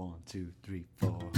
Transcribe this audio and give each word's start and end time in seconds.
One, 0.00 0.14
two, 0.26 0.48
three, 0.62 0.86
four. 0.96 1.30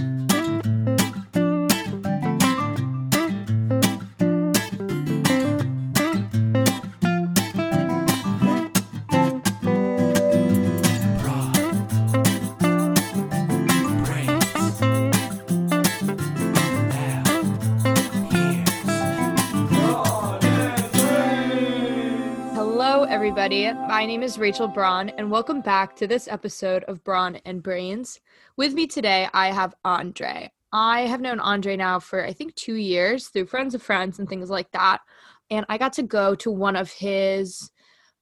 Everybody. 23.09 23.73
My 23.93 24.07
name 24.07 24.23
is 24.23 24.39
Rachel 24.39 24.69
Braun, 24.69 25.11
and 25.11 25.31
welcome 25.31 25.61
back 25.61 25.95
to 25.97 26.07
this 26.07 26.27
episode 26.27 26.83
of 26.85 27.05
Braun 27.05 27.37
and 27.45 27.63
Brains. 27.63 28.19
With 28.57 28.73
me 28.73 28.87
today, 28.87 29.29
I 29.35 29.49
have 29.49 29.75
Andre. 29.85 30.51
I 30.73 31.01
have 31.03 31.21
known 31.21 31.39
Andre 31.39 31.77
now 31.77 31.99
for 32.01 32.25
I 32.25 32.33
think 32.33 32.55
two 32.55 32.77
years 32.77 33.29
through 33.29 33.49
friends 33.49 33.75
of 33.75 33.83
friends 33.83 34.19
and 34.19 34.27
things 34.27 34.49
like 34.49 34.71
that. 34.71 35.03
And 35.51 35.67
I 35.69 35.77
got 35.77 35.93
to 35.93 36.03
go 36.03 36.35
to 36.37 36.51
one 36.51 36.75
of 36.75 36.91
his 36.91 37.71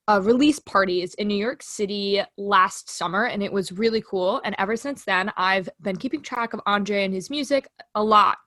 uh, 0.09 0.20
release 0.20 0.59
parties 0.59 1.14
in 1.14 1.28
New 1.28 1.38
York 1.38 1.62
City 1.62 2.20
last 2.37 2.91
summer, 2.91 3.27
and 3.27 3.41
it 3.41 3.52
was 3.52 3.70
really 3.70 4.02
cool. 4.02 4.41
And 4.45 4.56
ever 4.59 4.75
since 4.75 5.05
then, 5.05 5.30
I've 5.37 5.69
been 5.80 5.95
keeping 5.95 6.20
track 6.20 6.52
of 6.52 6.61
Andre 6.66 7.05
and 7.05 7.14
his 7.14 7.30
music 7.30 7.69
a 7.95 8.02
lot. 8.02 8.39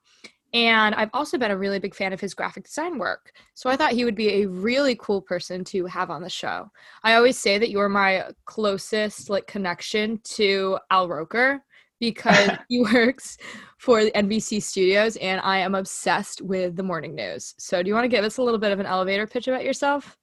And 0.54 0.94
I've 0.94 1.10
also 1.12 1.36
been 1.36 1.50
a 1.50 1.56
really 1.56 1.80
big 1.80 1.96
fan 1.96 2.12
of 2.12 2.20
his 2.20 2.32
graphic 2.32 2.64
design 2.64 2.96
work. 2.96 3.32
So 3.54 3.68
I 3.68 3.76
thought 3.76 3.92
he 3.92 4.04
would 4.04 4.14
be 4.14 4.42
a 4.42 4.46
really 4.46 4.96
cool 5.00 5.20
person 5.20 5.64
to 5.64 5.84
have 5.86 6.10
on 6.10 6.22
the 6.22 6.30
show. 6.30 6.70
I 7.02 7.14
always 7.14 7.36
say 7.36 7.58
that 7.58 7.70
you're 7.70 7.88
my 7.88 8.26
closest 8.44 9.28
like 9.28 9.48
connection 9.48 10.20
to 10.24 10.78
Al 10.92 11.08
Roker 11.08 11.60
because 11.98 12.50
he 12.68 12.80
works 12.80 13.36
for 13.78 14.04
the 14.04 14.12
NBC 14.12 14.62
studios 14.62 15.16
and 15.16 15.40
I 15.40 15.58
am 15.58 15.74
obsessed 15.74 16.40
with 16.40 16.76
the 16.76 16.84
morning 16.84 17.16
news. 17.16 17.56
So 17.58 17.82
do 17.82 17.88
you 17.88 17.94
want 17.94 18.04
to 18.04 18.16
give 18.16 18.24
us 18.24 18.38
a 18.38 18.42
little 18.42 18.60
bit 18.60 18.70
of 18.70 18.78
an 18.78 18.86
elevator 18.86 19.26
pitch 19.26 19.48
about 19.48 19.64
yourself? 19.64 20.16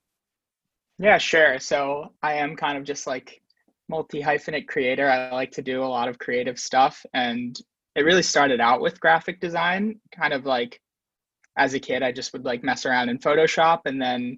Yeah, 0.98 1.18
sure. 1.18 1.60
So 1.60 2.14
I 2.24 2.36
am 2.36 2.56
kind 2.56 2.78
of 2.78 2.86
just 2.86 3.06
like 3.06 3.42
multi 3.90 4.22
hyphenate 4.22 4.68
creator. 4.68 5.10
I 5.10 5.32
like 5.32 5.52
to 5.52 5.62
do 5.62 5.84
a 5.84 5.86
lot 5.86 6.08
of 6.08 6.20
creative 6.20 6.58
stuff. 6.58 7.06
And 7.14 7.60
it 7.96 8.02
really 8.04 8.24
started 8.24 8.62
out 8.62 8.82
with 8.82 9.00
graphic 9.00 9.40
design, 9.40 10.00
kind 10.16 10.34
of 10.34 10.46
like 10.46 10.80
as 11.58 11.74
a 11.74 11.80
kid, 11.80 12.04
I 12.04 12.12
just 12.12 12.32
would 12.34 12.46
like 12.46 12.64
mess 12.64 12.86
around 12.86 13.10
in 13.10 13.20
Photoshop. 13.20 13.82
And 13.86 14.02
then 14.02 14.38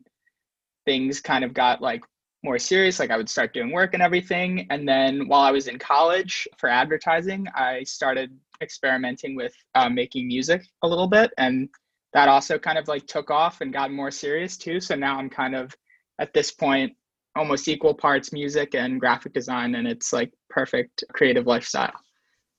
things 0.85 1.21
kind 1.21 1.43
of 1.43 1.53
got 1.53 1.81
like 1.81 2.01
more 2.43 2.57
serious. 2.57 2.99
Like 2.99 3.11
I 3.11 3.17
would 3.17 3.29
start 3.29 3.53
doing 3.53 3.71
work 3.71 3.93
and 3.93 4.01
everything. 4.01 4.67
And 4.69 4.87
then 4.87 5.27
while 5.27 5.41
I 5.41 5.51
was 5.51 5.67
in 5.67 5.77
college 5.77 6.47
for 6.57 6.67
advertising, 6.67 7.45
I 7.55 7.83
started 7.83 8.31
experimenting 8.61 9.35
with 9.35 9.53
uh, 9.75 9.89
making 9.89 10.27
music 10.27 10.65
a 10.81 10.87
little 10.87 11.07
bit. 11.07 11.31
And 11.37 11.69
that 12.13 12.29
also 12.29 12.57
kind 12.57 12.77
of 12.77 12.87
like 12.87 13.05
took 13.07 13.29
off 13.29 13.61
and 13.61 13.71
got 13.71 13.91
more 13.91 14.11
serious 14.11 14.57
too. 14.57 14.79
So 14.79 14.95
now 14.95 15.17
I'm 15.17 15.29
kind 15.29 15.55
of 15.55 15.75
at 16.19 16.33
this 16.33 16.51
point 16.51 16.93
almost 17.35 17.67
equal 17.67 17.93
parts 17.93 18.31
music 18.31 18.75
and 18.75 18.99
graphic 18.99 19.33
design 19.33 19.73
and 19.73 19.87
it's 19.87 20.13
like 20.13 20.31
perfect 20.51 21.03
creative 21.13 21.47
lifestyle 21.47 21.93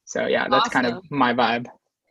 so 0.04 0.26
yeah 0.26 0.48
that's 0.48 0.68
kind 0.68 0.86
of 0.86 0.98
my 1.10 1.32
vibe 1.32 1.66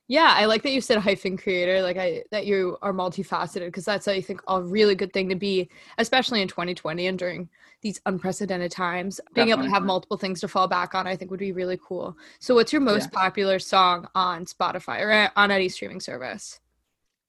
Yeah, 0.07 0.33
I 0.35 0.45
like 0.45 0.63
that 0.63 0.71
you 0.71 0.81
said 0.81 0.97
hyphen 0.99 1.37
creator, 1.37 1.81
like 1.81 1.97
I 1.97 2.23
that 2.31 2.45
you 2.45 2.77
are 2.81 2.91
multifaceted 2.93 3.67
because 3.67 3.85
that's 3.85 4.07
I 4.07 4.19
think 4.21 4.41
a 4.47 4.61
really 4.61 4.95
good 4.95 5.13
thing 5.13 5.29
to 5.29 5.35
be, 5.35 5.69
especially 5.97 6.41
in 6.41 6.47
2020 6.49 7.07
and 7.07 7.17
during 7.17 7.49
these 7.81 8.01
unprecedented 8.05 8.71
times. 8.71 9.21
Being 9.33 9.49
able 9.49 9.63
to 9.63 9.69
have 9.69 9.83
multiple 9.83 10.17
things 10.17 10.41
to 10.41 10.47
fall 10.49 10.67
back 10.67 10.93
on, 10.93 11.07
I 11.07 11.15
think 11.15 11.31
would 11.31 11.39
be 11.39 11.53
really 11.53 11.79
cool. 11.81 12.17
So, 12.39 12.53
what's 12.55 12.73
your 12.73 12.81
most 12.81 13.11
popular 13.13 13.59
song 13.59 14.07
on 14.13 14.45
Spotify 14.45 14.99
or 15.01 15.31
on 15.37 15.51
any 15.51 15.69
streaming 15.69 16.01
service? 16.01 16.59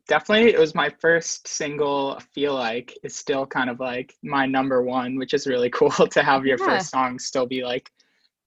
definitely 0.07 0.53
it 0.53 0.59
was 0.59 0.75
my 0.75 0.91
first 1.01 1.49
single 1.49 2.21
feel 2.35 2.55
like 2.55 2.97
is 3.03 3.15
still 3.17 3.47
kind 3.47 3.71
of 3.71 3.81
like 3.81 4.15
my 4.23 4.45
number 4.47 4.83
one 4.83 5.17
which 5.17 5.33
is 5.35 5.47
really 5.47 5.71
cool 5.79 5.91
to 5.91 6.23
have 6.23 6.45
your 6.47 6.59
Yeah. 6.59 6.65
first 6.65 6.91
song 6.91 7.19
still 7.19 7.47
be 7.47 7.65
like 7.65 7.91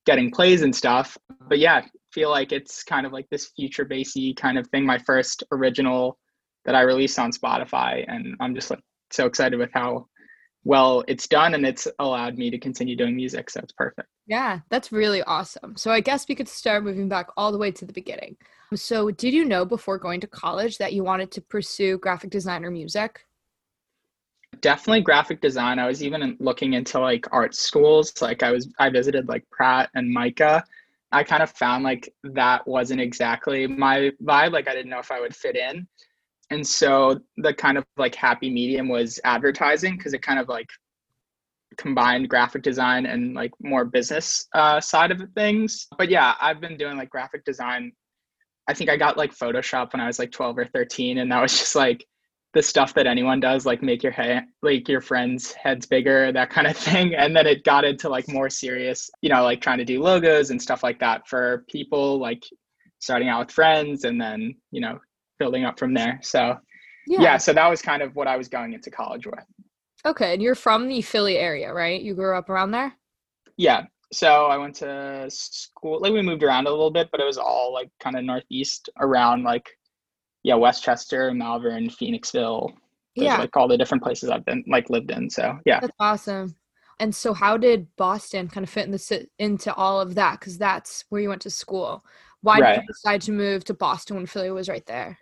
getting 0.06 0.32
plays 0.32 0.64
and 0.64 0.76
stuff 0.76 1.18
but 1.50 1.60
yeah 1.60 1.86
feel 2.18 2.32
like 2.32 2.52
it's 2.52 2.84
kind 2.84 3.06
of 3.06 3.14
like 3.14 3.30
this 3.30 3.52
future 3.56 3.86
bassy 3.86 4.34
kind 4.34 4.58
of 4.58 4.66
thing 4.70 4.84
my 4.84 4.98
first 4.98 5.44
original 5.52 6.18
that 6.66 6.74
i 6.74 6.82
released 6.82 7.20
on 7.20 7.32
spotify 7.32 8.04
and 8.08 8.36
i'm 8.40 8.56
just 8.56 8.72
like 8.72 8.80
so 9.12 9.28
excited 9.28 9.60
with 9.60 9.70
how 9.72 10.04
well 10.64 11.04
it's 11.08 11.28
done 11.28 11.54
and 11.54 11.64
it's 11.64 11.88
allowed 12.00 12.36
me 12.36 12.50
to 12.50 12.58
continue 12.58 12.96
doing 12.96 13.16
music 13.16 13.52
so 13.52 13.60
it's 13.62 13.74
perfect 13.74 14.08
Yeah, 14.26 14.60
that's 14.70 14.92
really 14.92 15.22
awesome. 15.24 15.78
So, 15.78 15.90
I 15.92 16.02
guess 16.02 16.28
we 16.28 16.36
could 16.36 16.50
start 16.50 16.84
moving 16.84 17.08
back 17.08 17.28
all 17.38 17.54
the 17.54 17.58
way 17.58 17.72
to 17.72 17.86
the 17.86 17.94
beginning. 17.94 18.36
So, 18.76 19.10
did 19.10 19.34
you 19.34 19.46
know 19.46 19.64
before 19.64 19.98
going 19.98 20.20
to 20.20 20.28
college 20.28 20.78
that 20.80 20.92
you 20.92 21.02
wanted 21.06 21.32
to 21.32 21.42
pursue 21.42 21.98
graphic 22.00 22.32
design 22.32 22.66
or 22.66 22.72
music? 22.72 23.12
definitely 24.62 25.02
graphic 25.02 25.40
design 25.42 25.78
i 25.78 25.86
was 25.86 26.02
even 26.02 26.36
looking 26.40 26.74
into 26.74 27.00
like 27.00 27.28
art 27.32 27.54
schools 27.54 28.14
like 28.22 28.42
i 28.42 28.52
was 28.52 28.64
i 28.80 28.90
visited 28.90 29.28
like 29.28 29.44
pratt 29.52 29.90
and 29.94 30.10
MICA 30.10 30.64
i 31.12 31.24
kind 31.24 31.44
of 31.44 31.50
found 31.52 31.84
like 31.84 32.14
that 32.24 32.68
wasn't 32.68 33.00
exactly 33.00 33.68
my 33.68 34.12
vibe 34.24 34.52
like 34.52 34.68
i 34.68 34.74
didn't 34.74 34.90
know 34.90 35.00
if 35.00 35.12
i 35.12 35.20
would 35.20 35.36
fit 35.36 35.56
in. 35.56 35.88
And 36.50 36.66
so 36.66 37.20
the 37.36 37.54
kind 37.54 37.78
of 37.78 37.86
like 37.98 38.16
happy 38.16 38.50
medium 38.50 38.88
was 38.88 39.20
advertising 39.26 39.98
because 39.98 40.14
it 40.14 40.22
kind 40.22 40.40
of 40.40 40.48
like 40.48 40.70
combined 41.78 42.30
graphic 42.30 42.64
design 42.64 43.06
and 43.06 43.34
like 43.34 43.52
more 43.62 43.84
business 43.84 44.48
uh, 44.54 44.80
side 44.80 45.12
of 45.12 45.22
things. 45.36 45.88
But 45.98 46.10
yeah 46.10 46.36
i've 46.40 46.62
been 46.62 46.78
doing 46.78 46.98
like 46.98 47.10
graphic 47.10 47.44
design. 47.44 47.92
I 48.70 48.74
think 48.74 48.90
i 48.90 48.98
got 48.98 49.18
like 49.18 49.34
photoshop 49.36 49.94
when 49.94 50.02
i 50.02 50.08
was 50.08 50.20
like 50.20 50.32
12 50.32 50.58
or 50.58 50.66
13 50.66 51.20
and 51.20 51.32
that 51.32 51.42
was 51.42 51.58
just 51.58 51.76
like 51.76 52.06
the 52.58 52.64
stuff 52.64 52.96
that 52.96 53.06
anyone 53.06 53.40
does, 53.40 53.68
like 53.68 53.84
make 53.84 54.02
your 54.02 54.12
head, 54.12 54.48
like 54.64 54.90
your 54.90 55.00
friends' 55.00 55.54
heads 55.54 55.86
bigger, 55.86 56.32
that 56.32 56.50
kind 56.50 56.66
of 56.66 56.76
thing. 56.88 57.14
And 57.14 57.36
then 57.36 57.46
it 57.46 57.64
got 57.64 57.86
into 57.86 58.10
like 58.10 58.28
more 58.28 58.50
serious, 58.50 59.12
you 59.22 59.30
know, 59.30 59.44
like 59.44 59.62
trying 59.62 59.78
to 59.78 59.86
do 59.86 60.02
logos 60.02 60.50
and 60.50 60.60
stuff 60.60 60.82
like 60.82 61.00
that 61.00 61.28
for 61.28 61.64
people, 61.70 62.18
like 62.18 62.44
starting 62.98 63.30
out 63.30 63.46
with 63.46 63.52
friends 63.52 64.06
and 64.06 64.20
then, 64.20 64.56
you 64.72 64.82
know, 64.82 64.98
building 65.38 65.66
up 65.66 65.78
from 65.78 65.94
there. 65.94 66.20
So, 66.24 66.58
yeah. 67.06 67.38
so 67.38 67.54
that 67.54 67.70
was 67.70 67.80
kind 67.80 68.02
of 68.02 68.16
what 68.16 68.28
I 68.28 68.38
was 68.38 68.48
going 68.48 68.74
into 68.74 68.90
college 68.90 69.28
with. 69.28 69.46
Okay, 70.04 70.34
and 70.34 70.42
you're 70.42 70.56
from 70.56 70.88
the 70.88 71.04
Philly 71.04 71.38
area, 71.38 71.72
right? 71.72 72.02
You 72.02 72.16
grew 72.16 72.36
up 72.36 72.50
around 72.50 72.72
there? 72.72 72.92
Yeah. 73.58 73.84
So 74.12 74.48
I 74.48 74.58
went 74.58 74.74
to 74.78 75.28
school, 75.30 76.00
like 76.02 76.12
we 76.12 76.24
moved 76.24 76.42
around 76.42 76.66
a 76.66 76.72
little 76.72 76.92
bit, 76.92 77.10
but 77.12 77.20
it 77.20 77.26
was 77.26 77.38
all 77.38 77.72
like 77.72 77.92
kind 78.00 78.16
of 78.16 78.24
northeast 78.24 78.90
around 79.00 79.44
like, 79.44 79.70
yeah, 80.48 80.56
West 80.56 80.82
Chester, 80.82 81.34
Malvern, 81.34 81.90
Phoenixville. 81.90 82.72
Yeah. 83.16 83.38
Like 83.38 83.58
all 83.58 83.68
the 83.68 83.78
different 83.78 84.02
places 84.02 84.30
I've 84.30 84.46
been 84.46 84.64
like 84.66 84.90
lived 84.90 85.12
in. 85.12 85.30
So 85.30 85.60
yeah. 85.66 85.82
that's 85.82 85.92
awesome. 86.00 86.56
And 87.02 87.14
so, 87.14 87.34
how 87.34 87.58
did 87.58 87.86
Boston 87.98 88.48
kind 88.48 88.64
of 88.64 88.70
fit 88.70 88.86
in 88.86 88.92
the, 88.92 89.28
into 89.40 89.74
all 89.74 90.00
of 90.00 90.16
that? 90.16 90.40
Because 90.40 90.58
that's 90.58 91.04
where 91.10 91.22
you 91.22 91.28
went 91.28 91.42
to 91.42 91.50
school. 91.50 92.04
Why 92.42 92.62
did 92.62 92.82
you 92.82 92.88
decide 92.88 93.22
to 93.24 93.34
move 93.34 93.66
to 93.66 93.74
Boston 93.74 94.16
when 94.16 94.26
Philly 94.26 94.50
was 94.50 94.70
right 94.70 94.86
there? 94.86 95.18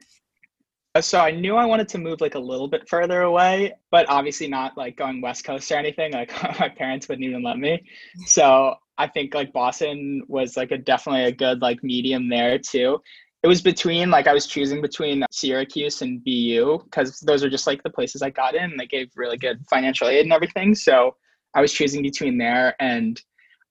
Uh, 0.94 1.02
So 1.02 1.20
I 1.20 1.32
knew 1.32 1.56
I 1.56 1.66
wanted 1.66 1.90
to 1.90 1.98
move 1.98 2.22
like 2.22 2.36
a 2.36 2.40
little 2.40 2.68
bit 2.68 2.88
further 2.88 3.24
away, 3.24 3.74
but 3.90 4.08
obviously 4.08 4.48
not 4.48 4.78
like 4.78 4.96
going 4.96 5.22
West 5.22 5.44
Coast 5.44 5.72
or 5.72 5.76
anything. 5.76 6.14
Like 6.14 6.32
my 6.60 6.70
parents 6.70 7.10
wouldn't 7.10 7.26
even 7.26 7.42
let 7.42 7.58
me. 7.58 7.84
So 8.28 8.76
I 8.98 9.08
think 9.08 9.34
like 9.34 9.52
Boston 9.52 10.22
was 10.28 10.56
like 10.56 10.72
a 10.72 10.78
definitely 10.78 11.26
a 11.26 11.32
good 11.32 11.62
like 11.62 11.84
medium 11.84 12.30
there 12.30 12.60
too. 12.60 13.02
It 13.46 13.48
was 13.48 13.62
between 13.62 14.10
like 14.10 14.26
I 14.26 14.34
was 14.34 14.48
choosing 14.48 14.82
between 14.82 15.24
Syracuse 15.30 16.02
and 16.02 16.24
BU 16.24 16.80
because 16.86 17.20
those 17.20 17.44
are 17.44 17.50
just 17.50 17.68
like 17.68 17.84
the 17.84 17.92
places 17.92 18.24
I 18.24 18.32
got 18.32 18.56
in. 18.56 18.76
They 18.76 18.88
gave 18.88 19.12
really 19.16 19.38
good 19.38 19.64
financial 19.70 20.08
aid 20.08 20.24
and 20.24 20.34
everything. 20.34 20.74
So 20.74 21.16
I 21.54 21.62
was 21.62 21.72
choosing 21.72 22.02
between 22.02 22.40
there 22.40 22.76
and 22.80 23.22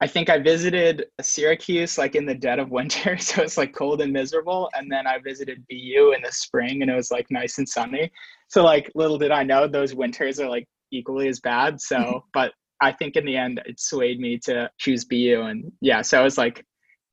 I 0.00 0.06
think 0.06 0.30
I 0.30 0.38
visited 0.38 1.06
Syracuse 1.20 1.98
like 1.98 2.14
in 2.14 2.24
the 2.24 2.36
dead 2.36 2.60
of 2.60 2.70
winter, 2.70 3.18
so 3.18 3.42
it's 3.42 3.58
like 3.58 3.74
cold 3.74 4.00
and 4.00 4.12
miserable. 4.12 4.70
And 4.74 4.88
then 4.92 5.08
I 5.08 5.18
visited 5.18 5.66
BU 5.68 6.12
in 6.14 6.22
the 6.22 6.30
spring, 6.30 6.82
and 6.82 6.90
it 6.90 6.94
was 6.94 7.10
like 7.10 7.26
nice 7.32 7.58
and 7.58 7.68
sunny. 7.68 8.12
So 8.46 8.62
like 8.62 8.92
little 8.94 9.18
did 9.18 9.32
I 9.32 9.42
know 9.42 9.66
those 9.66 9.92
winters 9.92 10.38
are 10.38 10.48
like 10.48 10.68
equally 10.92 11.26
as 11.26 11.40
bad. 11.40 11.80
So, 11.80 12.26
but 12.32 12.52
I 12.80 12.92
think 12.92 13.16
in 13.16 13.24
the 13.24 13.36
end 13.36 13.60
it 13.66 13.80
swayed 13.80 14.20
me 14.20 14.38
to 14.44 14.70
choose 14.78 15.04
BU, 15.04 15.40
and 15.40 15.72
yeah, 15.80 16.02
so 16.02 16.20
I 16.20 16.22
was 16.22 16.38
like 16.38 16.64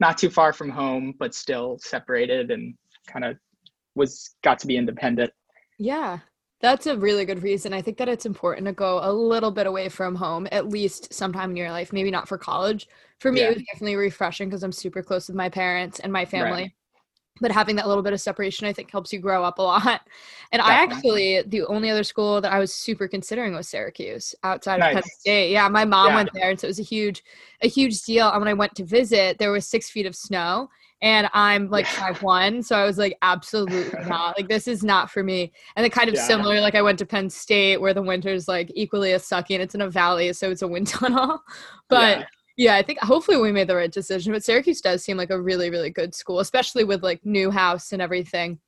not 0.02 0.18
too 0.18 0.30
far 0.30 0.52
from 0.52 0.70
home, 0.70 1.14
but 1.20 1.34
still 1.34 1.78
separated, 1.80 2.52
and 2.52 2.74
kind 3.08 3.24
of 3.24 3.38
was 3.96 4.36
got 4.44 4.60
to 4.60 4.68
be 4.68 4.76
independent. 4.76 5.32
Yeah, 5.78 6.20
that's 6.60 6.88
a 6.88 6.98
really 6.98 7.24
good 7.24 7.44
reason. 7.44 7.72
I 7.72 7.82
think 7.82 7.98
that 7.98 8.10
it's 8.10 8.26
important 8.26 8.66
to 8.66 8.74
go 8.74 9.00
a 9.04 9.14
little 9.14 9.52
bit 9.52 9.68
away 9.68 9.90
from 9.90 10.16
home, 10.16 10.48
at 10.52 10.68
least 10.70 11.14
sometime 11.14 11.52
in 11.52 11.56
your 11.56 11.72
life. 11.72 11.94
Maybe 11.94 12.12
not 12.12 12.28
for 12.28 12.38
college. 12.38 12.88
For 13.20 13.32
me, 13.32 13.42
Yeah. 13.42 13.50
it 13.52 13.56
was 13.58 13.64
definitely 13.72 13.96
refreshing 13.96 14.50
because 14.50 14.64
I'm 14.64 14.72
super 14.72 15.04
close 15.04 15.28
with 15.28 15.38
my 15.38 15.50
parents 15.50 16.00
and 16.00 16.12
my 16.12 16.26
family. 16.26 16.76
But 17.40 17.52
having 17.52 17.76
that 17.78 17.88
little 17.88 18.04
bit 18.04 18.14
of 18.14 18.20
separation 18.22 18.68
i 18.68 18.74
think 18.74 18.92
helps 18.92 19.14
you 19.14 19.20
grow 19.20 19.44
up 19.44 19.58
a 19.58 19.62
lot. 19.62 20.02
And 20.52 20.62
i 20.62 20.74
actually 20.74 21.42
the 21.48 21.64
only 21.68 21.90
other 21.90 22.04
school 22.04 22.42
that 22.42 22.52
i 22.52 22.60
was 22.60 22.74
super 22.74 23.08
considering 23.08 23.54
was 23.56 23.70
syracuse 23.70 24.36
outside 24.44 24.80
of 24.82 24.92
penn 24.94 25.04
state. 25.04 25.52
Yeah 25.52 25.68
my 25.70 25.86
mom 25.86 26.10
Yeah. 26.10 26.16
went 26.16 26.30
there 26.34 26.50
and 26.50 26.60
so 26.60 26.66
it 26.68 26.70
was 26.70 26.80
a 26.80 26.84
huge 26.84 27.24
a 27.62 27.68
huge 27.68 28.02
deal. 28.04 28.30
And 28.30 28.42
when 28.42 28.48
i 28.50 28.54
went 28.54 28.76
to 28.76 28.84
visit 28.84 29.38
there 29.38 29.52
was 29.52 29.66
six 29.68 29.90
feet 29.90 30.06
of 30.06 30.16
snow 30.16 30.70
and 31.02 31.30
i'm 31.34 31.68
like 31.70 31.88
five 31.88 32.22
one 32.22 32.62
so 32.62 32.76
i 32.76 32.86
was 32.86 32.98
like 33.00 33.18
absolutely 33.24 33.90
not 34.08 34.38
like 34.38 34.48
this 34.50 34.68
is 34.68 34.84
not 34.84 35.10
for 35.10 35.24
me. 35.24 35.52
And 35.76 35.84
then 35.84 35.90
kind 35.92 36.10
of 36.10 36.16
Yeah. 36.16 36.22
similar 36.28 36.60
like 36.60 36.76
i 36.76 36.82
went 36.82 37.00
to 37.00 37.06
penn 37.06 37.30
state 37.30 37.78
where 37.80 37.94
the 37.94 38.04
winter's 38.04 38.48
like 38.48 38.72
equally 38.76 39.14
as 39.14 39.24
sucky 39.24 39.52
and 39.56 39.64
it's 39.64 39.74
in 39.74 39.82
a 39.82 39.90
valley 39.90 40.32
so 40.34 40.52
it's 40.52 40.62
a 40.64 40.68
wind 40.68 40.88
tunnel. 40.96 41.42
But 41.88 42.20
Yeah. 42.20 42.26
Yeah, 42.58 42.76
I 42.76 42.82
think 42.82 43.00
hopefully 43.00 43.38
we 43.38 43.52
made 43.52 43.68
the 43.68 43.76
right 43.76 43.92
decision. 43.92 44.34
But 44.34 44.44
Syracuse 44.44 44.82
does 44.82 45.04
seem 45.04 45.18
like 45.18 45.30
a 45.30 45.42
really, 45.42 45.70
really 45.70 45.90
good 45.90 46.14
school, 46.14 46.40
especially 46.40 46.84
with 46.84 47.04
like 47.04 47.26
Newhouse 47.26 47.92
and 47.92 48.02
everything. 48.02 48.60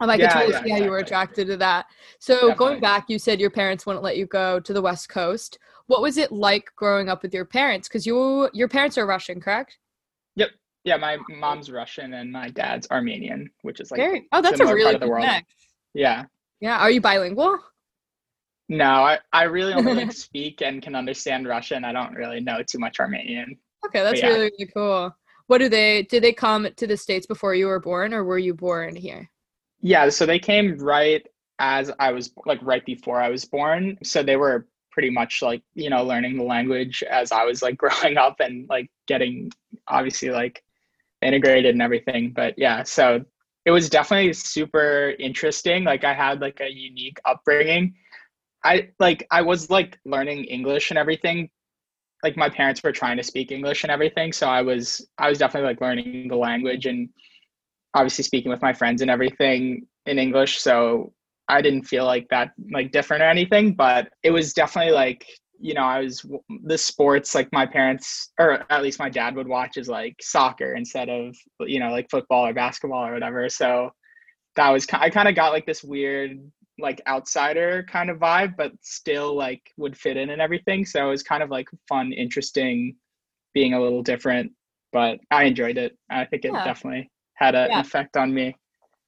Um, 0.00 0.10
I 0.10 0.16
could 0.16 0.24
Yeah, 0.24 0.34
totally 0.34 0.52
yeah, 0.52 0.62
see 0.64 0.70
how 0.70 0.76
you 0.78 0.90
were 0.90 0.98
attracted 0.98 1.46
to 1.48 1.56
that. 1.58 1.86
So 2.18 2.54
going 2.54 2.80
back, 2.80 3.06
you 3.08 3.18
said 3.18 3.40
your 3.40 3.50
parents 3.50 3.86
wouldn't 3.86 4.04
let 4.04 4.16
you 4.16 4.26
go 4.26 4.60
to 4.60 4.72
the 4.72 4.82
West 4.82 5.08
Coast. 5.08 5.58
What 5.86 6.02
was 6.02 6.18
it 6.18 6.30
like 6.32 6.70
growing 6.76 7.08
up 7.08 7.22
with 7.22 7.32
your 7.32 7.44
parents? 7.44 7.88
Because 7.88 8.06
you 8.06 8.50
your 8.52 8.68
parents 8.68 8.98
are 8.98 9.06
Russian, 9.06 9.40
correct? 9.40 9.78
Yep. 10.34 10.50
Yeah, 10.84 10.96
my 10.96 11.18
mom's 11.28 11.70
Russian 11.70 12.14
and 12.14 12.30
my 12.30 12.50
dad's 12.50 12.86
Armenian, 12.90 13.50
which 13.62 13.80
is 13.80 13.90
like 13.90 13.98
Very. 13.98 14.28
Oh, 14.32 14.42
that's 14.42 14.54
a 14.54 14.58
similar 14.58 14.76
part 14.76 14.78
really 14.78 14.94
of 14.94 15.00
the 15.00 15.08
world. 15.08 15.28
yeah. 15.94 16.24
Yeah. 16.60 16.78
Are 16.78 16.90
you 16.90 17.00
bilingual? 17.00 17.58
No, 18.68 18.84
I, 18.84 19.18
I 19.32 19.44
really 19.44 19.72
only 19.72 19.94
like 19.94 20.12
speak 20.26 20.60
and 20.62 20.82
can 20.82 20.94
understand 20.94 21.46
Russian. 21.46 21.84
I 21.84 21.92
don't 21.92 22.14
really 22.14 22.40
know 22.40 22.62
too 22.62 22.78
much 22.78 22.98
Armenian. 22.98 23.56
Okay, 23.86 24.02
that's 24.02 24.20
yeah. 24.20 24.28
really, 24.28 24.50
really 24.58 24.70
cool. 24.74 25.14
What 25.46 25.58
do 25.58 25.68
they 25.68 26.02
did 26.02 26.22
they 26.22 26.32
come 26.32 26.68
to 26.76 26.86
the 26.86 26.96
States 26.96 27.26
before 27.26 27.54
you 27.54 27.66
were 27.66 27.80
born 27.80 28.12
or 28.12 28.24
were 28.24 28.38
you 28.38 28.54
born 28.54 28.96
here? 28.96 29.30
Yeah, 29.80 30.08
so 30.08 30.26
they 30.26 30.40
came 30.40 30.76
right 30.78 31.24
as 31.58 31.92
I 31.98 32.12
was 32.12 32.32
like 32.44 32.58
right 32.62 32.84
before 32.84 33.20
I 33.20 33.28
was 33.28 33.44
born. 33.44 33.98
So 34.02 34.22
they 34.22 34.36
were 34.36 34.66
pretty 34.90 35.10
much 35.10 35.42
like, 35.42 35.62
you 35.74 35.90
know, 35.90 36.02
learning 36.02 36.36
the 36.36 36.42
language 36.42 37.04
as 37.08 37.30
I 37.30 37.44
was 37.44 37.62
like 37.62 37.76
growing 37.78 38.16
up 38.16 38.40
and 38.40 38.68
like 38.68 38.90
getting 39.06 39.52
obviously 39.88 40.30
like 40.30 40.62
integrated 41.22 41.74
and 41.74 41.82
everything. 41.82 42.32
But 42.34 42.54
yeah, 42.56 42.82
so 42.82 43.24
it 43.64 43.70
was 43.70 43.90
definitely 43.90 44.32
super 44.32 45.14
interesting. 45.18 45.84
Like 45.84 46.04
I 46.04 46.14
had 46.14 46.40
like 46.40 46.60
a 46.60 46.70
unique 46.70 47.18
upbringing. 47.24 47.94
I 48.66 48.88
like 48.98 49.26
I 49.30 49.42
was 49.42 49.70
like 49.70 49.98
learning 50.04 50.44
English 50.44 50.90
and 50.90 50.98
everything. 50.98 51.48
Like 52.24 52.36
my 52.36 52.48
parents 52.48 52.82
were 52.82 52.92
trying 52.92 53.16
to 53.18 53.22
speak 53.22 53.52
English 53.52 53.84
and 53.84 53.92
everything, 53.92 54.32
so 54.32 54.48
I 54.48 54.62
was 54.62 55.06
I 55.18 55.28
was 55.28 55.38
definitely 55.38 55.68
like 55.68 55.80
learning 55.80 56.28
the 56.28 56.36
language 56.36 56.86
and 56.86 57.08
obviously 57.94 58.24
speaking 58.24 58.50
with 58.50 58.62
my 58.62 58.72
friends 58.72 59.02
and 59.02 59.10
everything 59.10 59.86
in 60.06 60.18
English. 60.18 60.58
So 60.60 61.12
I 61.48 61.62
didn't 61.62 61.84
feel 61.84 62.04
like 62.04 62.26
that 62.30 62.52
like 62.72 62.90
different 62.90 63.22
or 63.22 63.28
anything, 63.28 63.74
but 63.74 64.08
it 64.24 64.32
was 64.32 64.52
definitely 64.52 64.92
like 64.92 65.24
you 65.60 65.74
know 65.74 65.84
I 65.84 66.00
was 66.00 66.24
the 66.64 66.76
sports 66.76 67.34
like 67.34 67.48
my 67.52 67.66
parents 67.66 68.32
or 68.38 68.64
at 68.68 68.82
least 68.82 68.98
my 68.98 69.08
dad 69.08 69.36
would 69.36 69.48
watch 69.48 69.76
is 69.76 69.88
like 69.88 70.16
soccer 70.20 70.74
instead 70.74 71.08
of 71.08 71.36
you 71.60 71.78
know 71.78 71.90
like 71.92 72.10
football 72.10 72.46
or 72.46 72.52
basketball 72.52 73.06
or 73.06 73.12
whatever. 73.12 73.48
So 73.48 73.90
that 74.56 74.70
was 74.70 74.86
I 74.92 75.10
kind 75.10 75.28
of 75.28 75.36
got 75.36 75.52
like 75.52 75.66
this 75.66 75.84
weird 75.84 76.40
like 76.78 77.00
outsider 77.06 77.84
kind 77.88 78.10
of 78.10 78.18
vibe, 78.18 78.56
but 78.56 78.72
still 78.80 79.34
like 79.34 79.62
would 79.76 79.96
fit 79.96 80.16
in 80.16 80.30
and 80.30 80.42
everything. 80.42 80.84
So 80.84 81.06
it 81.06 81.10
was 81.10 81.22
kind 81.22 81.42
of 81.42 81.50
like 81.50 81.68
fun, 81.88 82.12
interesting, 82.12 82.96
being 83.54 83.74
a 83.74 83.80
little 83.80 84.02
different. 84.02 84.52
But 84.92 85.18
I 85.30 85.44
enjoyed 85.44 85.78
it. 85.78 85.96
I 86.10 86.24
think 86.26 86.44
it 86.44 86.52
Yeah. 86.52 86.64
definitely 86.64 87.10
had 87.34 87.54
a, 87.54 87.66
Yeah. 87.68 87.78
an 87.78 87.80
effect 87.80 88.16
on 88.16 88.32
me. 88.32 88.56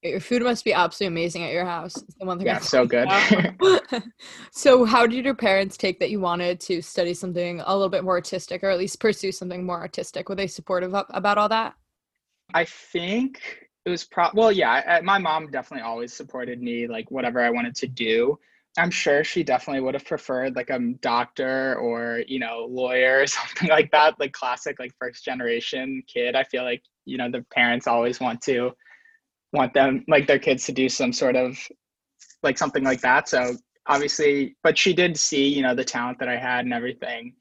Your 0.02 0.20
food 0.20 0.42
must 0.42 0.64
be 0.64 0.72
absolutely 0.72 1.08
amazing 1.08 1.42
at 1.42 1.52
your 1.52 1.64
house. 1.64 1.96
It's 1.96 2.14
the 2.20 2.24
one 2.24 2.38
thing 2.38 2.46
Yeah, 2.46 2.58
so 2.58 2.86
good. 2.86 3.08
So 4.52 4.84
how 4.84 5.06
did 5.06 5.24
your 5.24 5.34
parents 5.34 5.76
take 5.76 5.98
that 6.00 6.10
you 6.10 6.20
wanted 6.20 6.60
to 6.60 6.80
study 6.82 7.14
something 7.14 7.60
a 7.60 7.72
little 7.72 7.88
bit 7.88 8.04
more 8.04 8.14
artistic 8.14 8.62
or 8.62 8.70
at 8.70 8.78
least 8.78 9.00
pursue 9.00 9.32
something 9.32 9.64
more 9.64 9.80
artistic 9.80 10.28
were 10.28 10.34
they 10.34 10.46
supportive 10.46 10.94
of, 10.94 11.06
about 11.10 11.38
all 11.38 11.48
that 11.48 11.74
I 12.54 12.64
think 12.64 13.67
it 13.88 13.90
was 13.90 14.04
pro. 14.04 14.28
Well, 14.34 14.52
yeah, 14.52 14.70
I, 14.86 15.00
my 15.00 15.18
mom 15.18 15.50
definitely 15.50 15.84
always 15.84 16.12
supported 16.12 16.60
me, 16.62 16.86
like 16.86 17.10
whatever 17.10 17.40
I 17.40 17.48
wanted 17.48 17.74
to 17.76 17.86
do. 17.86 18.38
I'm 18.76 18.90
sure 18.90 19.24
she 19.24 19.42
definitely 19.42 19.80
would 19.80 19.94
have 19.94 20.04
preferred 20.04 20.54
like 20.54 20.68
a 20.68 20.78
doctor 21.00 21.76
or 21.76 22.22
you 22.28 22.38
know 22.38 22.66
lawyer 22.68 23.22
or 23.22 23.26
something 23.38 23.70
like 23.70 23.90
that, 23.92 24.20
like 24.20 24.32
classic 24.32 24.78
like 24.78 24.92
first 24.98 25.24
generation 25.24 26.02
kid. 26.06 26.36
I 26.36 26.44
feel 26.44 26.64
like 26.64 26.82
you 27.06 27.16
know 27.16 27.30
the 27.30 27.44
parents 27.50 27.86
always 27.86 28.20
want 28.20 28.42
to 28.42 28.72
want 29.54 29.72
them 29.72 30.04
like 30.06 30.26
their 30.26 30.38
kids 30.38 30.66
to 30.66 30.72
do 30.72 30.90
some 30.90 31.12
sort 31.12 31.34
of 31.34 31.58
like 32.42 32.58
something 32.58 32.84
like 32.84 33.00
that. 33.00 33.26
So 33.26 33.56
obviously, 33.86 34.56
but 34.62 34.76
she 34.76 34.92
did 34.92 35.16
see 35.16 35.48
you 35.48 35.62
know 35.62 35.74
the 35.74 35.84
talent 35.84 36.18
that 36.18 36.28
I 36.28 36.36
had 36.36 36.66
and 36.66 36.74
everything 36.74 37.32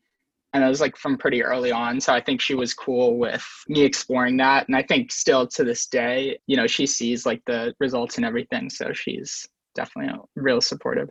and 0.53 0.63
it 0.63 0.67
was 0.67 0.81
like 0.81 0.95
from 0.97 1.17
pretty 1.17 1.43
early 1.43 1.71
on 1.71 1.99
so 1.99 2.13
i 2.13 2.21
think 2.21 2.41
she 2.41 2.55
was 2.55 2.73
cool 2.73 3.17
with 3.17 3.45
me 3.67 3.83
exploring 3.83 4.37
that 4.37 4.67
and 4.67 4.75
i 4.75 4.81
think 4.81 5.11
still 5.11 5.45
to 5.47 5.63
this 5.63 5.87
day 5.87 6.37
you 6.47 6.55
know 6.55 6.67
she 6.67 6.85
sees 6.85 7.25
like 7.25 7.41
the 7.45 7.73
results 7.79 8.17
and 8.17 8.25
everything 8.25 8.69
so 8.69 8.91
she's 8.93 9.47
definitely 9.75 10.13
real 10.35 10.61
supportive 10.61 11.09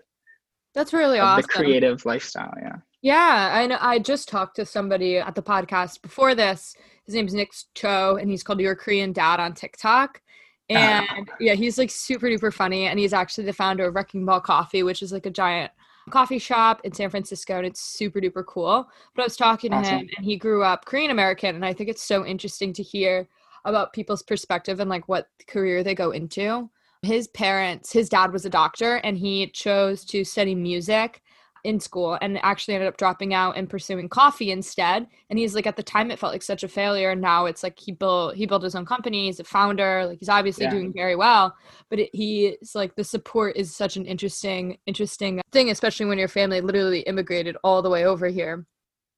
that's 0.74 0.92
really 0.92 1.18
awesome 1.18 1.42
the 1.42 1.48
creative 1.48 2.04
lifestyle 2.04 2.52
yeah. 2.60 2.76
Yeah 3.02 3.60
and 3.60 3.72
i 3.72 3.98
just 3.98 4.28
talked 4.28 4.56
to 4.56 4.66
somebody 4.66 5.16
at 5.18 5.34
the 5.34 5.42
podcast 5.42 6.02
before 6.02 6.34
this. 6.34 6.74
His 7.04 7.14
name's 7.14 7.34
nick 7.34 7.52
cho 7.74 8.16
and 8.20 8.28
he's 8.28 8.42
called 8.42 8.60
your 8.60 8.74
korean 8.74 9.12
dad 9.12 9.40
on 9.40 9.54
tiktok. 9.54 10.20
Uh-huh. 10.68 11.06
And 11.16 11.30
yeah 11.38 11.54
he's 11.54 11.78
like 11.78 11.90
super 11.90 12.26
duper 12.26 12.52
funny 12.52 12.88
and 12.88 12.98
he's 12.98 13.12
actually 13.12 13.44
the 13.44 13.52
founder 13.52 13.86
of 13.86 13.94
wrecking 13.94 14.26
ball 14.26 14.40
coffee 14.40 14.82
which 14.82 15.02
is 15.02 15.12
like 15.12 15.24
a 15.24 15.30
giant 15.30 15.70
coffee 16.10 16.38
shop 16.38 16.80
in 16.84 16.92
San 16.92 17.10
Francisco 17.10 17.56
and 17.56 17.66
it's 17.66 17.80
super 17.80 18.20
duper 18.20 18.44
cool. 18.46 18.88
But 19.14 19.22
I 19.22 19.26
was 19.26 19.36
talking 19.36 19.70
to 19.72 19.76
Awesome. 19.76 19.98
him 19.98 20.08
and 20.16 20.24
he 20.24 20.36
grew 20.36 20.62
up 20.62 20.84
Korean 20.84 21.10
American 21.10 21.54
and 21.54 21.64
I 21.64 21.72
think 21.72 21.88
it's 21.90 22.02
so 22.02 22.24
interesting 22.24 22.72
to 22.74 22.82
hear 22.82 23.28
about 23.64 23.92
people's 23.92 24.22
perspective 24.22 24.78
and 24.80 24.88
like 24.88 25.08
what 25.08 25.28
career 25.48 25.82
they 25.82 25.94
go 25.94 26.12
into. 26.12 26.70
His 27.02 27.28
parents, 27.28 27.92
his 27.92 28.08
dad 28.08 28.32
was 28.32 28.44
a 28.44 28.50
doctor 28.50 28.96
and 28.96 29.18
he 29.18 29.48
chose 29.48 30.04
to 30.06 30.24
study 30.24 30.54
music 30.54 31.22
in 31.66 31.80
school 31.80 32.16
and 32.22 32.38
actually 32.42 32.74
ended 32.74 32.88
up 32.88 32.96
dropping 32.96 33.34
out 33.34 33.56
and 33.56 33.68
pursuing 33.68 34.08
coffee 34.08 34.50
instead. 34.50 35.06
And 35.28 35.38
he's 35.38 35.54
like 35.54 35.66
at 35.66 35.76
the 35.76 35.82
time 35.82 36.10
it 36.10 36.18
felt 36.18 36.32
like 36.32 36.42
such 36.42 36.62
a 36.62 36.68
failure. 36.68 37.10
And 37.10 37.20
now 37.20 37.46
it's 37.46 37.62
like 37.62 37.78
he 37.78 37.92
built 37.92 38.36
he 38.36 38.46
built 38.46 38.62
his 38.62 38.74
own 38.74 38.86
company, 38.86 39.26
he's 39.26 39.40
a 39.40 39.44
founder, 39.44 40.06
like 40.06 40.18
he's 40.20 40.28
obviously 40.28 40.64
Yeah. 40.64 40.70
doing 40.70 40.92
very 40.94 41.16
well 41.16 41.54
but 41.90 41.98
it, 41.98 42.10
he 42.12 42.46
is 42.46 42.74
like 42.74 42.94
the 42.94 43.04
support 43.04 43.56
is 43.56 43.74
such 43.74 43.96
an 43.96 44.06
interesting 44.06 44.78
interesting 44.86 45.40
thing 45.52 45.70
especially 45.70 46.06
when 46.06 46.18
your 46.18 46.28
family 46.28 46.60
literally 46.60 47.00
immigrated 47.00 47.56
all 47.62 47.82
the 47.82 47.90
way 47.90 48.04
over 48.04 48.26
here 48.28 48.66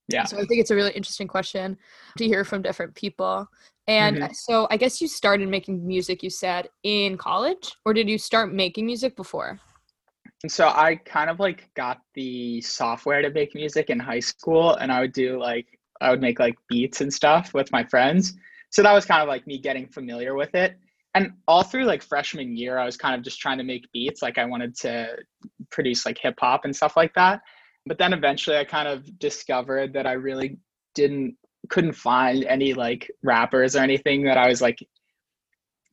yeah 0.09 0.25
so 0.25 0.37
i 0.37 0.45
think 0.45 0.61
it's 0.61 0.71
a 0.71 0.75
really 0.75 0.93
interesting 0.93 1.29
question 1.29 1.77
to 2.17 2.25
hear 2.25 2.45
from 2.45 2.63
different 2.63 2.95
people 2.95 3.47
and 3.87 4.17
Mhm. 4.17 4.35
so 4.35 4.67
i 4.71 4.77
guess 4.77 5.01
you 5.01 5.09
started 5.09 5.49
making 5.49 5.87
music 5.87 6.23
you 6.23 6.31
said 6.31 6.69
in 6.83 7.17
college 7.17 7.75
or 7.85 7.95
did 7.95 8.09
you 8.09 8.19
start 8.19 8.53
making 8.53 8.87
music 8.87 9.17
before 9.17 9.61
and 10.43 10.53
so 10.53 10.69
i 10.69 10.95
kind 11.05 11.31
of 11.31 11.41
like 11.41 11.69
got 11.75 12.01
the 12.15 12.61
software 12.61 13.23
to 13.23 13.31
make 13.31 13.55
music 13.55 13.91
in 13.91 13.99
high 13.99 14.21
school 14.21 14.75
and 14.77 14.93
i 14.93 15.01
would 15.01 15.13
do 15.13 15.39
like 15.39 15.79
i 16.01 16.11
would 16.11 16.21
make 16.21 16.39
like 16.39 16.57
beats 16.69 17.01
and 17.01 17.13
stuff 17.13 17.55
with 17.55 17.71
my 17.73 17.85
friends. 17.85 18.35
So 18.71 18.83
that 18.83 18.93
was 18.93 19.07
kind 19.07 19.23
of 19.23 19.29
like 19.29 19.47
me 19.47 19.59
getting 19.59 19.89
familiar 19.89 20.35
with 20.35 20.55
it. 20.55 20.77
And 21.15 21.33
all 21.47 21.63
through 21.63 21.85
like 21.85 22.03
freshman 22.03 22.57
year 22.57 22.79
i 22.79 22.85
was 22.85 22.97
kind 22.97 23.15
of 23.15 23.23
just 23.23 23.41
trying 23.41 23.59
to 23.59 23.65
make 23.65 23.91
beats 23.93 24.23
like 24.23 24.39
i 24.39 24.45
wanted 24.45 24.77
to 24.77 25.17
produce 25.71 26.07
like 26.07 26.19
hip 26.19 26.37
hop 26.39 26.65
and 26.65 26.75
stuff 26.75 26.97
like 26.97 27.15
that. 27.15 27.41
But 27.87 27.99
then 27.99 28.13
eventually 28.13 28.57
i 28.57 28.65
kind 28.65 28.89
of 28.89 29.19
discovered 29.19 29.93
that 29.95 30.07
i 30.07 30.13
really 30.13 30.59
didn't 30.95 31.37
couldn't 31.69 31.93
find 31.93 32.45
any 32.45 32.75
like 32.75 33.11
rappers 33.23 33.75
or 33.75 33.81
anything 33.81 34.23
that 34.23 34.39
i 34.39 34.49
was 34.49 34.63
like 34.63 34.79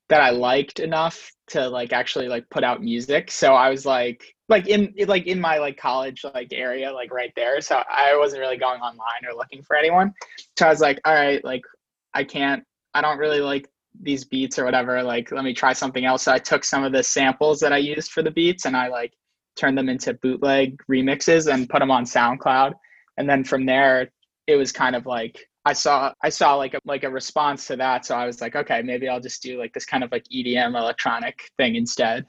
that 0.10 0.22
i 0.22 0.30
liked 0.30 0.80
enough 0.80 1.32
to 1.48 1.68
like 1.68 1.92
actually 1.94 2.28
like 2.28 2.48
put 2.50 2.64
out 2.64 2.84
music. 2.84 3.32
So 3.32 3.54
i 3.54 3.70
was 3.70 3.86
like 3.86 4.35
like 4.50 4.68
in 4.68 4.94
like 5.08 5.28
in 5.28 5.40
my 5.40 5.58
like 5.58 5.78
college 5.78 6.24
like 6.34 6.50
area 6.54 6.92
like 6.92 7.12
right 7.12 7.34
there 7.36 7.60
so 7.62 7.82
i 7.90 8.16
wasn't 8.18 8.40
really 8.40 8.58
going 8.58 8.80
online 8.82 9.26
or 9.28 9.36
looking 9.36 9.62
for 9.64 9.76
anyone. 9.76 10.14
So 10.58 10.68
i 10.68 10.70
was 10.70 10.82
like 10.82 11.00
all 11.06 11.14
right 11.14 11.44
like 11.44 11.62
i 12.14 12.24
can't 12.24 12.64
i 12.94 13.02
don't 13.02 13.18
really 13.18 13.42
like 13.42 13.68
these 14.02 14.26
beats 14.26 14.60
or 14.60 14.66
whatever 14.66 15.02
like 15.02 15.32
let 15.32 15.44
me 15.44 15.54
try 15.54 15.74
something 15.74 16.06
else. 16.06 16.24
So 16.24 16.32
i 16.32 16.38
took 16.38 16.64
some 16.64 16.84
of 16.84 16.92
the 16.92 17.04
samples 17.04 17.60
that 17.62 17.74
i 17.74 17.78
used 17.78 18.12
for 18.12 18.22
the 18.22 18.32
beats 18.32 18.66
and 18.66 18.76
i 18.76 18.88
like 18.88 19.14
turned 19.56 19.78
them 19.78 19.90
into 19.90 20.14
bootleg 20.16 20.78
remixes 20.92 21.52
and 21.52 21.70
put 21.70 21.80
them 21.80 21.90
on 21.90 22.04
soundcloud. 22.04 22.74
And 23.18 23.30
then 23.30 23.46
from 23.46 23.66
there 23.66 24.10
it 24.48 24.56
was 24.58 24.72
kind 24.72 24.96
of 24.96 25.06
like 25.06 25.48
i 25.66 25.74
saw 25.74 26.14
i 26.22 26.30
saw 26.30 26.56
like 26.56 26.74
a 26.74 26.80
like 26.86 27.04
a 27.04 27.10
response 27.10 27.66
to 27.66 27.76
that 27.76 28.06
so 28.06 28.16
i 28.16 28.26
was 28.26 28.42
like 28.42 28.56
okay 28.56 28.82
maybe 28.84 29.08
i'll 29.08 29.20
just 29.20 29.42
do 29.42 29.58
like 29.58 29.74
this 29.74 29.86
kind 29.86 30.04
of 30.04 30.12
like 30.12 30.26
edm 30.26 30.78
electronic 30.80 31.50
thing 31.58 31.76
instead 31.76 32.26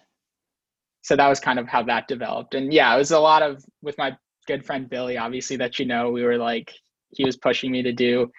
so 1.07 1.15
that 1.15 1.29
was 1.29 1.39
kind 1.39 1.59
of 1.59 1.69
how 1.69 1.83
that 1.83 2.09
developed 2.09 2.55
and 2.55 2.73
yeah 2.73 2.95
it 2.95 2.99
was 2.99 3.13
a 3.13 3.19
lot 3.19 3.43
of 3.43 3.65
with 3.83 3.97
my 3.99 4.17
good 4.47 4.65
friend 4.65 4.89
billy 4.89 5.17
obviously 5.17 5.57
that 5.57 5.79
you 5.79 5.87
know 5.87 6.11
we 6.11 6.25
were 6.25 6.37
like 6.37 6.73
he 7.11 7.25
was 7.25 7.37
pushing 7.37 7.71
me 7.71 7.83
to 7.83 7.93
do 7.93 8.31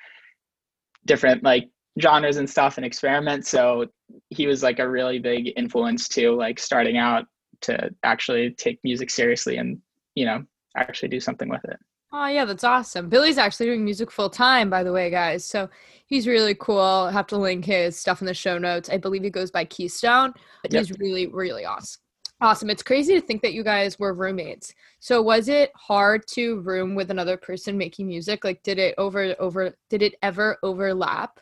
different 1.06 1.44
like 1.44 1.70
genres 2.00 2.38
and 2.38 2.50
stuff 2.50 2.78
and 2.78 2.86
experiment. 2.86 3.46
So 3.46 3.86
he 4.30 4.48
was 4.48 4.64
like 4.64 4.80
a 4.80 4.88
really 4.88 5.20
big 5.20 5.52
influence 5.56 6.08
too, 6.08 6.36
like 6.36 6.60
starting 6.60 6.98
out 6.98 7.26
to 7.62 7.90
actually 8.04 8.52
take 8.52 8.80
music 8.84 9.10
seriously 9.10 9.58
and, 9.58 9.80
you 10.16 10.26
know, 10.26 10.44
actually 10.76 11.10
do 11.10 11.20
something 11.20 11.50
with 11.50 11.64
it. 11.66 11.78
Oh 12.14 12.28
yeah, 12.28 12.46
that's 12.46 12.64
awesome. 12.64 13.10
Billy's 13.10 13.38
actually 13.38 13.66
doing 13.66 13.84
music 13.84 14.12
full 14.12 14.30
time, 14.30 14.70
by 14.70 14.84
the 14.84 14.94
way, 14.94 15.10
guys. 15.10 15.44
So 15.44 15.70
he's 16.06 16.28
really 16.28 16.56
cool. 16.56 16.80
I'll 16.80 17.10
have 17.10 17.28
to 17.28 17.38
link 17.38 17.66
his 17.66 17.98
stuff 17.98 18.22
in 18.22 18.28
the 18.28 18.34
show 18.34 18.58
notes. 18.58 18.90
I 18.90 18.98
believe 18.98 19.24
he 19.24 19.30
goes 19.30 19.52
by 19.52 19.66
Keystone. 19.66 20.34
But 20.62 20.74
Yep. 20.74 20.80
he's 20.80 21.00
really, 21.00 21.28
really 21.28 21.66
awesome. 21.66 22.02
Awesome. 22.40 22.70
It's 22.70 22.84
crazy 22.84 23.16
to 23.16 23.22
think 23.22 23.42
that 23.42 23.54
you 23.54 23.64
guys 23.64 23.98
were 23.98 24.14
roommates. 24.14 24.76
So 25.00 25.22
was 25.22 25.50
it 25.50 25.72
hard 25.76 26.28
to 26.34 26.60
room 26.62 26.94
with 26.94 27.10
another 27.10 27.36
person 27.36 27.78
making 27.78 28.08
music? 28.08 28.44
Like 28.44 28.62
did 28.62 28.78
it 28.78 28.94
over 28.98 29.36
over 29.40 29.76
did 29.90 30.04
it 30.04 30.16
ever 30.22 30.58
overlap? 30.62 31.40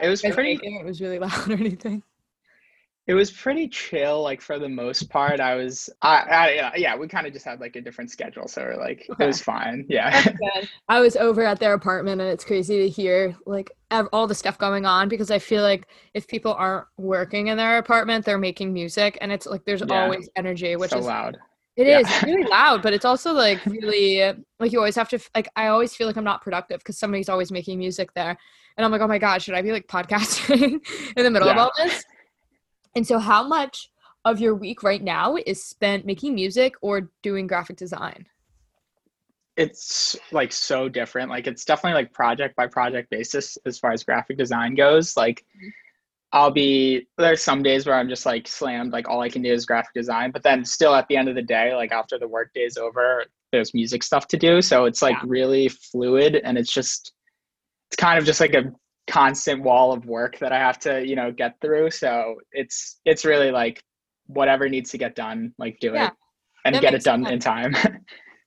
It 0.00 0.08
was 0.08 0.22
pretty 0.22 0.60
it 0.62 0.84
was 0.84 1.00
really 1.00 1.18
loud 1.20 1.50
or 1.50 1.54
anything? 1.54 2.02
It 3.06 3.14
was 3.14 3.30
pretty 3.30 3.68
chill 3.68 4.22
like 4.22 4.40
for 4.40 4.58
the 4.58 4.68
most 4.68 5.10
part 5.10 5.40
i 5.40 5.54
was 5.54 5.90
i, 6.02 6.18
I 6.20 6.50
yeah, 6.52 6.72
yeah 6.76 6.96
we 6.96 7.08
kind 7.08 7.26
of 7.26 7.32
just 7.32 7.44
had 7.44 7.60
like 7.60 7.74
a 7.76 7.80
different 7.80 8.10
schedule 8.10 8.46
so 8.46 8.62
we're 8.62 8.76
like 8.76 9.06
Okay. 9.10 9.24
it 9.24 9.26
was 9.26 9.40
fine 9.42 9.84
yeah 9.88 10.32
I 10.88 11.00
was 11.00 11.16
over 11.16 11.42
at 11.44 11.58
their 11.58 11.74
apartment 11.74 12.20
and 12.20 12.30
it's 12.30 12.44
crazy 12.44 12.78
to 12.78 12.88
hear 12.88 13.36
like 13.46 13.70
ev- 13.90 14.08
all 14.12 14.26
the 14.26 14.34
stuff 14.34 14.58
going 14.58 14.84
on 14.84 15.08
because 15.08 15.30
I 15.30 15.38
feel 15.38 15.62
like 15.62 15.88
if 16.14 16.28
people 16.28 16.54
aren't 16.54 16.86
working 16.98 17.46
in 17.48 17.56
their 17.56 17.78
apartment, 17.78 18.24
they're 18.24 18.38
making 18.38 18.72
music 18.72 19.16
and 19.20 19.32
it's 19.32 19.46
like 19.46 19.64
there's 19.64 19.82
Yeah. 19.82 20.02
always 20.02 20.28
energy, 20.36 20.76
which 20.76 20.90
so 20.90 20.98
is 20.98 21.06
loud 21.06 21.38
it 21.76 21.86
yeah. 21.86 22.00
is 22.00 22.22
really 22.22 22.44
loud, 22.44 22.82
but 22.82 22.92
it's 22.92 23.04
also 23.06 23.32
like 23.32 23.64
really 23.64 24.22
uh, 24.22 24.34
like 24.60 24.72
you 24.72 24.78
always 24.78 24.94
have 24.96 25.08
to 25.08 25.18
like 25.34 25.48
I 25.56 25.68
always 25.68 25.94
feel 25.94 26.06
like 26.06 26.16
I'm 26.16 26.24
not 26.24 26.42
productive 26.42 26.80
because 26.80 26.98
somebody's 26.98 27.30
always 27.30 27.50
making 27.50 27.78
music 27.78 28.12
there, 28.14 28.36
and 28.76 28.84
I'm 28.84 28.92
like, 28.92 29.00
oh 29.00 29.06
my 29.08 29.18
god, 29.18 29.40
should 29.40 29.54
I 29.54 29.62
be 29.62 29.72
like 29.72 29.86
podcasting 29.86 30.80
in 31.16 31.24
the 31.24 31.30
middle 31.30 31.48
of 31.48 31.56
all 31.56 31.72
this? 31.78 32.04
And 32.94 33.06
so, 33.06 33.18
how 33.18 33.46
much 33.46 33.90
of 34.24 34.40
your 34.40 34.54
week 34.54 34.82
right 34.82 35.02
now 35.02 35.36
is 35.46 35.64
spent 35.64 36.06
making 36.06 36.34
music 36.34 36.74
or 36.80 37.10
doing 37.22 37.46
graphic 37.46 37.76
design? 37.76 38.26
it's 39.56 40.16
like 40.30 40.50
so 40.50 40.88
different 40.88 41.28
like 41.28 41.46
it's 41.46 41.64
definitely 41.64 41.94
like 41.94 42.12
project 42.12 42.56
by 42.56 42.66
project 42.66 43.10
basis 43.10 43.58
as 43.66 43.78
far 43.78 43.92
as 43.92 44.02
graphic 44.02 44.38
design 44.38 44.74
goes 44.74 45.14
like 45.14 45.44
Mhm. 45.54 45.70
i'll 46.32 46.50
be 46.50 47.06
there's 47.18 47.42
some 47.42 47.62
days 47.62 47.84
where 47.84 47.94
i'm 47.96 48.08
just 48.08 48.24
like 48.24 48.48
slammed 48.48 48.92
like 48.92 49.08
all 49.10 49.20
i 49.20 49.28
can 49.28 49.42
do 49.42 49.52
is 49.52 49.66
graphic 49.66 49.92
design 49.92 50.30
but 50.30 50.42
then 50.42 50.64
still 50.64 50.94
at 50.94 51.06
the 51.08 51.16
end 51.18 51.28
of 51.28 51.34
the 51.34 51.42
day 51.42 51.74
like 51.74 51.92
after 51.92 52.18
the 52.18 52.26
work 52.26 52.50
day 52.54 52.62
is 52.62 52.78
over 52.78 53.24
there's 53.52 53.74
music 53.74 54.02
stuff 54.02 54.26
to 54.26 54.38
do 54.38 54.62
so 54.62 54.86
it's 54.86 55.02
like 55.02 55.16
Yeah. 55.16 55.24
really 55.26 55.68
fluid 55.68 56.36
and 56.36 56.56
it's 56.56 56.72
just 56.72 57.12
it's 57.90 57.96
kind 57.96 58.18
of 58.18 58.24
just 58.24 58.40
like 58.40 58.54
a 58.54 58.72
constant 59.08 59.62
wall 59.62 59.92
of 59.92 60.06
work 60.06 60.38
that 60.38 60.52
i 60.52 60.58
have 60.58 60.78
to 60.78 61.06
you 61.06 61.16
know 61.16 61.30
get 61.32 61.60
through 61.60 61.90
so 61.90 62.36
it's 62.52 63.00
it's 63.04 63.24
really 63.24 63.50
like 63.50 63.82
whatever 64.26 64.68
needs 64.68 64.90
to 64.90 64.98
get 64.98 65.14
done 65.14 65.52
like 65.58 65.78
do 65.80 65.92
Yeah. 65.92 66.08
it 66.08 66.12
and 66.64 66.80
get 66.80 66.94
it 66.94 67.02
done 67.02 67.24
sense. 67.24 67.32
in 67.32 67.38
time 67.40 67.74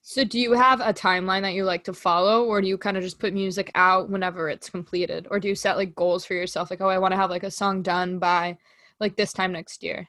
So, 0.07 0.24
do 0.24 0.39
you 0.39 0.53
have 0.53 0.81
a 0.81 0.93
timeline 0.93 1.41
that 1.41 1.55
you 1.55 1.63
like 1.63 1.83
to 1.85 1.93
follow, 1.93 2.45
or 2.45 2.62
do 2.62 2.67
you 2.67 2.77
kind 2.77 2.95
of 2.95 3.01
just 3.01 3.17
put 3.17 3.33
music 3.33 3.71
out 3.74 4.07
whenever 4.07 4.50
it's 4.50 4.69
completed, 4.69 5.27
or 5.31 5.39
do 5.39 5.47
you 5.47 5.55
set 5.55 5.77
like 5.77 5.95
goals 5.95 6.24
for 6.24 6.35
yourself, 6.35 6.69
like, 6.69 6.79
oh, 6.79 6.88
I 6.89 7.00
want 7.00 7.13
to 7.13 7.17
have 7.17 7.31
like 7.31 7.41
a 7.41 7.50
song 7.50 7.81
done 7.81 8.19
by 8.19 8.55
like 9.00 9.15
this 9.15 9.33
time 9.33 9.51
next 9.51 9.81
year? 9.81 10.07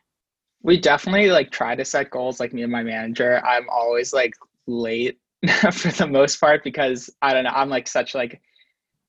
We 0.62 0.78
definitely 0.78 1.30
like 1.30 1.50
try 1.50 1.74
to 1.74 1.82
set 1.84 2.10
goals 2.10 2.40
like 2.40 2.52
me 2.52 2.62
and 2.62 2.70
my 2.70 2.82
manager. 2.82 3.42
I'm 3.42 3.70
always 3.70 4.12
like 4.12 4.34
late 4.66 5.18
for 5.72 5.90
the 5.90 6.06
most 6.06 6.42
part 6.42 6.62
because 6.62 7.08
I 7.22 7.32
don't 7.32 7.44
know, 7.44 7.52
I'm 7.54 7.70
like 7.70 7.88
such 7.88 8.14
like 8.14 8.42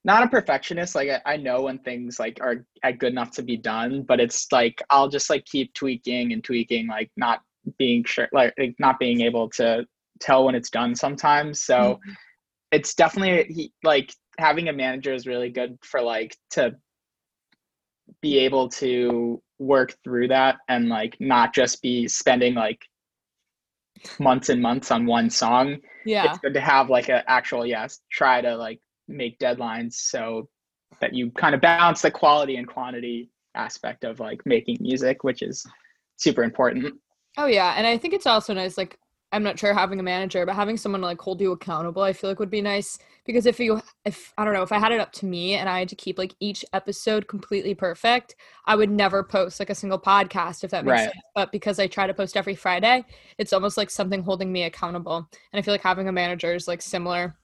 not 0.03 0.23
a 0.23 0.27
perfectionist. 0.27 0.95
Like 0.95 1.09
I, 1.09 1.33
I 1.33 1.37
know 1.37 1.63
when 1.63 1.79
things 1.79 2.19
like 2.19 2.39
are 2.41 2.65
are 2.83 2.93
good 2.93 3.11
enough 3.11 3.31
to 3.31 3.43
be 3.43 3.57
done, 3.57 4.03
but 4.03 4.19
it's 4.19 4.51
like 4.51 4.81
I'll 4.89 5.09
just 5.09 5.29
like 5.29 5.45
keep 5.45 5.73
tweaking 5.73 6.33
and 6.33 6.43
tweaking, 6.43 6.87
like 6.87 7.11
not 7.17 7.41
being 7.77 8.03
sure 8.05 8.29
like, 8.31 8.53
like 8.57 8.75
not 8.79 8.99
being 8.99 9.21
able 9.21 9.49
to 9.49 9.85
tell 10.19 10.45
when 10.45 10.55
it's 10.55 10.69
done 10.69 10.95
sometimes. 10.95 11.61
So 11.63 11.75
mm-hmm. 11.75 12.11
it's 12.71 12.93
definitely 12.93 13.53
he, 13.53 13.73
like 13.83 14.13
having 14.37 14.69
a 14.69 14.73
manager 14.73 15.13
is 15.13 15.27
really 15.27 15.49
good 15.49 15.77
for 15.83 16.01
like 16.01 16.35
to 16.51 16.75
be 18.21 18.39
able 18.39 18.69
to 18.69 19.41
work 19.59 19.95
through 20.03 20.29
that 20.29 20.57
and 20.69 20.87
like 20.87 21.17
not 21.19 21.53
just 21.53 21.81
be 21.81 22.07
spending 22.07 22.53
like 22.53 22.79
months 24.19 24.49
and 24.49 24.61
months 24.61 24.91
on 24.91 25.05
one 25.05 25.29
song 25.29 25.77
Yeah. 26.05 26.29
it's 26.29 26.37
good 26.37 26.53
to 26.53 26.61
have 26.61 26.89
like 26.89 27.09
an 27.09 27.23
actual 27.27 27.65
yes 27.65 27.99
try 28.11 28.41
to 28.41 28.55
like 28.55 28.79
make 29.07 29.39
deadlines 29.39 29.93
so 29.93 30.49
that 31.01 31.13
you 31.13 31.31
kind 31.31 31.55
of 31.55 31.61
balance 31.61 32.01
the 32.01 32.11
quality 32.11 32.57
and 32.57 32.67
quantity 32.67 33.29
aspect 33.55 34.03
of 34.03 34.19
like 34.19 34.45
making 34.45 34.77
music 34.79 35.23
which 35.23 35.41
is 35.41 35.65
super 36.17 36.43
important 36.43 36.93
Oh 37.37 37.45
yeah, 37.45 37.75
and 37.77 37.85
I 37.85 37.97
think 37.97 38.13
it's 38.13 38.25
also 38.25 38.53
nice. 38.53 38.77
Like 38.77 38.97
I'm 39.31 39.43
not 39.43 39.59
sure 39.59 39.73
having 39.73 39.99
a 39.99 40.03
manager, 40.03 40.45
but 40.45 40.55
having 40.55 40.77
someone 40.77 41.01
like 41.01 41.19
hold 41.21 41.41
you 41.41 41.51
accountable, 41.51 42.01
I 42.01 42.13
feel 42.13 42.29
like 42.29 42.39
would 42.39 42.49
be 42.49 42.61
nice 42.61 42.97
because 43.25 43.45
if 43.45 43.59
you, 43.59 43.81
if 44.05 44.33
I 44.37 44.45
don't 44.45 44.53
know, 44.53 44.63
if 44.63 44.71
I 44.71 44.79
had 44.79 44.91
it 44.91 44.99
up 44.99 45.11
to 45.13 45.25
me 45.25 45.53
and 45.55 45.69
I 45.69 45.79
had 45.79 45.89
to 45.89 45.95
keep 45.95 46.17
like 46.17 46.33
each 46.39 46.63
episode 46.73 47.27
completely 47.27 47.75
perfect, 47.75 48.35
I 48.65 48.75
would 48.75 48.89
never 48.89 49.23
post 49.23 49.59
like 49.59 49.69
a 49.69 49.75
single 49.75 49.99
podcast 49.99 50.63
if 50.63 50.71
that 50.71 50.85
makes 50.85 51.01
Right. 51.01 51.03
sense. 51.03 51.15
But 51.35 51.51
because 51.51 51.77
I 51.79 51.87
try 51.87 52.07
to 52.07 52.13
post 52.13 52.37
every 52.37 52.55
Friday, 52.55 53.03
it's 53.37 53.53
almost 53.53 53.77
like 53.77 53.89
something 53.91 54.23
holding 54.23 54.51
me 54.51 54.63
accountable, 54.63 55.17
and 55.17 55.59
I 55.59 55.61
feel 55.61 55.73
like 55.73 55.81
having 55.81 56.07
a 56.07 56.11
manager 56.11 56.55
is 56.55 56.67
like 56.67 56.81
similar. 56.81 57.37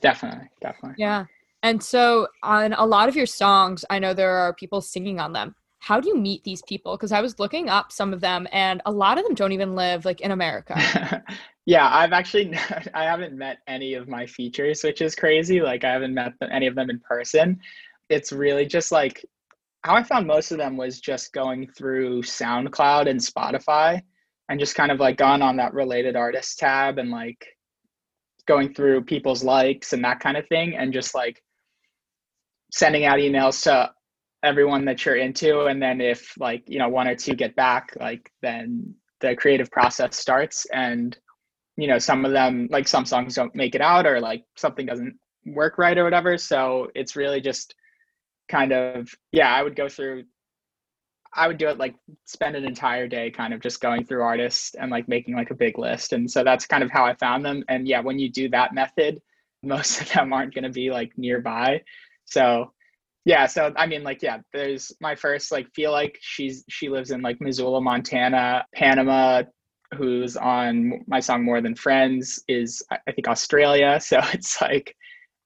Definitely 0.00 0.48
definitely 0.60 0.96
Yeah. 0.98 1.24
And 1.64 1.82
so 1.82 2.28
on 2.44 2.72
a 2.74 2.86
lot 2.86 3.08
of 3.08 3.16
your 3.16 3.26
songs, 3.26 3.84
I 3.90 3.98
know 3.98 4.14
there 4.14 4.36
are 4.36 4.54
people 4.54 4.80
singing 4.80 5.18
on 5.18 5.32
them. 5.32 5.56
How 5.80 5.98
do 6.00 6.08
you 6.08 6.16
meet 6.16 6.44
these 6.44 6.62
people? 6.68 6.96
Because 6.96 7.10
I 7.10 7.20
was 7.20 7.40
looking 7.40 7.68
up 7.68 7.90
some 7.90 8.12
of 8.12 8.20
them, 8.20 8.46
and 8.52 8.80
a 8.86 8.92
lot 8.92 9.18
of 9.18 9.24
them 9.24 9.34
don't 9.34 9.50
even 9.50 9.74
live 9.74 10.04
like 10.04 10.20
in 10.20 10.30
America. 10.30 11.24
yeah 11.68 11.90
i've 11.92 12.14
actually 12.14 12.50
i 12.94 13.04
haven't 13.04 13.36
met 13.36 13.58
any 13.68 13.92
of 13.92 14.08
my 14.08 14.24
features 14.24 14.82
which 14.82 15.02
is 15.02 15.14
crazy 15.14 15.60
like 15.60 15.84
i 15.84 15.92
haven't 15.92 16.14
met 16.14 16.32
them, 16.40 16.48
any 16.50 16.66
of 16.66 16.74
them 16.74 16.88
in 16.88 16.98
person 17.00 17.60
it's 18.08 18.32
really 18.32 18.64
just 18.64 18.90
like 18.90 19.22
how 19.84 19.94
i 19.94 20.02
found 20.02 20.26
most 20.26 20.50
of 20.50 20.56
them 20.56 20.78
was 20.78 20.98
just 20.98 21.30
going 21.34 21.68
through 21.76 22.22
soundcloud 22.22 23.06
and 23.06 23.20
spotify 23.20 24.00
and 24.48 24.58
just 24.58 24.74
kind 24.74 24.90
of 24.90 24.98
like 24.98 25.18
gone 25.18 25.42
on 25.42 25.56
that 25.58 25.74
related 25.74 26.16
artists 26.16 26.56
tab 26.56 26.96
and 26.96 27.10
like 27.10 27.46
going 28.48 28.74
through 28.74 29.04
people's 29.04 29.44
likes 29.44 29.92
and 29.92 30.02
that 30.02 30.18
kind 30.18 30.36
of 30.36 30.48
thing 30.48 30.74
and 30.74 30.92
just 30.92 31.14
like 31.14 31.40
sending 32.72 33.04
out 33.04 33.18
emails 33.18 33.62
to 33.62 33.92
everyone 34.42 34.84
that 34.86 35.04
you're 35.04 35.16
into. 35.16 35.66
And 35.66 35.80
then 35.80 36.00
if 36.00 36.34
like 36.38 36.64
you 36.66 36.78
know 36.78 36.88
one 36.88 37.06
or 37.06 37.14
two 37.14 37.34
get 37.34 37.54
back 37.54 37.90
like 38.00 38.32
then 38.42 38.94
the 39.20 39.36
creative 39.36 39.70
process 39.70 40.16
starts. 40.16 40.66
And 40.72 41.16
you 41.76 41.86
know 41.86 41.98
some 41.98 42.24
of 42.24 42.32
them 42.32 42.66
like 42.70 42.88
some 42.88 43.04
songs 43.04 43.36
don't 43.36 43.54
make 43.54 43.76
it 43.76 43.80
out 43.80 44.06
or 44.06 44.20
like 44.20 44.42
something 44.56 44.86
doesn't 44.86 45.16
work 45.46 45.78
right 45.78 45.96
or 45.96 46.04
whatever. 46.04 46.36
So 46.38 46.88
it's 46.94 47.14
really 47.14 47.40
just 47.40 47.74
kind 48.48 48.72
of 48.72 49.08
yeah 49.30 49.54
i 49.54 49.62
would 49.62 49.76
go 49.76 49.88
through 49.88 50.24
i 51.34 51.46
would 51.46 51.58
do 51.58 51.68
it 51.68 51.78
like 51.78 51.94
spend 52.24 52.56
an 52.56 52.64
entire 52.64 53.06
day 53.06 53.30
kind 53.30 53.52
of 53.52 53.60
just 53.60 53.80
going 53.80 54.04
through 54.04 54.22
artists 54.22 54.74
and 54.74 54.90
like 54.90 55.08
making 55.08 55.34
like 55.34 55.50
a 55.50 55.54
big 55.54 55.78
list. 55.78 56.12
And 56.12 56.30
so 56.30 56.42
that's 56.44 56.66
kind 56.66 56.82
of 56.82 56.90
how 56.90 57.04
i 57.04 57.14
found 57.14 57.44
them. 57.44 57.64
And 57.68 57.86
yeah 57.86 58.00
when 58.00 58.18
you 58.18 58.30
do 58.30 58.48
that 58.50 58.74
method 58.74 59.20
most 59.62 60.00
of 60.00 60.08
them 60.12 60.32
aren't 60.32 60.54
going 60.54 60.64
to 60.64 60.70
be 60.70 60.90
like 60.90 61.12
nearby. 61.16 61.82
So 62.24 62.72
yeah 63.24 63.46
so 63.46 63.72
i 63.76 63.84
mean 63.86 64.04
like 64.04 64.22
yeah 64.22 64.38
there's 64.54 64.92
my 65.00 65.14
first 65.14 65.52
like 65.52 65.68
feel 65.74 65.90
like 65.90 66.16
she's 66.20 66.64
she 66.70 66.88
lives 66.88 67.10
in 67.10 67.22
like 67.22 67.40
missoula 67.40 67.80
montana. 67.80 68.64
Panama 68.74 69.42
who's 69.96 70.36
on 70.36 71.02
my 71.06 71.18
song 71.18 71.44
more 71.44 71.60
than 71.62 71.74
friends 71.74 72.42
is 72.48 72.82
i 72.90 73.12
think 73.12 73.28
australia. 73.28 73.98
So 74.02 74.20
it's 74.32 74.60
like 74.60 74.94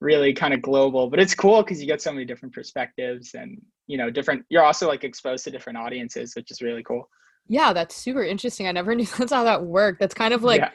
really 0.03 0.33
kind 0.33 0.53
of 0.53 0.61
global. 0.61 1.09
But 1.09 1.19
it's 1.19 1.33
cool 1.33 1.63
because 1.63 1.81
you 1.81 1.87
get 1.87 2.01
so 2.01 2.11
many 2.11 2.25
different 2.25 2.53
perspectives 2.53 3.33
and 3.33 3.59
you 3.87 3.97
know 3.97 4.09
different 4.09 4.45
you're 4.49 4.63
also 4.63 4.87
like 4.87 5.03
exposed 5.03 5.43
to 5.43 5.51
different 5.51 5.77
audiences 5.77 6.35
which 6.35 6.51
is 6.51 6.61
really 6.61 6.83
cool 6.83 7.09
Yeah, 7.47 7.73
that's 7.73 7.95
super 7.95 8.23
interesting. 8.23 8.67
I 8.67 8.71
never 8.71 8.95
knew 8.95 9.05
that's 9.05 9.31
how 9.31 9.43
that 9.43 9.63
worked. 9.63 9.99
That's 9.99 10.13
kind 10.13 10.33
of 10.33 10.43
like 10.43 10.61
yeah 10.61 10.69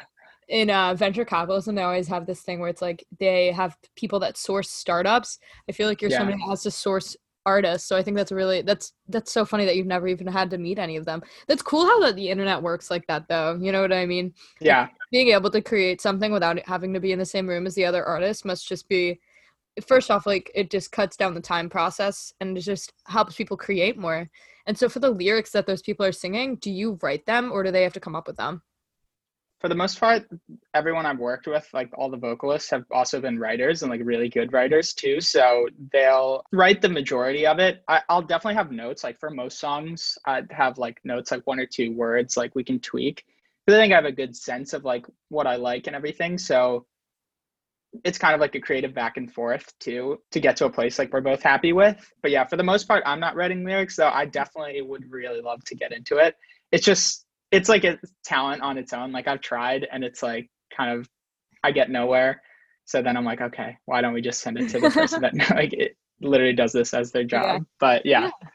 in 0.49 0.71
uh, 0.71 0.95
venture 0.95 1.25
capitalism, 1.27 1.75
they 1.75 1.83
always 1.83 2.09
have 2.09 2.25
this 2.27 2.41
thing 2.41 2.59
where 2.59 2.71
it's 2.71 2.81
like 2.81 3.05
they 3.19 3.53
have 3.53 3.77
people 3.97 4.19
that 4.21 4.39
source 4.39 4.71
startups. 4.71 5.39
I 5.69 5.73
feel 5.73 5.87
like 5.87 6.01
you're 6.01 6.11
Yeah. 6.11 6.19
somebody 6.19 6.39
that 6.39 6.49
has 6.51 6.63
to 6.63 6.71
source 6.71 7.17
artists. 7.45 7.87
So 7.89 7.97
I 7.97 8.03
think 8.03 8.17
that's 8.17 8.33
really 8.33 8.63
that's 8.63 8.93
that's 9.09 9.33
so 9.33 9.45
funny 9.45 9.65
that 9.67 9.77
you've 9.77 9.87
never 9.87 10.09
even 10.09 10.27
had 10.27 10.51
to 10.51 10.59
meet 10.59 10.79
any 10.79 10.97
of 10.97 11.05
them. 11.05 11.23
That's 11.49 11.63
cool 11.63 11.85
how 11.87 12.01
that 12.01 12.17
the 12.17 12.31
internet 12.31 12.63
works 12.63 12.91
like 12.91 13.07
that 13.09 13.29
though. 13.29 13.59
You 13.61 13.73
know 13.73 13.83
what 13.83 13.93
I 13.93 14.07
mean? 14.07 14.33
yeah 14.61 14.89
Being 15.13 15.29
able 15.29 15.51
to 15.51 15.63
create 15.63 16.01
something 16.03 16.33
without 16.33 16.59
having 16.67 16.95
to 16.95 17.01
be 17.01 17.13
in 17.13 17.19
the 17.19 17.25
same 17.27 17.49
room 17.49 17.67
as 17.67 17.75
the 17.75 17.87
other 17.87 18.05
artist 18.05 18.45
must 18.45 18.69
just 18.69 18.89
be 18.89 19.21
first 19.81 20.11
off 20.11 20.27
like 20.27 20.51
it 20.55 20.71
just 20.71 20.93
cuts 20.93 21.17
down 21.17 21.35
the 21.35 21.41
time 21.41 21.69
process 21.69 22.33
and 22.41 22.57
it 22.57 22.63
just 22.63 22.93
helps 23.07 23.37
people 23.37 23.57
create 23.57 23.99
more. 23.99 24.29
And 24.67 24.77
so 24.77 24.89
for 24.89 25.01
the 25.01 25.11
lyrics 25.11 25.53
that 25.53 25.67
those 25.67 25.83
people 25.83 26.05
are 26.05 26.13
singing, 26.13 26.57
do 26.57 26.71
you 26.71 26.99
write 27.03 27.27
them 27.27 27.51
or 27.53 27.63
do 27.63 27.71
they 27.71 27.83
have 27.83 27.95
to 27.95 28.01
come 28.01 28.15
up 28.15 28.27
with 28.27 28.37
them? 28.37 28.63
for 29.61 29.69
the 29.69 29.75
most 29.75 29.99
part, 29.99 30.25
everyone 30.73 31.05
I've 31.05 31.19
worked 31.19 31.49
with, 31.49 31.69
like 31.73 31.91
all 31.99 32.11
the 32.11 32.17
vocalists, 32.17 32.71
have 32.71 32.85
also 32.93 33.21
been 33.21 33.39
writers 33.39 33.83
and 33.83 33.91
like 33.91 34.01
really 34.05 34.29
good 34.29 34.53
writers 34.53 34.95
too. 34.95 35.21
So 35.21 35.67
they'll 35.93 36.45
write 36.53 36.81
the 36.81 36.89
majority 36.89 37.47
of 37.47 37.59
it. 37.59 37.83
I, 37.89 38.03
I'll 38.09 38.23
definitely 38.23 38.55
have 38.55 38.71
notes. 38.71 39.03
Like 39.03 39.19
for 39.19 39.31
most 39.31 39.59
songs, 39.59 40.17
I'd 40.25 40.51
have 40.53 40.79
like 40.79 41.01
notes, 41.05 41.33
like 41.33 41.47
one 41.47 41.59
or 41.59 41.67
two 41.67 41.93
words, 41.93 42.37
like 42.37 42.55
we 42.55 42.63
can 42.63 42.79
tweak. 42.79 43.25
Because 43.67 43.79
I 43.79 43.83
think 43.83 43.93
I 43.93 43.97
have 43.97 44.05
a 44.05 44.13
good 44.13 44.37
sense 44.37 44.73
of 44.75 44.85
like 44.85 45.07
what 45.29 45.49
I 45.49 45.57
like 45.57 45.89
and 45.89 45.97
everything. 45.97 46.39
So 46.39 46.87
it's 48.05 48.19
kind 48.19 48.35
of 48.35 48.41
like 48.41 48.55
a 48.55 48.61
creative 48.61 48.95
back 48.95 49.17
and 49.17 49.33
forth 49.33 49.73
too 49.79 50.21
to 50.31 50.41
get 50.41 50.57
to 50.57 50.67
a 50.67 50.71
place 50.71 50.99
like 50.99 51.13
we're 51.13 51.21
both 51.21 51.43
happy 51.43 51.73
with. 51.73 51.97
But 52.23 52.31
yeah, 52.31 52.45
for 52.45 52.57
the 52.57 52.63
most 52.63 52.87
part, 52.87 53.03
I'm 53.07 53.21
not 53.21 53.35
writing 53.35 53.65
lyrics, 53.65 53.97
though 53.97 54.11
I 54.11 54.27
definitely 54.27 54.83
would 54.83 55.11
really 55.11 55.41
love 55.41 55.65
to 55.65 55.75
get 55.75 55.93
into 55.93 56.19
it. 56.19 56.37
It's 56.71 56.85
just 56.85 57.25
it's 57.51 57.69
like 57.69 57.85
a 57.85 57.99
talent 58.25 58.63
on 58.63 58.77
its 58.79 58.93
own. 58.93 59.13
Like 59.13 59.27
I've 59.27 59.41
tried 59.41 59.87
and 59.91 60.05
it's 60.05 60.23
like 60.23 60.51
kind 60.77 60.99
of 60.99 61.09
I 61.65 61.73
get 61.73 61.91
nowhere. 61.91 62.43
So 62.85 63.03
then 63.03 63.17
I'm 63.17 63.25
like, 63.25 63.41
okay, 63.41 63.77
why 63.87 64.01
don't 64.01 64.15
we 64.15 64.23
just 64.23 64.41
send 64.41 64.59
it 64.59 64.69
to 64.71 64.81
the 64.81 64.91
person 64.91 65.23
that 65.23 65.35
like 65.51 65.73
it 65.73 65.97
literally 66.21 66.55
does 66.55 66.73
this 66.73 66.95
as 66.95 67.13
their 67.13 67.25
job? 67.25 67.43
Yeah. 67.45 67.59
But 67.81 68.07
yeah. 68.07 68.31
Yeah. 68.43 68.49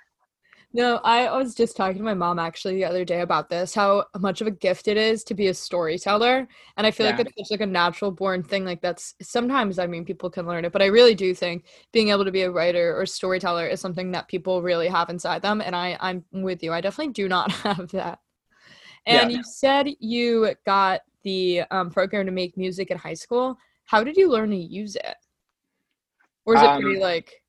No, 0.75 0.95
I 1.03 1.31
was 1.37 1.53
just 1.53 1.77
talking 1.77 1.97
to 1.99 2.03
my 2.03 2.15
mom 2.15 2.39
actually 2.39 2.73
the 2.75 2.85
other 2.85 3.05
day 3.05 3.21
about 3.21 3.47
this, 3.47 3.75
how 3.75 4.05
much 4.19 4.41
of 4.41 4.47
a 4.47 4.51
gift 4.51 4.87
it 4.87 4.97
is 4.97 5.23
to 5.25 5.35
be 5.35 5.47
a 5.47 5.53
storyteller. 5.53 6.47
And 6.77 6.87
I 6.87 6.89
feel 6.91 7.05
like 7.05 7.19
it's 7.19 7.31
such 7.37 7.51
like 7.51 7.61
a 7.61 7.65
natural 7.71 8.09
born 8.11 8.41
thing. 8.41 8.65
Like 8.65 8.81
that's 8.81 9.13
sometimes 9.21 9.77
I 9.77 9.85
mean 9.85 10.03
people 10.03 10.31
can 10.31 10.47
learn 10.47 10.65
it, 10.65 10.71
but 10.71 10.81
I 10.81 10.87
really 10.87 11.13
do 11.13 11.35
think 11.35 11.65
being 11.91 12.09
able 12.09 12.25
to 12.25 12.31
be 12.31 12.41
a 12.41 12.49
writer 12.51 12.99
or 12.99 13.05
storyteller 13.05 13.67
is 13.67 13.81
something 13.81 14.11
that 14.13 14.27
people 14.27 14.63
really 14.63 14.87
have 14.87 15.11
inside 15.11 15.43
them. 15.43 15.61
And 15.61 15.75
I, 15.75 15.95
I'm 15.99 16.25
with 16.31 16.63
you. 16.63 16.73
I 16.73 16.81
definitely 16.81 17.13
do 17.13 17.27
not 17.29 17.51
have 17.63 17.89
that. 17.91 18.19
And 19.05 19.31
Yeah. 19.31 19.31
you 19.31 19.43
said 19.43 19.87
you 19.99 20.55
got 20.65 21.01
the 21.23 21.63
um, 21.71 21.91
program 21.91 22.25
to 22.27 22.31
make 22.33 22.57
music 22.57 22.91
in 22.91 22.97
high 22.97 23.15
school. 23.15 23.57
How 23.85 24.03
did 24.03 24.17
you 24.17 24.29
learn 24.29 24.51
to 24.51 24.57
use 24.57 24.95
it? 24.95 25.15
Or 26.45 26.53
is 26.55 26.61
it 26.61 26.73
pretty 26.73 26.95
Um, 26.95 27.01
like 27.01 27.42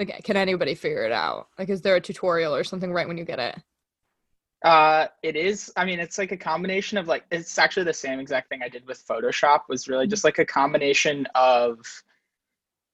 like 0.00 0.24
can 0.24 0.36
anybody 0.36 0.74
figure 0.74 1.04
it 1.04 1.12
out? 1.12 1.48
Like 1.58 1.68
is 1.68 1.82
there 1.82 1.96
a 1.96 2.00
tutorial 2.00 2.54
or 2.54 2.64
something 2.64 2.92
right 2.92 3.06
when 3.06 3.18
you 3.18 3.24
get 3.24 3.38
it? 3.38 3.56
Uh, 4.64 5.06
it 5.22 5.36
is. 5.36 5.72
I 5.76 5.84
mean, 5.84 6.00
it's 6.00 6.18
like 6.18 6.32
a 6.32 6.36
combination 6.36 6.98
of 6.98 7.06
like 7.06 7.24
it's 7.30 7.58
actually 7.58 7.84
the 7.84 7.94
same 7.94 8.18
exact 8.18 8.48
thing 8.48 8.60
I 8.62 8.68
did 8.68 8.86
with 8.86 9.06
Photoshop. 9.06 9.60
Was 9.68 9.88
really 9.88 10.06
just 10.06 10.24
like 10.24 10.38
a 10.38 10.44
combination 10.44 11.26
of 11.34 11.78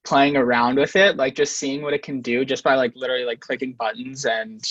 playing 0.04 0.36
around 0.36 0.76
with 0.76 0.94
it, 0.96 1.16
like 1.16 1.34
just 1.34 1.58
seeing 1.58 1.82
what 1.82 1.92
it 1.94 2.02
can 2.02 2.20
do, 2.20 2.44
just 2.44 2.62
by 2.62 2.74
like 2.74 2.92
literally 2.94 3.24
like 3.24 3.40
clicking 3.40 3.72
buttons 3.72 4.24
and 4.24 4.64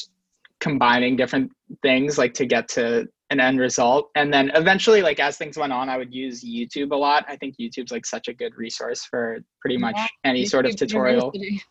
combining 0.60 1.18
different 1.18 1.52
things, 1.82 2.18
like 2.18 2.34
to 2.34 2.46
get 2.46 2.70
to 2.70 3.06
an 3.30 3.42
end 3.42 3.60
result. 3.60 4.10
And 4.16 4.34
then 4.34 4.52
eventually, 4.56 5.02
like 5.02 5.20
as 5.20 5.38
things 5.38 5.58
went 5.58 5.74
on, 5.74 5.90
I 5.90 5.98
would 5.98 6.14
use 6.14 6.44
YouTube 6.44 6.92
a 6.92 6.96
lot. 6.96 7.26
I 7.28 7.36
think 7.36 7.56
YouTube's 7.60 7.92
like 7.92 8.06
such 8.06 8.30
a 8.30 8.34
good 8.34 8.56
resource 8.56 9.04
for 9.04 9.40
pretty 9.60 9.78
much 9.78 9.96
Yeah, 9.98 10.08
any 10.24 10.46
sort 10.46 10.66
of 10.66 10.76
tutorial. 10.78 11.32
University. 11.34 11.62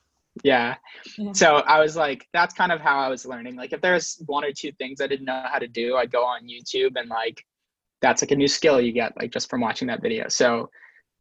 Yeah. 0.42 0.76
Yeah. 1.16 1.32
So 1.32 1.56
I 1.56 1.80
was 1.80 1.96
like, 1.96 2.26
that's 2.32 2.54
kind 2.54 2.72
of 2.72 2.80
how 2.80 2.98
I 2.98 3.08
was 3.08 3.24
learning. 3.24 3.56
Like, 3.56 3.72
if 3.72 3.80
there's 3.80 4.20
one 4.26 4.44
or 4.44 4.52
two 4.52 4.72
things 4.72 5.00
I 5.00 5.06
didn't 5.06 5.26
know 5.26 5.42
how 5.50 5.58
to 5.58 5.68
do, 5.68 5.96
I'd 5.96 6.10
go 6.10 6.24
on 6.24 6.42
YouTube 6.48 6.92
and 6.96 7.08
like, 7.08 7.44
that's 8.02 8.20
like 8.20 8.32
a 8.32 8.36
new 8.36 8.48
skill 8.48 8.80
you 8.80 8.92
get 8.92 9.16
like 9.16 9.30
just 9.30 9.48
from 9.48 9.60
watching 9.60 9.88
that 9.88 10.02
video. 10.02 10.28
So 10.28 10.68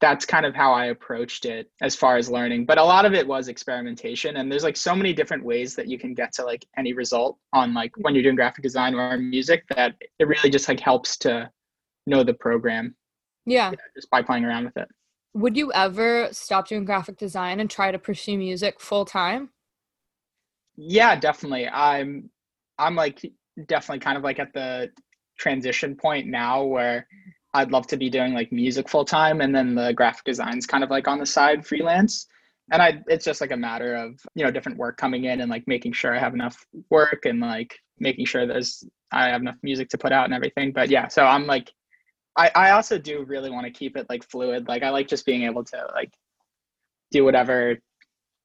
that's 0.02 0.26
kind 0.26 0.46
of 0.46 0.54
how 0.54 0.74
I 0.74 0.88
approached 0.88 1.46
it 1.46 1.72
as 1.82 1.96
far 1.96 2.18
as 2.18 2.30
learning. 2.30 2.66
But 2.66 2.78
a 2.78 2.84
lot 2.84 3.06
of 3.06 3.14
it 3.14 3.26
was 3.26 3.48
experimentation. 3.48 4.36
And 4.36 4.52
there's 4.52 4.64
like 4.64 4.76
so 4.76 4.94
many 4.94 5.14
different 5.14 5.46
ways 5.46 5.76
that 5.76 5.88
you 5.88 5.98
can 5.98 6.14
get 6.14 6.34
to 6.34 6.44
like 6.44 6.66
any 6.78 6.92
result 6.92 7.38
on 7.54 7.74
like 7.74 7.92
when 7.98 8.14
you're 8.14 8.24
doing 8.24 8.36
graphic 8.36 8.64
design 8.64 8.96
or 8.96 9.18
music 9.18 9.64
that 9.76 9.96
it 10.20 10.28
really 10.28 10.50
just 10.50 10.68
like 10.68 10.80
helps 10.82 11.16
to 11.20 11.50
know 12.06 12.22
the 12.24 12.34
program 12.34 12.96
Yeah. 13.46 13.72
just 13.96 14.10
by 14.10 14.22
playing 14.22 14.44
around 14.44 14.66
with 14.66 14.76
it. 14.76 14.90
Would 15.34 15.58
you 15.58 15.72
ever 15.74 16.30
stop 16.32 16.68
doing 16.68 16.86
graphic 16.86 17.18
design 17.18 17.60
and 17.60 17.70
try 17.70 17.92
to 17.92 18.00
pursue 18.00 18.38
music 18.38 18.80
full 18.80 19.06
time? 19.06 19.50
Yeah, 20.76 21.16
definitely. 21.16 21.68
I'm 21.68 22.30
I'm 22.78 22.96
like 22.96 23.22
definitely 23.68 24.00
kind 24.00 24.18
of 24.18 24.24
like 24.24 24.40
at 24.40 24.54
the 24.54 24.92
transition 25.38 25.96
point 25.96 26.28
now 26.28 26.64
where 26.64 27.08
I'd 27.54 27.72
love 27.72 27.88
to 27.88 27.98
be 27.98 28.10
doing 28.10 28.34
like 28.34 28.52
music 28.52 28.90
full 28.90 29.06
time 29.06 29.42
and 29.42 29.56
then 29.56 29.76
the 29.76 29.94
graphic 29.94 30.26
design's 30.26 30.66
kind 30.66 30.84
of 30.84 30.90
like 30.90 31.08
on 31.08 31.20
the 31.20 31.26
side 31.26 31.66
freelance. 31.66 32.28
And 32.72 32.82
I 32.82 33.04
it's 33.08 33.26
just 33.26 33.42
like 33.42 33.52
a 33.52 33.58
matter 33.58 33.96
of, 33.96 34.20
you 34.36 34.44
know, 34.44 34.52
different 34.52 34.78
work 34.78 34.98
coming 34.98 35.26
in 35.26 35.42
and 35.42 35.50
like 35.50 35.68
making 35.68 35.94
sure 35.94 36.16
I 36.16 36.20
have 36.20 36.34
enough 36.34 36.66
work 36.90 37.26
and 37.26 37.40
like 37.40 37.78
making 38.00 38.26
sure 38.26 38.48
there's 38.48 38.84
I 39.12 39.30
have 39.30 39.42
enough 39.42 39.58
music 39.64 39.90
to 39.90 39.98
put 39.98 40.12
out 40.12 40.26
and 40.26 40.34
everything. 40.34 40.72
But 40.72 40.90
yeah, 40.90 41.08
so 41.08 41.24
I'm 41.26 41.46
like 41.46 41.72
I, 42.36 42.52
I 42.56 42.72
also 42.72 42.98
do 42.98 43.24
really 43.24 43.50
want 43.50 43.66
to 43.66 43.72
keep 43.72 43.96
it 43.96 44.08
like 44.10 44.24
fluid. 44.30 44.68
Like 44.68 44.84
I 44.84 44.90
like 44.90 45.08
just 45.08 45.26
being 45.26 45.44
able 45.44 45.64
to 45.66 45.88
like 45.94 46.12
do 47.12 47.24
whatever 47.24 47.78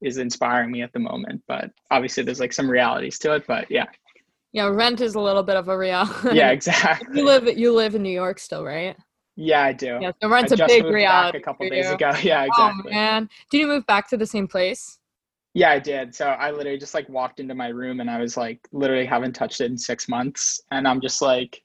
is 0.02 0.18
inspiring 0.18 0.70
me 0.70 0.82
at 0.82 0.92
the 0.92 0.98
moment. 0.98 1.42
But 1.48 1.70
obviously 1.90 2.22
there's 2.22 2.40
like 2.40 2.52
some 2.52 2.70
realities 2.70 3.18
to 3.20 3.34
it. 3.34 3.46
But 3.46 3.70
yeah. 3.70 3.86
Yeah, 4.52 4.68
rent 4.68 5.00
is 5.00 5.14
a 5.14 5.20
little 5.20 5.42
bit 5.42 5.56
of 5.56 5.68
a 5.68 5.76
reality. 5.76 6.36
Yeah, 6.36 6.50
exactly. 6.52 7.18
you 7.18 7.24
live 7.24 7.46
you 7.58 7.72
live 7.74 7.94
in 7.94 8.02
New 8.02 8.10
York 8.10 8.38
still, 8.38 8.64
right? 8.64 8.96
Yeah, 9.36 9.62
I 9.62 9.72
do. 9.72 9.98
Yeah, 10.00 10.10
so 10.20 10.28
rent's 10.28 10.52
I 10.52 10.64
a 10.64 10.66
big 10.66 10.84
reality. 10.84 11.38
a 11.38 11.40
couple 11.40 11.68
days 11.68 11.90
ago. 11.90 12.12
Yeah, 12.22 12.42
oh, 12.42 12.46
exactly. 12.46 12.92
Oh 12.92 12.94
man, 12.94 13.28
did 13.50 13.58
you 13.58 13.66
move 13.66 13.86
back 13.86 14.08
to 14.10 14.16
the 14.16 14.26
same 14.26 14.48
place? 14.48 14.98
Yeah, 15.54 15.70
I 15.70 15.78
did. 15.78 16.14
So 16.14 16.26
I 16.26 16.50
literally 16.50 16.78
just 16.78 16.94
like 16.94 17.08
walked 17.08 17.40
into 17.40 17.54
my 17.54 17.68
room 17.68 18.00
and 18.00 18.10
I 18.10 18.18
was 18.18 18.36
like 18.36 18.60
literally 18.72 19.06
haven't 19.06 19.34
touched 19.34 19.60
it 19.60 19.70
in 19.70 19.78
six 19.78 20.08
months. 20.08 20.60
And 20.70 20.86
I'm 20.88 21.00
just 21.00 21.22
like 21.22 21.62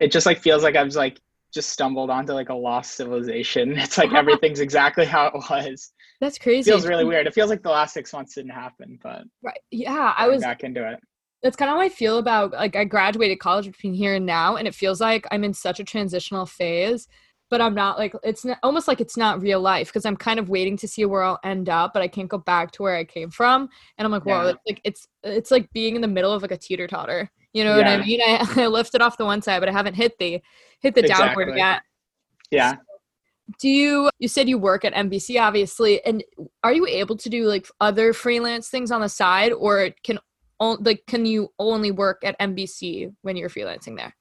it 0.00 0.12
just 0.12 0.26
like 0.26 0.40
feels 0.40 0.62
like 0.62 0.76
I 0.76 0.82
was 0.82 0.96
like 0.96 1.20
just 1.52 1.70
stumbled 1.70 2.10
onto 2.10 2.32
like 2.32 2.48
a 2.50 2.54
lost 2.54 2.92
civilization. 2.96 3.72
It's 3.78 3.98
like 3.98 4.12
everything's 4.22 4.60
exactly 4.60 5.04
how 5.06 5.26
it 5.26 5.34
was. 5.34 5.92
That's 6.20 6.38
crazy. 6.38 6.70
It 6.70 6.74
feels 6.74 6.86
really 6.86 7.04
weird. 7.04 7.26
It 7.26 7.34
feels 7.34 7.48
like 7.50 7.62
the 7.62 7.70
last 7.70 7.94
six 7.94 8.12
months 8.12 8.34
didn't 8.34 8.50
happen, 8.50 8.98
but 9.02 9.22
Right. 9.42 9.58
Yeah, 9.70 10.14
I 10.16 10.28
was 10.28 10.42
back 10.42 10.64
into 10.64 10.88
it. 10.90 10.98
that's 11.42 11.56
kind 11.56 11.70
of 11.70 11.76
how 11.76 11.80
I 11.80 11.88
feel 11.88 12.18
about 12.18 12.52
like 12.52 12.74
I 12.76 12.84
graduated 12.84 13.38
college 13.38 13.66
between 13.66 13.94
here 13.94 14.14
and 14.14 14.26
now, 14.26 14.56
and 14.56 14.66
it 14.68 14.74
feels 14.74 15.00
like 15.00 15.26
I'm 15.30 15.44
in 15.44 15.54
such 15.54 15.78
a 15.80 15.84
transitional 15.84 16.44
phase. 16.46 17.06
But 17.50 17.62
I'm 17.62 17.74
not 17.74 17.96
like 17.98 18.12
it's 18.24 18.44
not, 18.44 18.58
almost 18.62 18.88
like 18.88 19.00
it's 19.00 19.16
not 19.16 19.40
real 19.40 19.58
life 19.60 19.86
because 19.88 20.04
I'm 20.04 20.18
kind 20.18 20.38
of 20.38 20.50
waiting 20.50 20.76
to 20.78 20.86
see 20.88 21.06
where 21.06 21.22
I'll 21.22 21.38
end 21.44 21.70
up, 21.70 21.94
but 21.94 22.02
I 22.02 22.08
can't 22.08 22.28
go 22.28 22.36
back 22.36 22.72
to 22.72 22.82
where 22.82 22.94
I 22.94 23.04
came 23.04 23.30
from. 23.30 23.70
And 23.96 24.04
I'm 24.04 24.12
like, 24.12 24.26
whoa, 24.26 24.42
Yeah. 24.44 24.50
it's 24.50 24.60
like 24.68 24.80
it's 24.84 25.06
it's 25.22 25.50
like 25.50 25.72
being 25.72 25.94
in 25.94 26.02
the 26.02 26.08
middle 26.08 26.30
of 26.30 26.42
like 26.42 26.50
a 26.52 26.58
teeter 26.58 26.86
totter. 26.86 27.30
You 27.58 27.64
know 27.64 27.76
what 27.76 27.88
I 27.88 28.04
mean? 28.04 28.20
I, 28.20 28.46
I 28.56 28.66
lifted 28.68 29.02
off 29.02 29.18
the 29.18 29.24
one 29.24 29.42
side, 29.42 29.58
but 29.58 29.68
I 29.68 29.72
haven't 29.72 29.94
hit 29.94 30.16
the 30.18 30.40
hit 30.80 30.94
the 30.94 31.02
downward 31.02 31.56
yet. 31.56 31.82
Yeah. 32.52 32.76
Do 33.60 33.68
you 33.68 34.10
you 34.20 34.28
said 34.28 34.48
you 34.48 34.58
work 34.58 34.84
at 34.84 34.94
NBC 34.94 35.40
obviously, 35.40 36.04
and 36.04 36.22
are 36.62 36.72
you 36.72 36.86
able 36.86 37.16
to 37.16 37.28
do 37.28 37.46
like 37.46 37.66
other 37.80 38.12
freelance 38.12 38.68
things 38.68 38.92
on 38.92 39.00
the 39.00 39.08
side, 39.08 39.52
or 39.52 39.90
can 40.04 40.20
like 40.60 41.02
can 41.08 41.26
you 41.26 41.48
only 41.58 41.90
work 41.90 42.22
at 42.22 42.38
NBC 42.38 43.12
when 43.22 43.36
you're 43.36 43.48
freelancing 43.48 43.96
there? 43.96 44.14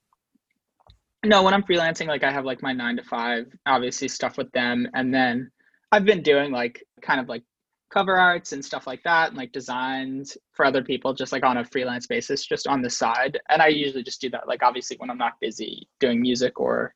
No, 1.24 1.44
when 1.44 1.54
I'm 1.54 1.64
freelancing, 1.64 2.08
like 2.08 2.24
I 2.24 2.32
have 2.32 2.46
like 2.46 2.64
my 2.64 2.74
nine 2.74 2.96
to 2.98 3.04
five, 3.04 3.46
obviously 3.68 4.08
stuff 4.08 4.36
with 4.36 4.52
them. 4.54 4.88
And 4.96 5.14
then 5.14 5.52
I've 5.92 6.06
been 6.06 6.24
doing 6.24 6.52
like 6.52 6.84
kind 7.04 7.20
of 7.20 7.30
like 7.30 7.44
cover 7.90 8.18
arts 8.18 8.52
and 8.52 8.64
stuff 8.64 8.86
like 8.86 9.02
that 9.04 9.30
and 9.30 9.38
like 9.38 9.52
designs 9.54 10.38
for 10.54 10.66
other 10.66 10.84
people 10.84 11.14
just 11.14 11.32
like 11.32 11.44
on 11.46 11.58
a 11.58 11.66
freelance 11.66 12.06
basis, 12.06 12.46
just 12.46 12.68
on 12.68 12.82
the 12.82 12.90
side. 12.90 13.40
And 13.50 13.62
I 13.62 13.68
usually 13.68 14.04
just 14.04 14.20
do 14.20 14.30
that 14.32 14.48
like 14.48 14.62
obviously 14.64 14.98
when 14.98 15.10
I'm 15.10 15.18
not 15.18 15.40
busy 15.40 15.88
doing 16.00 16.22
music 16.22 16.60
or, 16.60 16.94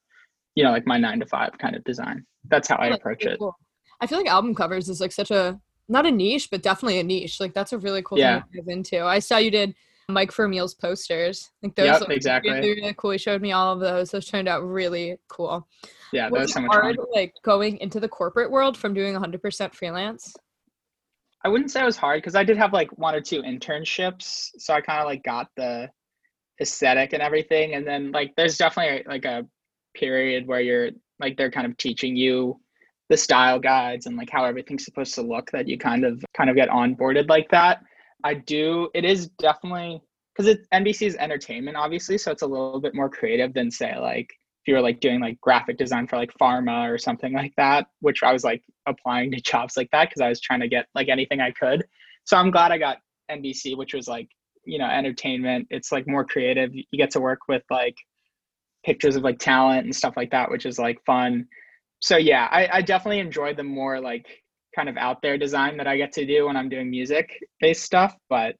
you 0.55 0.63
know, 0.63 0.71
like 0.71 0.85
my 0.85 0.97
nine 0.97 1.19
to 1.21 1.25
five 1.25 1.57
kind 1.57 1.75
of 1.75 1.83
design. 1.85 2.25
That's 2.49 2.67
how 2.67 2.77
I 2.77 2.89
That's 2.89 2.99
approach 2.99 3.25
it. 3.25 3.39
cool. 3.39 3.55
I 4.01 4.07
feel 4.07 4.17
like 4.17 4.27
album 4.27 4.53
covers 4.53 4.89
is 4.89 4.99
like 4.99 5.11
such 5.13 5.31
a 5.31 5.59
not 5.87 6.05
a 6.05 6.11
niche, 6.11 6.49
but 6.51 6.61
definitely 6.63 6.99
a 6.99 7.03
niche. 7.03 7.39
Like 7.39 7.53
that's 7.53 7.71
a 7.73 7.77
really 7.77 8.01
cool 8.01 8.17
Yeah. 8.19 8.41
thing 8.41 8.49
to 8.51 8.57
dive 8.57 8.67
into. 8.67 9.03
I 9.05 9.19
saw 9.19 9.37
you 9.37 9.51
did 9.51 9.73
Mike 10.09 10.33
Vermeil's 10.33 10.73
posters. 10.73 11.51
Like 11.63 11.75
those 11.75 11.85
Yep, 11.85 12.01
look 12.01 12.09
exactly. 12.11 12.51
really, 12.51 12.69
really 12.81 12.93
cool. 12.97 13.11
He 13.11 13.17
showed 13.17 13.41
me 13.41 13.53
all 13.53 13.73
of 13.73 13.79
those. 13.79 14.11
Those 14.11 14.25
turned 14.25 14.49
out 14.49 14.61
really 14.67 15.17
cool. 15.29 15.65
Yeah, 16.11 16.23
that 16.23 16.31
Was 16.33 16.41
was 16.41 16.53
so 16.53 16.61
much 16.61 16.71
hard 16.71 16.95
fun. 16.97 17.05
like 17.13 17.33
going 17.43 17.77
into 17.77 17.99
the 18.01 18.09
corporate 18.09 18.51
world 18.51 18.77
from 18.77 18.93
doing 18.93 19.13
100% 19.15 19.73
freelance? 19.73 20.35
I 21.43 21.49
wouldn't 21.49 21.71
say 21.71 21.81
it 21.81 21.85
was 21.85 21.97
hard 21.97 22.21
because 22.21 22.35
I 22.35 22.43
did 22.43 22.57
have 22.57 22.73
like 22.73 22.89
one 22.97 23.15
or 23.15 23.21
two 23.21 23.41
internships, 23.41 24.49
so 24.57 24.73
I 24.73 24.81
kind 24.81 24.99
of 24.99 25.05
like 25.05 25.23
got 25.23 25.47
the 25.55 25.89
aesthetic 26.61 27.13
and 27.13 27.21
everything. 27.21 27.73
And 27.73 27.85
then 27.85 28.11
like 28.11 28.33
there's 28.37 28.57
definitely 28.57 29.03
like 29.07 29.25
a 29.25 29.45
period 29.95 30.47
where 30.47 30.61
you're 30.61 30.91
like 31.19 31.37
they're 31.37 31.51
kind 31.51 31.65
of 31.65 31.77
teaching 31.77 32.15
you 32.15 32.59
the 33.09 33.17
style 33.17 33.59
guides 33.59 34.05
and 34.05 34.15
like 34.15 34.29
how 34.29 34.45
everything's 34.45 34.85
supposed 34.85 35.15
to 35.15 35.21
look 35.21 35.51
that 35.51 35.67
you 35.67 35.77
kind 35.77 36.05
of 36.05 36.23
kind 36.35 36.49
of 36.49 36.55
get 36.55 36.69
onboarded 36.69 37.27
like 37.27 37.49
that. 37.49 37.81
I 38.23 38.35
do. 38.35 38.89
It 38.93 39.03
is 39.03 39.29
definitely 39.39 40.01
because 40.33 40.47
it's 40.47 40.67
NBC's 40.73 41.15
entertainment, 41.15 41.75
obviously, 41.75 42.17
so 42.17 42.31
it's 42.31 42.43
a 42.43 42.47
little 42.47 42.79
bit 42.79 42.95
more 42.95 43.09
creative 43.09 43.53
than 43.53 43.69
say 43.69 43.97
like 43.97 44.29
if 44.61 44.67
you 44.67 44.75
were 44.75 44.81
like 44.81 44.99
doing 44.99 45.19
like 45.19 45.41
graphic 45.41 45.77
design 45.77 46.05
for 46.07 46.17
like 46.17 46.31
pharma 46.39 46.87
or 46.87 46.97
something 46.97 47.33
like 47.33 47.53
that, 47.57 47.87
which 48.01 48.21
I 48.21 48.31
was 48.31 48.43
like 48.43 48.63
applying 48.85 49.31
to 49.31 49.41
jobs 49.41 49.75
like 49.75 49.89
that 49.91 50.09
because 50.09 50.21
I 50.21 50.29
was 50.29 50.39
trying 50.39 50.59
to 50.59 50.67
get 50.67 50.85
like 50.93 51.09
anything 51.09 51.41
I 51.41 51.51
could. 51.51 51.83
So 52.25 52.37
I'm 52.37 52.51
glad 52.51 52.71
I 52.71 52.77
got 52.77 52.97
NBC, 53.31 53.75
which 53.75 53.95
was 53.95 54.07
like, 54.07 54.29
you 54.63 54.77
know, 54.77 54.85
entertainment. 54.85 55.67
It's 55.71 55.91
like 55.91 56.07
more 56.07 56.23
creative. 56.23 56.75
You 56.75 56.85
get 56.93 57.09
to 57.11 57.19
work 57.19 57.39
with 57.47 57.63
like 57.71 57.95
pictures 58.85 59.15
of 59.15 59.23
like 59.23 59.39
talent 59.39 59.85
and 59.85 59.95
stuff 59.95 60.13
like 60.15 60.29
that, 60.31 60.51
which 60.51 60.67
is 60.67 60.77
like 60.77 61.03
fun. 61.05 61.47
So 61.99 62.17
yeah, 62.17 62.47
I, 62.51 62.69
I 62.71 62.81
definitely 62.81 63.19
enjoy 63.19 63.55
the 63.55 63.63
more 63.63 63.99
like 63.99 64.27
kind 64.75 64.89
of 64.89 64.97
out 64.97 65.23
there 65.23 65.37
design 65.37 65.77
that 65.77 65.87
I 65.87 65.97
get 65.97 66.11
to 66.13 66.25
do 66.25 66.45
when 66.45 66.55
I'm 66.55 66.69
doing 66.69 66.89
music 66.89 67.31
based 67.59 67.83
stuff, 67.83 68.15
but 68.29 68.55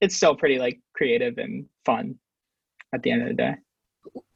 it's 0.00 0.16
still 0.16 0.36
pretty 0.36 0.58
like 0.58 0.80
creative 0.94 1.38
and 1.38 1.66
fun 1.84 2.14
at 2.94 3.02
the 3.02 3.10
end 3.10 3.22
of 3.22 3.28
the 3.28 3.34
day. 3.34 3.54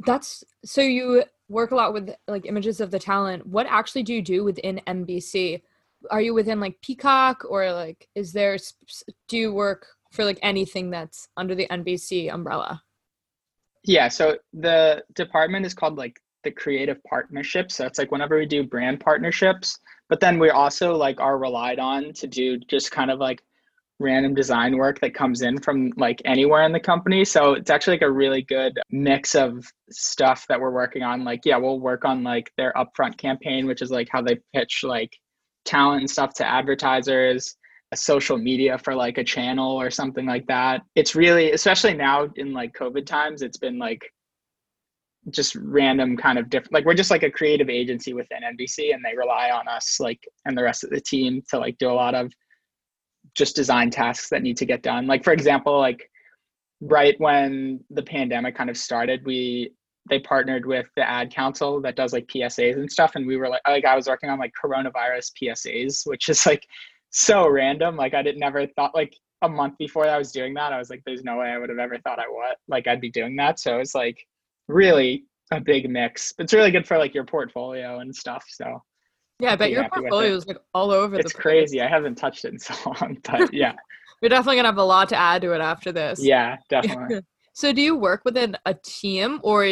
That's 0.06 0.44
so 0.64 0.80
you 0.80 1.24
work 1.48 1.70
a 1.70 1.74
lot 1.74 1.92
with 1.92 2.14
like 2.26 2.46
images 2.46 2.80
of 2.80 2.90
the 2.90 2.98
talent. 2.98 3.46
What 3.46 3.66
actually 3.68 4.02
do 4.02 4.14
you 4.14 4.22
do 4.22 4.44
within 4.44 4.80
NBC? 4.86 5.62
Are 6.10 6.20
you 6.20 6.34
within 6.34 6.60
like 6.60 6.80
Peacock 6.82 7.44
or 7.48 7.72
like 7.72 8.08
is 8.14 8.32
there 8.32 8.56
do 9.28 9.36
you 9.36 9.52
work 9.52 9.86
for 10.12 10.24
like 10.24 10.38
anything 10.42 10.90
that's 10.90 11.28
under 11.36 11.54
the 11.54 11.66
NBC 11.68 12.32
umbrella? 12.32 12.82
Yeah, 13.84 14.08
so 14.08 14.38
the 14.52 15.04
department 15.14 15.66
is 15.66 15.74
called 15.74 15.96
like 15.96 16.20
the 16.42 16.50
creative 16.50 17.02
partnership. 17.04 17.70
So 17.70 17.86
it's 17.86 17.98
like 17.98 18.12
whenever 18.12 18.38
we 18.38 18.46
do 18.46 18.62
brand 18.62 19.00
partnerships, 19.00 19.78
but 20.08 20.20
then 20.20 20.38
we 20.38 20.50
also 20.50 20.94
like 20.94 21.20
are 21.20 21.38
relied 21.38 21.78
on 21.78 22.12
to 22.14 22.26
do 22.26 22.58
just 22.58 22.90
kind 22.90 23.10
of 23.10 23.18
like 23.18 23.42
random 24.00 24.34
design 24.34 24.76
work 24.76 25.00
that 25.00 25.14
comes 25.14 25.42
in 25.42 25.60
from 25.60 25.92
like 25.96 26.20
anywhere 26.24 26.64
in 26.64 26.72
the 26.72 26.80
company. 26.80 27.24
So 27.24 27.52
it's 27.52 27.70
actually 27.70 27.94
like 27.94 28.02
a 28.02 28.10
really 28.10 28.42
good 28.42 28.78
mix 28.90 29.34
of 29.34 29.64
stuff 29.90 30.46
that 30.48 30.60
we're 30.60 30.72
working 30.72 31.02
on. 31.02 31.24
Like, 31.24 31.42
yeah, 31.44 31.56
we'll 31.56 31.80
work 31.80 32.04
on 32.04 32.22
like 32.22 32.50
their 32.56 32.72
upfront 32.76 33.16
campaign, 33.16 33.66
which 33.66 33.82
is 33.82 33.90
like 33.90 34.08
how 34.10 34.22
they 34.22 34.38
pitch 34.54 34.80
like 34.82 35.16
talent 35.64 36.00
and 36.00 36.10
stuff 36.10 36.34
to 36.34 36.46
advertisers, 36.46 37.56
social 37.94 38.36
media 38.36 38.76
for 38.78 38.94
like 38.94 39.18
a 39.18 39.24
channel 39.24 39.80
or 39.80 39.90
something 39.90 40.26
like 40.26 40.46
that. 40.48 40.82
It's 40.96 41.14
really, 41.14 41.52
especially 41.52 41.94
now 41.94 42.28
in 42.36 42.52
like 42.52 42.74
COVID 42.74 43.06
times, 43.06 43.42
it's 43.42 43.58
been 43.58 43.78
like 43.78 44.02
just 45.30 45.54
random 45.54 46.18
kind 46.18 46.38
of 46.38 46.50
different 46.50 46.74
like 46.74 46.84
we're 46.84 46.92
just 46.92 47.10
like 47.10 47.22
a 47.22 47.30
creative 47.30 47.70
agency 47.70 48.12
within 48.12 48.42
NBC 48.42 48.92
and 48.94 49.02
they 49.02 49.16
rely 49.16 49.50
on 49.50 49.66
us 49.68 49.98
like 49.98 50.22
and 50.44 50.54
the 50.54 50.62
rest 50.62 50.84
of 50.84 50.90
the 50.90 51.00
team 51.00 51.42
to 51.48 51.58
like 51.58 51.78
do 51.78 51.88
a 51.88 51.92
lot 51.92 52.14
of 52.14 52.30
just 53.34 53.56
design 53.56 53.90
tasks 53.90 54.28
that 54.30 54.42
need 54.42 54.56
to 54.58 54.66
get 54.66 54.82
done. 54.82 55.06
Like 55.06 55.24
for 55.24 55.32
example, 55.32 55.78
like 55.78 56.10
right 56.80 57.14
when 57.18 57.80
the 57.90 58.02
pandemic 58.02 58.56
kind 58.56 58.70
of 58.70 58.76
started, 58.76 59.24
we 59.24 59.72
they 60.10 60.18
partnered 60.18 60.66
with 60.66 60.86
the 60.96 61.08
ad 61.08 61.32
council 61.32 61.80
that 61.80 61.96
does 61.96 62.12
like 62.12 62.26
PSAs 62.26 62.74
and 62.74 62.90
stuff. 62.90 63.12
And 63.14 63.26
we 63.26 63.36
were 63.36 63.48
like 63.48 63.62
like 63.66 63.84
I 63.84 63.96
was 63.96 64.06
working 64.06 64.30
on 64.30 64.38
like 64.38 64.52
coronavirus 64.62 65.32
PSAs, 65.40 66.02
which 66.06 66.28
is 66.28 66.46
like 66.46 66.66
so 67.10 67.48
random. 67.48 67.96
Like 67.96 68.14
I 68.14 68.22
didn't 68.22 68.40
never 68.40 68.66
thought 68.66 68.94
like 68.94 69.14
a 69.42 69.48
month 69.48 69.76
before 69.78 70.08
I 70.08 70.18
was 70.18 70.32
doing 70.32 70.54
that, 70.54 70.72
I 70.72 70.78
was 70.78 70.90
like, 70.90 71.02
there's 71.04 71.22
no 71.22 71.38
way 71.38 71.48
I 71.48 71.58
would 71.58 71.68
have 71.68 71.78
ever 71.78 71.98
thought 71.98 72.18
I 72.18 72.28
would 72.28 72.56
like 72.68 72.86
I'd 72.86 73.00
be 73.00 73.10
doing 73.10 73.36
that. 73.36 73.58
So 73.60 73.78
it's 73.78 73.94
like 73.94 74.18
really 74.68 75.24
a 75.50 75.60
big 75.60 75.88
mix. 75.88 76.34
It's 76.38 76.52
really 76.52 76.70
good 76.70 76.86
for 76.86 76.98
like 76.98 77.14
your 77.14 77.24
portfolio 77.24 78.00
and 78.00 78.14
stuff. 78.14 78.44
So 78.48 78.82
Yeah, 79.44 79.52
I 79.52 79.56
bet 79.56 79.70
your 79.70 79.88
portfolio 79.88 80.34
is 80.34 80.46
like 80.46 80.58
all 80.72 80.90
over 80.90 81.16
it's 81.16 81.32
the 81.32 81.38
place. 81.38 81.62
It's 81.64 81.70
crazy. 81.70 81.82
I 81.82 81.88
haven't 81.88 82.16
touched 82.16 82.44
it 82.44 82.52
in 82.52 82.58
so 82.58 82.74
long, 82.86 83.18
but 83.24 83.52
yeah, 83.52 83.74
You're 84.22 84.30
definitely 84.30 84.56
gonna 84.56 84.68
have 84.68 84.78
a 84.78 84.84
lot 84.84 85.08
to 85.10 85.16
add 85.16 85.42
to 85.42 85.52
it 85.52 85.60
after 85.60 85.92
this. 85.92 86.22
yeah, 86.22 86.56
definitely. 86.68 87.20
So 87.56 87.72
do 87.72 87.80
you 87.80 87.94
work 87.94 88.22
within 88.24 88.56
a 88.66 88.74
team 88.74 89.38
or 89.44 89.64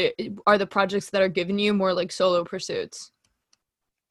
are 0.46 0.56
the 0.56 0.68
projects 0.68 1.10
that 1.10 1.20
are 1.20 1.28
given 1.28 1.58
you 1.58 1.74
more 1.74 1.92
like 1.92 2.12
solo 2.12 2.44
pursuits? 2.44 3.10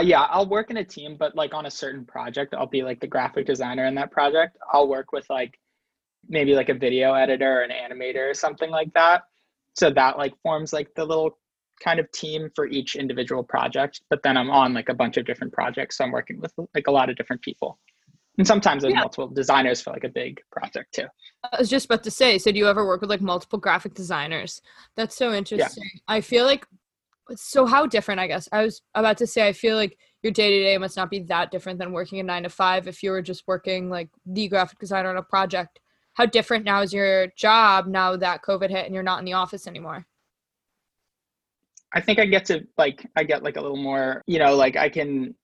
Uh, 0.01 0.03
yeah 0.03 0.21
i'll 0.29 0.49
work 0.49 0.71
in 0.71 0.77
a 0.77 0.83
team 0.83 1.15
but 1.17 1.35
like 1.35 1.53
on 1.53 1.67
a 1.67 1.71
certain 1.71 2.05
project 2.05 2.53
i'll 2.53 2.65
be 2.65 2.81
like 2.81 2.99
the 2.99 3.07
graphic 3.07 3.45
designer 3.45 3.85
in 3.85 3.95
that 3.95 4.11
project 4.11 4.57
i'll 4.73 4.87
work 4.87 5.11
with 5.11 5.29
like 5.29 5.59
maybe 6.27 6.55
like 6.55 6.69
a 6.69 6.73
video 6.73 7.13
editor 7.13 7.59
or 7.59 7.61
an 7.61 7.71
animator 7.71 8.29
or 8.29 8.33
something 8.33 8.71
like 8.71 8.91
that 8.93 9.23
so 9.73 9.89
that 9.89 10.17
like 10.17 10.33
forms 10.41 10.73
like 10.73 10.89
the 10.95 11.05
little 11.05 11.37
kind 11.83 11.99
of 11.99 12.11
team 12.11 12.49
for 12.55 12.67
each 12.67 12.95
individual 12.95 13.43
project 13.43 14.01
but 14.09 14.21
then 14.23 14.37
i'm 14.37 14.49
on 14.49 14.73
like 14.73 14.89
a 14.89 14.93
bunch 14.93 15.17
of 15.17 15.25
different 15.25 15.51
projects 15.53 15.97
so 15.97 16.03
i'm 16.03 16.11
working 16.11 16.39
with 16.39 16.53
like 16.75 16.87
a 16.87 16.91
lot 16.91 17.09
of 17.09 17.15
different 17.15 17.41
people 17.41 17.79
and 18.37 18.47
sometimes 18.47 18.81
there's 18.81 18.93
Yeah. 18.93 19.01
multiple 19.01 19.27
designers 19.27 19.81
for 19.81 19.91
like 19.91 20.03
a 20.03 20.09
big 20.09 20.39
project 20.51 20.93
too 20.93 21.07
I 21.43 21.57
was 21.59 21.69
just 21.69 21.85
about 21.85 22.03
to 22.03 22.11
say, 22.11 22.37
so 22.37 22.51
do 22.51 22.59
you 22.59 22.67
ever 22.67 22.85
work 22.85 23.01
with 23.01 23.09
like 23.09 23.19
multiple 23.19 23.57
graphic 23.57 23.95
designers? 23.95 24.61
That's 24.95 25.15
so 25.15 25.33
interesting. 25.33 25.89
Yeah. 25.95 25.99
I 26.07 26.21
feel 26.21 26.45
like 26.45 26.67
so 27.35 27.65
how 27.65 27.87
different 27.87 28.19
I 28.19 28.27
guess. 28.27 28.47
I 28.51 28.63
was 28.63 28.81
about 28.93 29.17
to 29.17 29.27
say 29.27 29.47
I 29.47 29.53
feel 29.53 29.75
like 29.75 29.97
your 30.21 30.31
day 30.31 30.49
to 30.51 30.63
day 30.63 30.77
must 30.77 30.97
not 30.97 31.09
be 31.09 31.19
that 31.21 31.49
different 31.49 31.79
than 31.79 31.91
working 31.93 32.19
a 32.19 32.23
9 32.23 32.43
to 32.43 32.49
5 32.49 32.87
if 32.87 33.01
you 33.01 33.09
were 33.09 33.23
just 33.23 33.43
working 33.47 33.89
like 33.89 34.09
the 34.25 34.47
graphic 34.47 34.77
designer 34.77 35.09
on 35.09 35.17
a 35.17 35.23
project. 35.23 35.79
How 36.13 36.25
different 36.27 36.63
now 36.65 36.81
is 36.81 36.93
your 36.93 37.27
job 37.37 37.87
now 37.87 38.15
that 38.17 38.43
COVID 38.43 38.69
hit 38.69 38.85
and 38.85 38.93
you're 38.93 39.01
not 39.03 39.19
in 39.19 39.25
the 39.25 39.33
office 39.33 39.65
anymore? 39.65 40.05
I 41.93 42.01
think 42.01 42.19
I 42.19 42.25
get 42.25 42.45
to 42.45 42.65
like 42.77 43.05
I 43.15 43.23
get 43.23 43.43
like 43.43 43.57
a 43.57 43.61
little 43.61 43.81
more, 43.81 44.21
you 44.27 44.39
know, 44.39 44.55
like 44.55 44.77
I 44.77 44.89
can 44.89 45.35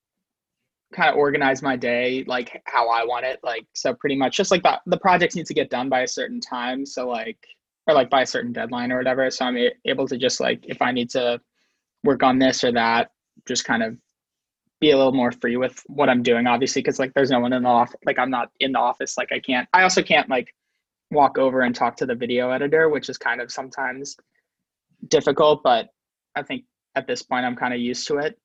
kind 0.94 1.10
of 1.10 1.16
organize 1.16 1.62
my 1.62 1.76
day 1.76 2.24
like 2.26 2.62
how 2.64 2.88
I 2.88 3.04
want 3.04 3.26
it. 3.26 3.40
Like 3.42 3.66
so 3.74 3.94
pretty 3.94 4.16
much 4.16 4.36
just 4.36 4.50
like 4.50 4.62
the 4.62 4.80
the 4.86 4.98
projects 4.98 5.36
need 5.36 5.46
to 5.46 5.54
get 5.54 5.70
done 5.70 5.88
by 5.88 6.00
a 6.00 6.08
certain 6.08 6.40
time. 6.40 6.86
So 6.86 7.08
like 7.08 7.38
or 7.86 7.94
like 7.94 8.10
by 8.10 8.22
a 8.22 8.26
certain 8.26 8.52
deadline 8.52 8.92
or 8.92 8.98
whatever. 8.98 9.30
So 9.30 9.46
I'm 9.46 9.56
able 9.84 10.06
to 10.08 10.16
just 10.16 10.40
like 10.40 10.60
if 10.64 10.80
I 10.80 10.92
need 10.92 11.10
to 11.10 11.40
work 12.04 12.22
on 12.22 12.38
this 12.38 12.62
or 12.64 12.72
that, 12.72 13.10
just 13.46 13.64
kind 13.64 13.82
of 13.82 13.96
be 14.80 14.92
a 14.92 14.96
little 14.96 15.12
more 15.12 15.32
free 15.32 15.56
with 15.56 15.82
what 15.86 16.08
I'm 16.08 16.22
doing, 16.22 16.46
obviously, 16.46 16.82
because 16.82 16.98
like 16.98 17.12
there's 17.14 17.30
no 17.30 17.40
one 17.40 17.52
in 17.52 17.62
the 17.62 17.68
office. 17.68 17.96
Like 18.06 18.18
I'm 18.18 18.30
not 18.30 18.50
in 18.60 18.72
the 18.72 18.78
office. 18.78 19.16
Like 19.18 19.32
I 19.32 19.40
can't. 19.40 19.68
I 19.72 19.82
also 19.82 20.02
can't 20.02 20.28
like 20.28 20.54
walk 21.10 21.38
over 21.38 21.62
and 21.62 21.74
talk 21.74 21.96
to 21.96 22.06
the 22.06 22.14
video 22.14 22.50
editor, 22.50 22.88
which 22.88 23.08
is 23.08 23.18
kind 23.18 23.40
of 23.40 23.50
sometimes 23.50 24.16
difficult. 25.08 25.62
But 25.62 25.88
I 26.38 26.42
think 26.42 26.64
at 26.94 27.06
this 27.06 27.22
point 27.22 27.44
I'm 27.44 27.56
kind 27.56 27.74
of 27.74 27.80
used 27.80 28.06
to 28.08 28.18
it. 28.18 28.38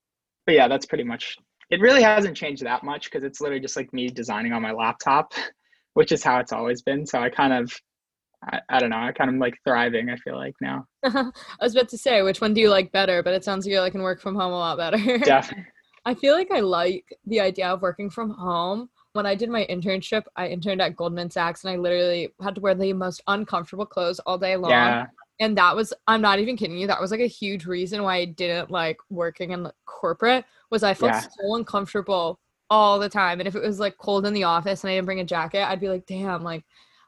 But 0.46 0.54
yeah, 0.54 0.68
that's 0.68 0.86
pretty 0.86 1.04
much. 1.04 1.36
It 1.70 1.80
really 1.80 2.02
hasn't 2.02 2.36
changed 2.36 2.64
that 2.64 2.84
much 2.84 3.04
because 3.04 3.24
it's 3.24 3.40
literally 3.40 3.60
just 3.60 3.76
like 3.76 3.92
me 3.92 4.08
designing 4.08 4.52
on 4.52 4.62
my 4.62 4.72
laptop, 4.72 5.32
which 5.94 6.12
is 6.12 6.22
how 6.22 6.38
it's 6.38 6.52
always 6.52 6.82
been. 6.82 7.06
So 7.06 7.20
I 7.20 7.30
kind 7.30 7.52
of, 7.52 7.72
I, 8.44 8.60
I 8.68 8.78
don't 8.78 8.90
know, 8.90 8.98
I 8.98 9.12
kind 9.12 9.30
of 9.30 9.36
like 9.36 9.56
thriving. 9.64 10.10
I 10.10 10.16
feel 10.16 10.36
like 10.36 10.54
now. 10.60 10.84
I 11.04 11.32
was 11.60 11.74
about 11.74 11.88
to 11.90 11.98
say 11.98 12.22
which 12.22 12.40
one 12.40 12.52
do 12.52 12.60
you 12.60 12.68
like 12.68 12.92
better, 12.92 13.22
but 13.22 13.32
it 13.32 13.44
sounds 13.44 13.64
like 13.64 13.72
you 13.72 13.80
like 13.80 13.92
can 13.92 14.02
work 14.02 14.20
from 14.20 14.34
home 14.34 14.52
a 14.52 14.56
lot 14.56 14.76
better. 14.76 15.18
Definitely. 15.24 15.66
I 16.06 16.12
feel 16.14 16.34
like 16.34 16.50
I 16.50 16.60
like 16.60 17.06
the 17.26 17.40
idea 17.40 17.68
of 17.68 17.80
working 17.80 18.10
from 18.10 18.30
home. 18.30 18.90
When 19.14 19.24
I 19.24 19.34
did 19.34 19.48
my 19.48 19.64
internship, 19.70 20.24
I 20.36 20.48
interned 20.48 20.82
at 20.82 20.96
Goldman 20.96 21.30
Sachs 21.30 21.64
and 21.64 21.72
I 21.72 21.76
literally 21.76 22.28
had 22.42 22.56
to 22.56 22.60
wear 22.60 22.74
the 22.74 22.92
most 22.92 23.22
uncomfortable 23.26 23.86
clothes 23.86 24.18
all 24.20 24.36
day 24.36 24.56
long. 24.56 24.70
Yeah. 24.70 25.06
And 25.40 25.56
that 25.58 25.74
was 25.74 25.92
I'm 26.06 26.20
not 26.20 26.38
even 26.38 26.56
kidding 26.56 26.78
you, 26.78 26.86
that 26.86 27.00
was 27.00 27.10
like 27.10 27.20
a 27.20 27.26
huge 27.26 27.66
reason 27.66 28.02
why 28.02 28.16
I 28.16 28.24
didn't 28.26 28.70
like 28.70 28.98
working 29.10 29.50
in 29.50 29.64
like, 29.64 29.74
corporate 29.84 30.44
was 30.70 30.82
I 30.82 30.94
felt 30.94 31.12
Yeah. 31.12 31.20
so 31.20 31.54
uncomfortable 31.56 32.38
all 32.70 32.98
the 32.98 33.08
time. 33.08 33.40
And 33.40 33.48
if 33.48 33.54
it 33.56 33.62
was 33.62 33.80
like 33.80 33.96
cold 33.98 34.26
in 34.26 34.32
the 34.32 34.44
office 34.44 34.84
and 34.84 34.90
I 34.90 34.94
didn't 34.94 35.06
bring 35.06 35.20
a 35.20 35.24
jacket, 35.24 35.68
I'd 35.68 35.80
be 35.80 35.88
like, 35.88 36.06
"Damn, 36.06 36.42
like 36.44 36.64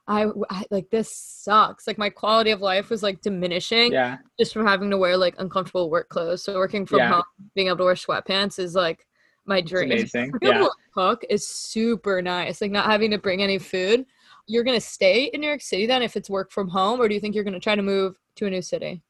I, 0.08 0.26
I 0.50 0.64
like 0.70 0.90
this 0.90 1.10
sucks." 1.10 1.86
Like 1.86 1.98
my 1.98 2.10
quality 2.10 2.50
of 2.50 2.60
life 2.60 2.90
was 2.90 3.02
like 3.02 3.20
diminishing 3.22 3.92
Yeah. 3.92 4.18
just 4.38 4.52
from 4.52 4.66
having 4.66 4.90
to 4.90 4.98
wear 4.98 5.16
like 5.16 5.34
uncomfortable 5.38 5.88
work 5.90 6.08
clothes. 6.08 6.42
So 6.44 6.54
working 6.54 6.84
from 6.86 6.98
Yeah. 6.98 7.12
home, 7.14 7.22
being 7.54 7.68
able 7.68 7.78
to 7.78 7.84
wear 7.84 7.94
sweatpants 7.94 8.58
is 8.58 8.74
like 8.74 9.06
my 9.46 9.58
It's 9.58 9.70
dream. 9.70 9.92
amazing. 9.92 10.32
Being 10.40 10.52
Yeah. 10.54 10.58
able 10.58 10.68
to 10.68 10.74
cook 10.94 11.24
is 11.30 11.46
super 11.46 12.20
nice. 12.22 12.60
Like 12.60 12.70
not 12.72 12.86
having 12.86 13.10
to 13.12 13.18
bring 13.18 13.42
any 13.42 13.58
food. 13.58 14.04
You're 14.46 14.64
gonna 14.64 14.80
stay 14.80 15.24
in 15.24 15.40
New 15.40 15.48
York 15.48 15.62
City 15.62 15.86
then 15.86 16.02
if 16.02 16.16
it's 16.16 16.30
work 16.30 16.50
from 16.50 16.68
home, 16.68 17.00
or 17.00 17.08
do 17.08 17.14
you 17.14 17.20
think 17.20 17.34
you're 17.34 17.44
gonna 17.44 17.60
try 17.60 17.74
to 17.74 17.82
move 17.82 18.18
to 18.36 18.46
a 18.46 18.50
new 18.50 18.62
city? 18.62 19.02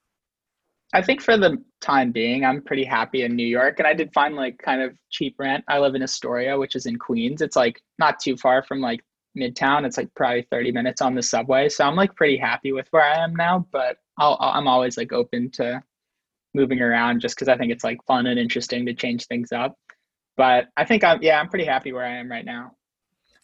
I 0.95 1.03
think 1.03 1.21
for 1.21 1.37
the 1.37 1.63
time 1.81 2.13
being, 2.13 2.45
I'm 2.45 2.63
pretty 2.63 2.85
happy 2.85 3.23
in 3.23 3.35
New 3.35 3.47
York. 3.47 3.79
And 3.79 3.89
I 3.89 3.95
did 3.95 4.13
find 4.13 4.37
like 4.37 4.59
kind 4.59 4.81
of 4.81 4.97
cheap 5.11 5.35
rent. 5.39 5.65
I 5.69 5.79
live 5.79 5.95
in 5.95 6.03
Astoria, 6.03 6.57
which 6.59 6.77
is 6.77 6.87
in 6.87 6.99
Queens. 6.99 7.43
It's 7.43 7.57
like 7.57 7.83
not 7.99 8.21
too 8.21 8.37
far 8.37 8.63
from 8.63 8.81
like 8.81 9.05
Midtown. 9.37 9.85
It's 9.85 9.97
like 9.97 10.15
probably 10.15 10.47
30 10.51 10.73
minutes 10.73 11.03
on 11.03 11.15
the 11.15 11.23
subway. 11.23 11.69
So 11.69 11.85
I'm 11.85 11.97
like 11.97 12.15
pretty 12.15 12.37
happy 12.37 12.73
with 12.73 12.87
where 12.93 13.03
I 13.03 13.23
am 13.23 13.35
now. 13.35 13.67
But 13.73 13.97
I'll, 14.19 14.39
I'm 14.41 14.69
always 14.69 14.97
like 14.97 15.13
open 15.13 15.51
to 15.53 15.83
moving 16.55 16.81
around 16.81 17.21
just 17.21 17.35
because 17.35 17.49
I 17.49 17.57
think 17.57 17.73
it's 17.73 17.85
like 17.85 17.99
fun 18.07 18.27
and 18.27 18.39
interesting 18.39 18.87
to 18.87 18.95
change 18.95 19.27
things 19.27 19.51
up. 19.51 19.77
But 20.37 20.69
I 20.77 20.85
think 20.85 21.03
I'm, 21.03 21.21
yeah, 21.21 21.41
I'm 21.41 21.49
pretty 21.49 21.65
happy 21.65 21.93
where 21.93 22.05
I 22.05 22.17
am 22.17 22.31
right 22.31 22.45
now. 22.45 22.76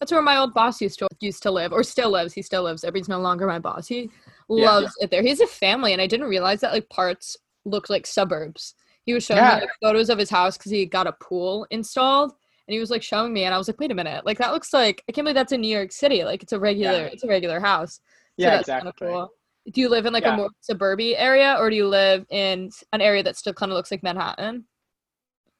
That's 0.02 0.10
where 0.10 0.20
my 0.20 0.36
old 0.36 0.52
boss 0.52 0.80
used 0.80 0.98
to 0.98 1.06
used 1.20 1.44
to 1.44 1.52
live, 1.52 1.72
or 1.72 1.84
still 1.84 2.10
lives. 2.10 2.32
He 2.34 2.42
still 2.42 2.64
lives 2.64 2.84
he's 2.92 3.08
no 3.08 3.20
longer 3.20 3.46
my 3.46 3.60
boss. 3.60 3.86
He 3.86 4.10
Yeah. 4.48 4.66
loves 4.66 4.92
it 5.00 5.12
there. 5.12 5.22
He's 5.22 5.40
a 5.40 5.46
family, 5.46 5.92
and 5.92 6.02
I 6.02 6.08
didn't 6.08 6.26
realize 6.26 6.60
that 6.62 6.72
like 6.72 6.88
parts 6.88 7.36
looked 7.64 7.88
like 7.88 8.04
suburbs. 8.04 8.74
He 9.04 9.14
was 9.14 9.22
showing 9.22 9.44
Yeah. 9.44 9.54
me 9.54 9.60
like, 9.60 9.70
photos 9.80 10.10
of 10.10 10.18
his 10.18 10.28
house 10.28 10.58
because 10.58 10.72
he 10.72 10.86
got 10.86 11.06
a 11.06 11.12
pool 11.12 11.68
installed, 11.70 12.32
and 12.66 12.72
he 12.74 12.80
was 12.80 12.90
like 12.90 13.04
showing 13.04 13.32
me, 13.32 13.44
and 13.44 13.54
I 13.54 13.58
was 13.58 13.68
like, 13.68 13.78
wait 13.78 13.92
a 13.92 13.94
minute, 13.94 14.26
like 14.26 14.38
that 14.38 14.50
looks 14.52 14.72
like 14.72 15.04
I 15.08 15.12
can't 15.12 15.24
believe 15.24 15.36
that's 15.36 15.52
in 15.52 15.60
New 15.60 15.72
York 15.72 15.92
City. 15.92 16.24
Like 16.24 16.42
it's 16.42 16.52
a 16.52 16.58
regular, 16.58 17.02
Yeah. 17.02 17.10
it's 17.12 17.22
a 17.22 17.28
regular 17.28 17.60
house. 17.60 18.00
So 18.40 18.48
Yeah, 18.48 18.58
exactly. 18.58 18.90
cool. 18.98 19.30
Do 19.72 19.80
you 19.80 19.88
live 19.88 20.06
in 20.06 20.12
like 20.12 20.24
Yeah. 20.24 20.34
a 20.34 20.36
more 20.36 20.50
suburban 20.62 21.14
area, 21.16 21.54
or 21.60 21.70
do 21.70 21.76
you 21.76 21.86
live 21.86 22.26
in 22.30 22.70
an 22.92 23.00
area 23.00 23.22
that 23.22 23.36
still 23.36 23.54
kind 23.54 23.70
of 23.70 23.76
looks 23.76 23.92
like 23.92 24.02
Manhattan? 24.02 24.64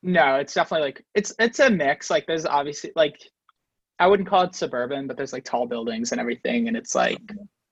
No, 0.02 0.34
it's 0.34 0.54
definitely 0.54 0.88
like 0.88 1.04
it's 1.14 1.32
it's 1.38 1.60
a 1.60 1.70
mix. 1.70 2.10
Like 2.10 2.26
there's 2.26 2.44
obviously 2.44 2.90
like 2.96 3.14
I 4.02 4.06
wouldn't 4.06 4.28
call 4.28 4.42
it 4.42 4.54
suburban, 4.54 5.06
but 5.06 5.16
there's 5.16 5.32
like 5.32 5.44
tall 5.44 5.66
buildings 5.66 6.12
and 6.12 6.20
everything, 6.20 6.68
and 6.68 6.76
it's 6.76 6.94
like 6.94 7.20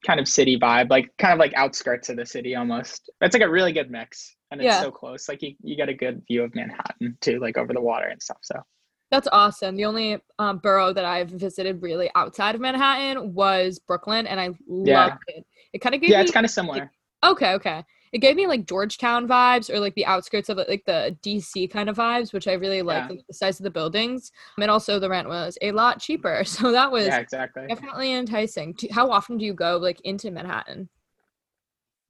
kind 0.06 0.20
of 0.20 0.28
city 0.28 0.58
vibe, 0.58 0.88
like 0.90 1.10
kind 1.18 1.32
of 1.32 1.38
like 1.40 1.52
outskirts 1.54 2.08
of 2.08 2.16
the 2.16 2.24
city 2.26 2.54
almost. 2.54 3.10
It's 3.20 3.34
like 3.34 3.42
a 3.42 3.50
really 3.50 3.72
good 3.72 3.90
mix, 3.90 4.36
and 4.50 4.60
it's 4.60 4.66
Yeah. 4.66 4.80
so 4.80 4.90
close. 4.90 5.28
Like 5.28 5.42
you, 5.42 5.54
you 5.62 5.76
get 5.76 5.88
a 5.88 5.94
good 5.94 6.22
view 6.28 6.44
of 6.44 6.54
Manhattan 6.54 7.18
too, 7.20 7.40
like 7.40 7.58
over 7.58 7.72
the 7.72 7.80
water 7.80 8.06
and 8.06 8.22
stuff. 8.22 8.38
So 8.42 8.62
That's 9.10 9.28
awesome. 9.32 9.74
The 9.76 9.84
only 9.86 10.18
um, 10.38 10.58
borough 10.58 10.92
that 10.92 11.04
I've 11.04 11.30
visited 11.30 11.82
really 11.82 12.10
outside 12.14 12.54
of 12.54 12.60
Manhattan 12.60 13.34
was 13.34 13.80
Brooklyn, 13.80 14.26
and 14.28 14.40
I 14.40 14.50
Yeah. 14.84 15.06
loved 15.06 15.22
it. 15.26 15.44
It 15.72 15.80
kind 15.80 15.94
of 15.96 16.00
gave 16.00 16.10
yeah, 16.10 16.18
me 16.18 16.22
it's 16.22 16.32
kind 16.32 16.46
of 16.46 16.50
similar. 16.52 16.90
okay, 17.24 17.54
okay. 17.54 17.84
It 18.12 18.18
gave 18.18 18.34
me 18.34 18.46
like 18.48 18.66
Georgetown 18.66 19.28
vibes 19.28 19.70
or 19.70 19.78
like 19.78 19.94
the 19.94 20.06
outskirts 20.06 20.48
of 20.48 20.58
it, 20.58 20.68
like 20.68 20.84
the 20.84 21.16
DC 21.22 21.70
kind 21.70 21.88
of 21.88 21.96
vibes, 21.96 22.32
which 22.32 22.48
I 22.48 22.54
really 22.54 22.82
liked. 22.82 23.08
Yeah. 23.08 23.16
like, 23.16 23.26
the 23.28 23.34
size 23.34 23.60
of 23.60 23.64
the 23.64 23.70
buildings, 23.70 24.32
and 24.60 24.70
also 24.70 24.98
the 24.98 25.08
rent 25.08 25.28
was 25.28 25.56
a 25.62 25.70
lot 25.72 26.00
cheaper, 26.00 26.42
so 26.44 26.72
that 26.72 26.90
was 26.90 27.06
Yeah, 27.06 27.18
exactly. 27.18 27.66
definitely 27.68 28.12
enticing. 28.12 28.76
How 28.90 29.10
often 29.10 29.38
do 29.38 29.44
you 29.44 29.54
go 29.54 29.76
like 29.76 30.00
into 30.02 30.30
Manhattan? 30.30 30.88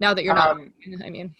Now 0.00 0.14
that 0.14 0.24
you're 0.24 0.34
not, 0.34 0.52
Um, 0.52 0.72
I 1.04 1.10
mean, 1.10 1.34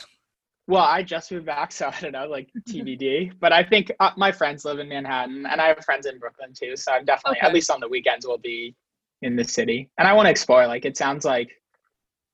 Well, 0.67 0.85
I 0.85 1.03
just 1.03 1.33
moved 1.33 1.47
back, 1.47 1.73
so 1.79 1.89
I 1.89 1.99
don't 2.01 2.13
know, 2.13 2.27
like 2.27 2.51
TBD. 2.69 3.33
But 3.41 3.53
I 3.55 3.65
think 3.65 3.91
uh, 3.99 4.11
my 4.19 4.31
friends 4.31 4.67
live 4.67 4.79
in 4.79 4.89
Manhattan, 4.91 5.47
and 5.47 5.61
I 5.61 5.69
have 5.69 5.83
friends 5.87 6.05
in 6.07 6.19
Brooklyn 6.19 6.53
too. 6.53 6.77
So 6.77 6.93
I'm 6.93 7.07
definitely, 7.07 7.39
Okay. 7.39 7.47
at 7.47 7.55
least 7.55 7.71
on 7.71 7.81
the 7.81 7.89
weekends, 7.89 8.27
will 8.27 8.37
be 8.39 8.75
in 9.23 9.37
the 9.37 9.45
city, 9.45 9.89
and 9.99 10.07
I 10.07 10.13
want 10.13 10.27
to 10.27 10.31
explore. 10.31 10.67
Like 10.67 10.85
it 10.85 10.97
sounds 10.99 11.25
like 11.25 11.51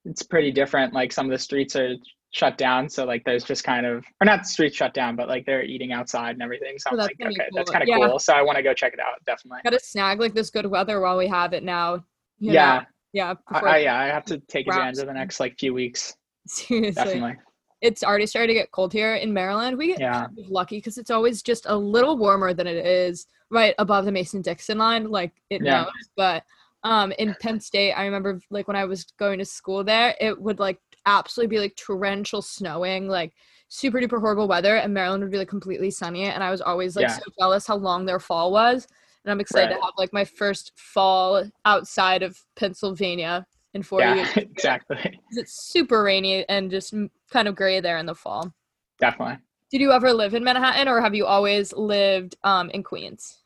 it's 0.05 0.23
pretty 0.23 0.51
different. 0.51 0.93
Like 0.93 1.13
some 1.13 1.27
of 1.27 1.33
the 1.33 1.39
streets 1.39 1.77
are 1.77 1.95
shut 2.37 2.59
down, 2.59 2.87
so 2.89 3.05
like 3.07 3.25
there's 3.25 3.45
just 3.45 3.65
kind 3.65 3.87
of, 3.87 4.05
or 4.21 4.27
not 4.27 4.47
streets 4.47 4.77
shut 4.77 4.93
down, 4.93 5.17
but 5.17 5.27
like 5.27 5.47
they're 5.47 5.63
eating 5.65 5.93
outside 5.93 6.33
and 6.33 6.43
everything. 6.43 6.79
So 6.79 6.91
Oh, 6.91 6.93
I'm 6.95 6.99
like, 6.99 7.17
okay, 7.25 7.49
that's 7.57 7.71
kind 7.71 7.83
of 7.83 7.89
Yeah. 7.89 7.97
cool. 8.09 8.19
So 8.19 8.35
I 8.35 8.43
want 8.43 8.57
to 8.57 8.63
go 8.63 8.75
check 8.75 8.93
it 8.93 9.01
out. 9.01 9.15
Definitely. 9.25 9.61
gotta 9.65 9.81
snag 9.81 10.21
like 10.21 10.35
this 10.35 10.51
good 10.51 10.67
weather 10.67 11.01
while 11.01 11.17
we 11.17 11.27
have 11.29 11.55
it 11.55 11.63
now. 11.63 11.95
you 12.39 12.49
know? 12.49 12.53
Yeah, 12.53 12.85
yeah. 13.15 13.35
I, 13.49 13.59
I, 13.61 13.79
yeah, 13.79 13.99
I 13.99 14.07
have 14.07 14.27
to 14.27 14.39
take 14.49 14.67
wraps 14.67 14.77
advantage 14.79 15.01
of 15.01 15.07
the 15.07 15.15
next 15.15 15.41
like 15.41 15.59
few 15.59 15.73
weeks. 15.73 16.15
Seriously. 16.47 16.93
Definitely. 16.93 17.37
it's 17.81 18.05
already 18.05 18.27
started 18.27 18.49
to 18.49 18.55
get 18.55 18.71
cold 18.71 18.93
here 18.93 19.15
in 19.15 19.33
Maryland. 19.33 19.79
We 19.79 19.87
get 19.89 20.01
Yeah. 20.01 20.27
kind 20.27 20.39
of 20.39 20.51
lucky 20.51 20.77
because 20.77 20.99
it's 20.99 21.11
always 21.11 21.43
just 21.43 21.65
a 21.67 21.75
little 21.77 22.19
warmer 22.19 22.53
than 22.53 22.67
it 22.67 22.85
is 22.85 23.27
right 23.51 23.75
above 23.79 24.05
the 24.05 24.13
Mason 24.13 24.43
Dixon 24.43 24.77
line, 24.77 25.09
like 25.11 25.33
it 25.49 25.63
Yeah. 25.63 25.85
knows. 25.85 26.11
But 26.17 26.45
um, 26.85 27.13
in 27.13 27.35
Penn 27.41 27.59
State, 27.61 27.95
I 27.95 28.05
remember 28.05 28.39
like 28.51 28.69
when 28.69 28.77
I 28.77 28.85
was 28.85 29.05
going 29.19 29.39
to 29.39 29.45
school 29.47 29.83
there, 29.83 30.15
it 30.21 30.39
would 30.41 30.59
like 30.61 30.79
absolutely 31.07 31.57
be 31.57 31.61
like 31.61 31.77
torrential 31.77 32.43
snowing, 32.43 33.09
like 33.09 33.33
super 33.69 33.99
duper 34.01 34.21
horrible 34.21 34.49
weather, 34.49 34.77
and 34.77 34.93
Maryland 34.93 35.23
would 35.23 35.33
be 35.33 35.39
like 35.39 35.49
completely 35.49 35.91
sunny. 35.91 36.25
And 36.25 36.43
I 36.43 36.51
was 36.51 36.61
always 36.61 36.97
like 36.97 37.09
Yeah. 37.09 37.17
so 37.17 37.23
jealous 37.39 37.67
how 37.67 37.77
long 37.77 38.05
their 38.05 38.21
fall 38.21 38.53
was. 38.53 38.87
And 39.25 39.33
I'm 39.33 39.41
excited 39.41 39.71
Right. 39.71 39.77
to 39.77 39.83
have 39.83 39.95
like 39.97 40.13
my 40.13 40.25
first 40.25 40.73
fall 40.77 41.45
outside 41.65 42.23
of 42.23 42.39
Pennsylvania 42.57 43.47
in 43.75 43.83
four 43.83 44.01
Yeah, 44.03 44.15
years. 44.15 44.33
exactly. 44.37 45.21
It's 45.33 45.71
super 45.73 46.03
rainy 46.03 46.49
and 46.49 46.71
just 46.71 46.95
kind 47.31 47.49
of 47.49 47.57
gray 47.57 47.81
there 47.81 47.99
in 47.99 48.07
the 48.07 48.15
fall. 48.15 48.53
Definitely. 49.01 49.39
Did 49.71 49.81
you 49.81 49.91
ever 49.91 50.13
live 50.13 50.35
in 50.35 50.45
Manhattan 50.45 50.87
or 50.87 51.01
have 51.01 51.15
you 51.15 51.27
always 51.27 51.73
lived 51.73 52.37
um, 52.45 52.71
in 52.71 52.85
Queens? 52.85 53.43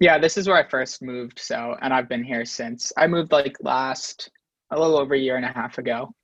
Yeah, 0.00 0.18
this 0.18 0.36
is 0.36 0.48
where 0.48 0.56
I 0.56 0.68
first 0.68 1.02
moved. 1.02 1.38
So, 1.38 1.76
and 1.80 1.92
I've 1.92 2.08
been 2.08 2.24
here 2.24 2.44
since 2.44 2.92
I 2.96 3.06
moved 3.06 3.32
like 3.32 3.56
last 3.60 4.30
a 4.70 4.78
little 4.78 4.98
over 4.98 5.14
a 5.14 5.18
year 5.18 5.36
and 5.36 5.44
a 5.44 5.52
half 5.52 5.78
ago. 5.78 6.14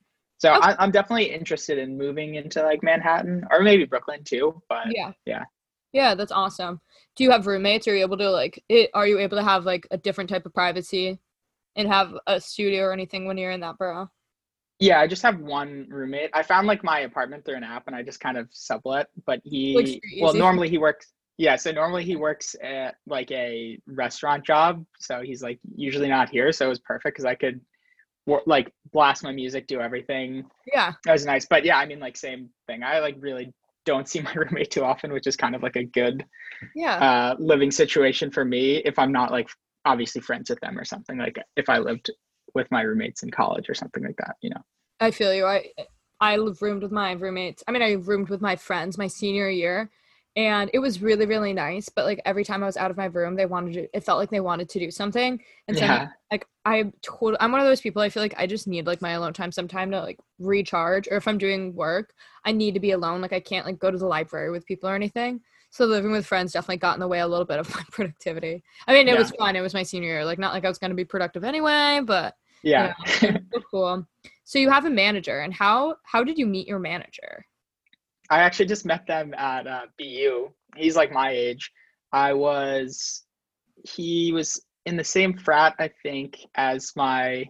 So 0.42 0.50
Okay. 0.54 0.60
I, 0.60 0.76
I'm 0.82 0.90
definitely 0.90 1.32
interested 1.32 1.78
in 1.78 1.96
moving 1.96 2.34
into 2.34 2.64
like 2.64 2.82
Manhattan 2.82 3.46
or 3.52 3.62
maybe 3.62 3.84
Brooklyn 3.84 4.24
too. 4.24 4.60
But 4.68 4.88
Yeah. 4.90 5.12
yeah. 5.24 5.44
Yeah, 5.92 6.16
that's 6.16 6.32
awesome. 6.32 6.80
Do 7.14 7.22
you 7.22 7.30
have 7.30 7.46
roommates? 7.46 7.86
Are 7.86 7.94
you 7.94 8.02
able 8.02 8.18
to 8.18 8.28
like 8.28 8.60
it 8.68 8.90
are 8.92 9.06
you 9.06 9.20
able 9.20 9.36
to 9.36 9.44
have 9.44 9.64
like 9.64 9.86
a 9.92 9.98
different 9.98 10.30
type 10.30 10.44
of 10.44 10.52
privacy 10.52 11.20
and 11.76 11.86
have 11.86 12.12
a 12.26 12.40
studio 12.40 12.82
or 12.82 12.92
anything 12.92 13.24
when 13.24 13.38
you're 13.38 13.52
in 13.52 13.60
that 13.60 13.78
borough? 13.78 14.10
yeah, 14.80 14.98
I 14.98 15.06
just 15.06 15.22
have 15.22 15.38
one 15.38 15.86
roommate. 15.88 16.30
I 16.32 16.42
found 16.42 16.66
like 16.66 16.82
my 16.82 17.00
apartment 17.00 17.44
through 17.44 17.54
an 17.54 17.62
app 17.62 17.86
and 17.86 17.94
I 17.94 18.02
just 18.02 18.18
kind 18.18 18.36
of 18.36 18.48
sublet. 18.50 19.10
But 19.26 19.40
he, 19.44 20.02
well, 20.20 20.34
normally 20.34 20.68
he 20.68 20.76
works. 20.76 21.12
Yeah, 21.38 21.54
so 21.54 21.70
normally 21.70 22.04
he 22.04 22.16
works 22.16 22.56
at 22.60 22.96
like 23.06 23.30
a 23.30 23.78
restaurant 23.86 24.44
job. 24.44 24.84
So 24.98 25.20
he's 25.22 25.40
like 25.40 25.60
usually 25.76 26.08
not 26.08 26.30
here. 26.30 26.50
So 26.50 26.66
it 26.66 26.68
was 26.68 26.80
perfect 26.80 27.14
because 27.14 27.24
I 27.24 27.36
could 27.36 27.60
like 28.46 28.72
blast 28.92 29.24
my 29.24 29.32
music, 29.32 29.66
do 29.66 29.80
everything. 29.80 30.44
Yeah. 30.72 30.92
That 31.04 31.12
was 31.12 31.26
nice. 31.26 31.46
But 31.46 31.64
yeah, 31.64 31.78
I 31.78 31.86
mean, 31.86 32.00
like 32.00 32.16
same 32.16 32.50
thing. 32.66 32.82
I 32.82 33.00
like 33.00 33.16
really 33.18 33.52
don't 33.84 34.08
see 34.08 34.20
my 34.22 34.32
roommate 34.34 34.70
too 34.70 34.84
often, 34.84 35.12
which 35.12 35.26
is 35.26 35.36
kind 35.36 35.54
of 35.54 35.62
like 35.62 35.76
a 35.76 35.84
good 35.84 36.24
Yeah. 36.74 36.96
uh, 36.96 37.36
living 37.38 37.70
situation 37.70 38.30
for 38.30 38.44
me 38.44 38.76
if 38.76 38.98
I'm 38.98 39.12
not 39.12 39.30
like 39.32 39.48
obviously 39.84 40.20
friends 40.20 40.50
with 40.50 40.60
them 40.60 40.78
or 40.78 40.84
something. 40.84 41.18
Like 41.18 41.36
if 41.56 41.68
I 41.68 41.78
lived 41.78 42.10
with 42.54 42.70
my 42.70 42.82
roommates 42.82 43.22
in 43.22 43.30
college 43.30 43.68
or 43.68 43.74
something 43.74 44.04
like 44.04 44.16
that, 44.18 44.36
you 44.40 44.50
know. 44.50 44.62
I 45.00 45.10
feel 45.10 45.34
you. 45.34 45.46
I 45.46 45.70
I 46.20 46.34
roomed 46.34 46.82
with 46.84 46.92
my 46.92 47.12
roommates. 47.12 47.64
I 47.66 47.72
mean, 47.72 47.82
I 47.82 47.92
roomed 47.92 48.28
with 48.28 48.40
my 48.40 48.54
friends 48.54 48.96
my 48.96 49.08
senior 49.08 49.50
year, 49.50 49.90
and 50.36 50.70
it 50.72 50.78
was 50.78 51.02
really 51.02 51.26
really 51.26 51.52
nice. 51.52 51.88
But 51.88 52.04
like 52.04 52.20
every 52.24 52.44
time 52.44 52.62
I 52.62 52.66
was 52.66 52.76
out 52.76 52.90
of 52.90 52.96
my 52.96 53.06
room, 53.06 53.34
they 53.34 53.46
wanted 53.46 53.74
to. 53.74 53.96
It 53.96 54.04
felt 54.04 54.18
like 54.18 54.30
they 54.30 54.40
wanted 54.40 54.68
to 54.70 54.78
do 54.78 54.90
something, 54.90 55.40
and 55.68 55.76
so 55.76 55.84
yeah. 55.84 56.08
like 56.30 56.46
I 56.64 56.92
told 57.02 57.36
I'm 57.40 57.52
one 57.52 57.60
of 57.60 57.66
those 57.66 57.80
people. 57.80 58.02
I 58.02 58.08
feel 58.08 58.22
like 58.22 58.34
I 58.36 58.46
just 58.46 58.66
need 58.66 58.86
like 58.86 59.02
my 59.02 59.10
alone 59.10 59.32
time, 59.32 59.52
some 59.52 59.68
time 59.68 59.90
to 59.90 60.00
like 60.00 60.18
recharge. 60.38 61.08
Or 61.10 61.16
if 61.16 61.28
I'm 61.28 61.38
doing 61.38 61.74
work, 61.74 62.14
I 62.44 62.52
need 62.52 62.74
to 62.74 62.80
be 62.80 62.92
alone. 62.92 63.20
Like 63.20 63.32
I 63.32 63.40
can't 63.40 63.66
like 63.66 63.78
go 63.78 63.90
to 63.90 63.98
the 63.98 64.06
library 64.06 64.50
with 64.50 64.66
people 64.66 64.88
or 64.88 64.94
anything. 64.94 65.40
So 65.70 65.86
living 65.86 66.12
with 66.12 66.26
friends 66.26 66.52
definitely 66.52 66.76
got 66.76 66.94
in 66.94 67.00
the 67.00 67.08
way 67.08 67.20
a 67.20 67.26
little 67.26 67.46
bit 67.46 67.58
of 67.58 67.68
my 67.74 67.82
productivity. 67.90 68.62
I 68.86 68.92
mean, 68.92 69.08
it 69.08 69.18
was 69.18 69.30
fun. 69.32 69.56
It 69.56 69.62
was 69.62 69.74
my 69.74 69.82
senior 69.82 70.10
year. 70.10 70.24
Like 70.24 70.38
not 70.38 70.54
like 70.54 70.64
I 70.64 70.68
was 70.68 70.78
going 70.78 70.90
to 70.90 70.96
be 70.96 71.04
productive 71.04 71.44
anyway, 71.44 72.00
but 72.04 72.34
Yeah. 72.62 72.94
so 73.06 73.36
cool. 73.70 74.06
So 74.44 74.58
you 74.58 74.70
have 74.70 74.84
a 74.84 74.90
manager, 74.90 75.40
and 75.40 75.52
how 75.52 75.96
how 76.04 76.24
did 76.24 76.38
you 76.38 76.46
meet 76.46 76.68
your 76.68 76.78
manager? 76.78 77.44
I 78.32 78.38
actually 78.38 78.64
just 78.64 78.86
met 78.86 79.06
them 79.06 79.34
at 79.34 79.66
uh, 79.66 79.82
BU. 79.98 80.48
He's 80.74 80.96
like 80.96 81.12
my 81.12 81.32
age. 81.32 81.70
I 82.14 82.32
was, 82.32 83.24
he 83.84 84.32
was 84.32 84.64
in 84.86 84.96
the 84.96 85.04
same 85.04 85.36
frat, 85.36 85.74
I 85.78 85.90
think, 86.02 86.38
as 86.54 86.92
my 86.96 87.44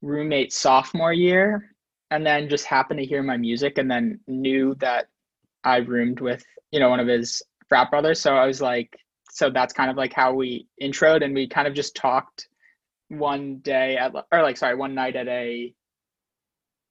roommate 0.00 0.54
sophomore 0.54 1.12
year, 1.12 1.76
and 2.10 2.24
then 2.24 2.48
just 2.48 2.64
happened 2.64 2.98
to 3.00 3.04
hear 3.04 3.22
my 3.22 3.36
music 3.36 3.76
and 3.76 3.90
then 3.90 4.20
knew 4.26 4.74
that 4.76 5.08
I 5.64 5.76
roomed 5.76 6.20
with, 6.20 6.42
you 6.70 6.80
know, 6.80 6.88
one 6.88 7.00
of 7.00 7.06
his 7.06 7.42
frat 7.68 7.90
brothers. 7.90 8.22
So 8.22 8.34
I 8.36 8.46
was 8.46 8.62
like, 8.62 8.96
so 9.30 9.50
that's 9.50 9.74
kind 9.74 9.90
of 9.90 9.98
like 9.98 10.14
how 10.14 10.32
we 10.32 10.66
introed 10.82 11.22
and 11.22 11.34
we 11.34 11.46
kind 11.46 11.68
of 11.68 11.74
just 11.74 11.94
talked 11.94 12.48
one 13.08 13.58
day 13.58 13.98
at, 13.98 14.14
or 14.32 14.42
like, 14.42 14.56
sorry, 14.56 14.76
one 14.76 14.94
night 14.94 15.14
at 15.14 15.28
a, 15.28 15.74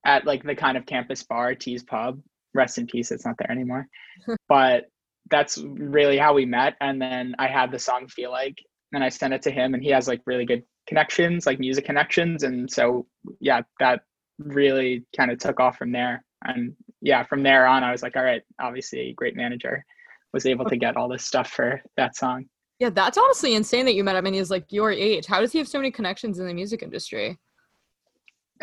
at 0.06 0.28
like 0.28 0.44
the 0.44 0.54
kind 0.54 0.78
of 0.78 0.86
campus 0.86 1.24
bar, 1.24 1.56
T's 1.56 1.82
Pub 1.82 2.22
rest 2.54 2.78
in 2.78 2.88
peace 2.88 3.12
it's 3.12 3.26
not 3.26 3.36
there 3.38 3.52
anymore 3.52 3.88
but 4.50 4.86
that's 5.30 5.58
really 5.58 6.18
how 6.18 6.34
we 6.34 6.46
met 6.46 6.76
and 6.82 7.02
then 7.02 7.34
i 7.40 7.48
had 7.48 7.72
the 7.72 7.80
song 7.80 8.08
feel 8.08 8.32
like 8.32 8.58
and 8.94 9.04
i 9.04 9.10
sent 9.10 9.34
it 9.34 9.42
to 9.42 9.52
him 9.52 9.74
and 9.74 9.84
he 9.84 9.90
has 9.90 10.08
like 10.08 10.22
really 10.26 10.46
good 10.46 10.64
connections 10.88 11.46
like 11.46 11.60
music 11.60 11.86
connections 11.86 12.44
and 12.44 12.70
so 12.70 13.06
yeah 13.40 13.62
that 13.80 14.02
really 14.40 15.06
kind 15.16 15.30
of 15.32 15.38
took 15.38 15.60
off 15.60 15.78
from 15.78 15.92
there 15.92 16.24
and 16.46 16.74
yeah 17.02 17.24
from 17.24 17.44
there 17.44 17.68
on 17.68 17.84
i 17.84 17.92
was 17.92 18.02
like 18.02 18.16
all 18.16 18.24
right 18.24 18.42
obviously 18.60 19.14
great 19.16 19.36
manager 19.36 19.86
was 20.34 20.46
able 20.46 20.66
to 20.66 20.78
get 20.78 20.96
all 20.96 21.10
this 21.10 21.26
stuff 21.26 21.50
for 21.50 21.82
that 21.98 22.16
song 22.16 22.46
Yeah, 22.80 22.90
that's 22.90 23.18
honestly 23.18 23.56
insane 23.56 23.86
that 23.86 23.96
you 23.96 24.04
met 24.04 24.16
him 24.16 24.26
and 24.26 24.36
he's 24.36 24.50
like 24.50 24.72
your 24.72 24.92
age. 24.92 25.26
How 25.26 25.42
does 25.42 25.52
he 25.52 25.58
have 25.58 25.68
so 25.68 25.80
many 25.80 25.92
connections 25.92 26.40
in 26.40 26.48
the 26.48 26.54
music 26.54 26.82
industry? 26.82 27.38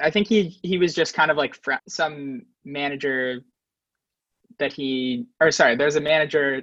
I 0.03 0.11
think 0.11 0.27
he 0.27 0.59
he 0.63 0.79
was 0.79 0.95
just 0.95 1.15
kind 1.15 1.31
of 1.31 1.37
like 1.37 1.55
fr- 1.63 1.85
some 1.89 2.43
manager 2.65 3.41
that 4.59 4.73
he 4.73 5.27
or 5.41 5.51
sorry, 5.51 5.77
there's 5.77 5.97
a 5.97 6.01
manager, 6.01 6.63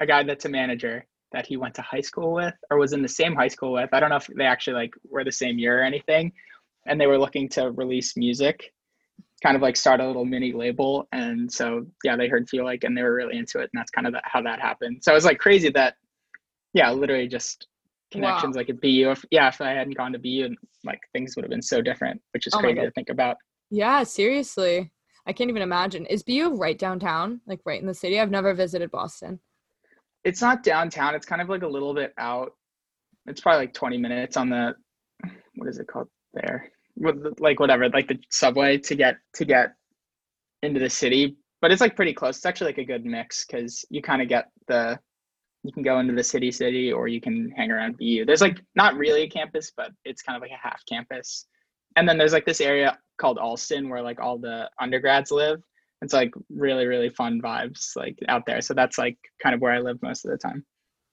a 0.00 0.06
guy 0.06 0.22
that's 0.22 0.44
a 0.44 0.48
manager 0.48 1.06
that 1.32 1.46
he 1.46 1.56
went 1.56 1.74
to 1.74 1.82
high 1.82 2.00
school 2.00 2.32
with 2.32 2.54
or 2.70 2.78
was 2.78 2.92
in 2.92 3.02
the 3.02 3.08
same 3.08 3.34
high 3.34 3.48
school 3.48 3.72
with. 3.72 3.90
I 3.92 4.00
don't 4.00 4.10
know 4.10 4.16
if 4.16 4.28
they 4.36 4.44
actually 4.44 4.74
like 4.74 4.94
were 5.08 5.24
the 5.24 5.32
same 5.32 5.58
year 5.58 5.80
or 5.80 5.84
anything, 5.84 6.32
and 6.86 7.00
they 7.00 7.06
were 7.06 7.18
looking 7.18 7.48
to 7.50 7.70
release 7.72 8.16
music, 8.16 8.72
kind 9.42 9.56
of 9.56 9.62
like 9.62 9.76
start 9.76 10.00
a 10.00 10.06
little 10.06 10.24
mini 10.24 10.52
label. 10.52 11.08
And 11.12 11.52
so 11.52 11.86
yeah, 12.04 12.16
they 12.16 12.28
heard 12.28 12.48
feel 12.48 12.64
like 12.64 12.84
and 12.84 12.96
they 12.96 13.02
were 13.02 13.14
really 13.14 13.36
into 13.36 13.58
it, 13.58 13.70
and 13.72 13.80
that's 13.80 13.90
kind 13.90 14.06
of 14.06 14.12
the, 14.12 14.20
how 14.24 14.42
that 14.42 14.60
happened. 14.60 15.02
So 15.02 15.12
it 15.12 15.16
was 15.16 15.24
like 15.24 15.38
crazy 15.38 15.70
that 15.70 15.94
yeah, 16.72 16.90
literally 16.90 17.28
just 17.28 17.68
connections 18.10 18.56
like 18.56 18.68
at 18.70 18.80
BU. 18.80 19.10
If 19.10 19.24
yeah, 19.30 19.48
if 19.48 19.60
I 19.60 19.70
hadn't 19.70 19.96
gone 19.96 20.12
to 20.12 20.18
BU, 20.18 20.44
and 20.44 20.56
like 20.84 21.00
things 21.12 21.34
would 21.36 21.44
have 21.44 21.50
been 21.50 21.62
so 21.62 21.82
different, 21.82 22.20
which 22.32 22.46
is 22.46 22.54
Oh 22.54 22.58
crazy 22.58 22.80
to 22.80 22.90
think 22.92 23.10
about. 23.10 23.36
Yeah, 23.70 24.02
seriously. 24.04 24.92
I 25.26 25.32
can't 25.32 25.50
even 25.50 25.62
imagine. 25.62 26.06
Is 26.06 26.22
BU 26.22 26.54
right 26.56 26.78
downtown? 26.78 27.40
Like 27.46 27.60
right 27.64 27.80
in 27.80 27.86
the 27.86 27.94
city? 27.94 28.20
I've 28.20 28.30
never 28.30 28.54
visited 28.54 28.90
Boston. 28.90 29.40
It's 30.24 30.40
not 30.40 30.62
downtown. 30.62 31.14
It's 31.14 31.26
kind 31.26 31.42
of 31.42 31.48
like 31.48 31.62
a 31.62 31.68
little 31.68 31.94
bit 31.94 32.12
out. 32.18 32.52
It's 33.26 33.40
probably 33.40 33.62
like 33.66 33.74
20 33.74 33.96
minutes 33.98 34.36
on 34.36 34.50
the 34.50 34.74
what 35.56 35.68
is 35.68 35.78
it 35.78 35.86
called 35.86 36.08
there? 36.34 36.70
The- 36.96 37.34
Like 37.38 37.60
whatever, 37.60 37.88
like 37.88 38.08
the 38.08 38.18
subway 38.30 38.78
to 38.78 38.94
get 38.94 39.16
to 39.34 39.44
get 39.44 39.72
into 40.62 40.80
the 40.80 40.90
city. 40.90 41.36
But 41.60 41.72
it's 41.72 41.80
like 41.80 41.96
pretty 41.96 42.12
close. 42.12 42.36
It's 42.36 42.46
actually 42.46 42.68
like 42.68 42.78
a 42.78 42.84
good 42.84 43.04
mix 43.06 43.46
because 43.46 43.84
you 43.90 44.02
kind 44.02 44.20
of 44.20 44.28
get 44.28 44.48
the 44.68 44.98
you 45.62 45.72
can 45.72 45.82
go 45.82 45.98
into 45.98 46.12
the 46.12 46.22
city 46.22 46.50
city 46.50 46.92
or 46.92 47.08
you 47.08 47.22
can 47.22 47.50
hang 47.56 47.70
around 47.70 47.96
BU. 47.96 48.26
There's 48.26 48.42
like 48.42 48.60
not 48.74 48.96
really 48.96 49.22
a 49.22 49.28
campus, 49.30 49.72
but 49.74 49.90
it's 50.04 50.20
kind 50.20 50.36
of 50.36 50.42
like 50.42 50.50
a 50.50 50.68
half 50.68 50.82
campus 50.86 51.46
and 51.96 52.08
then 52.08 52.18
there's 52.18 52.32
like 52.32 52.46
this 52.46 52.60
area 52.60 52.98
called 53.18 53.38
Allston 53.38 53.88
where 53.88 54.02
like 54.02 54.20
all 54.20 54.38
the 54.38 54.70
undergrads 54.80 55.30
live. 55.30 55.62
It's 56.02 56.12
like 56.12 56.32
really 56.50 56.86
really 56.86 57.08
fun 57.08 57.40
vibes 57.40 57.96
like 57.96 58.18
out 58.28 58.44
there. 58.46 58.60
So 58.60 58.74
that's 58.74 58.98
like 58.98 59.16
kind 59.42 59.54
of 59.54 59.60
where 59.60 59.72
I 59.72 59.80
live 59.80 60.02
most 60.02 60.24
of 60.24 60.30
the 60.30 60.38
time. 60.38 60.64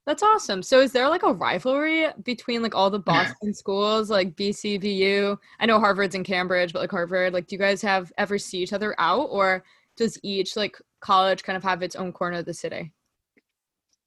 That's 0.08 0.24
awesome. 0.24 0.64
So 0.64 0.80
is 0.80 0.92
there 0.92 1.08
like 1.08 1.24
a 1.24 1.34
rivalry 1.34 2.08
between 2.24 2.64
like 2.64 2.74
all 2.74 2.90
the 2.90 3.00
Boston 3.14 3.54
schools, 3.54 4.10
like 4.10 4.36
BC, 4.36 4.82
BU? 4.82 5.38
I 5.60 5.66
know 5.66 5.80
Harvard's 5.80 6.16
in 6.16 6.24
Cambridge, 6.24 6.74
but 6.74 6.80
like 6.80 6.92
Harvard, 6.92 7.34
like 7.34 7.48
do 7.48 7.56
you 7.56 7.60
guys 7.60 7.82
have 7.84 8.12
ever 8.18 8.38
see 8.38 8.60
each 8.60 8.74
other 8.74 8.96
out 8.98 9.28
or 9.30 9.64
does 9.98 10.20
each 10.24 10.56
like 10.56 10.78
college 11.02 11.44
kind 11.44 11.58
of 11.58 11.64
have 11.64 11.84
its 11.84 11.96
own 11.96 12.12
corner 12.12 12.40
of 12.40 12.46
the 12.46 12.54
city? 12.54 12.92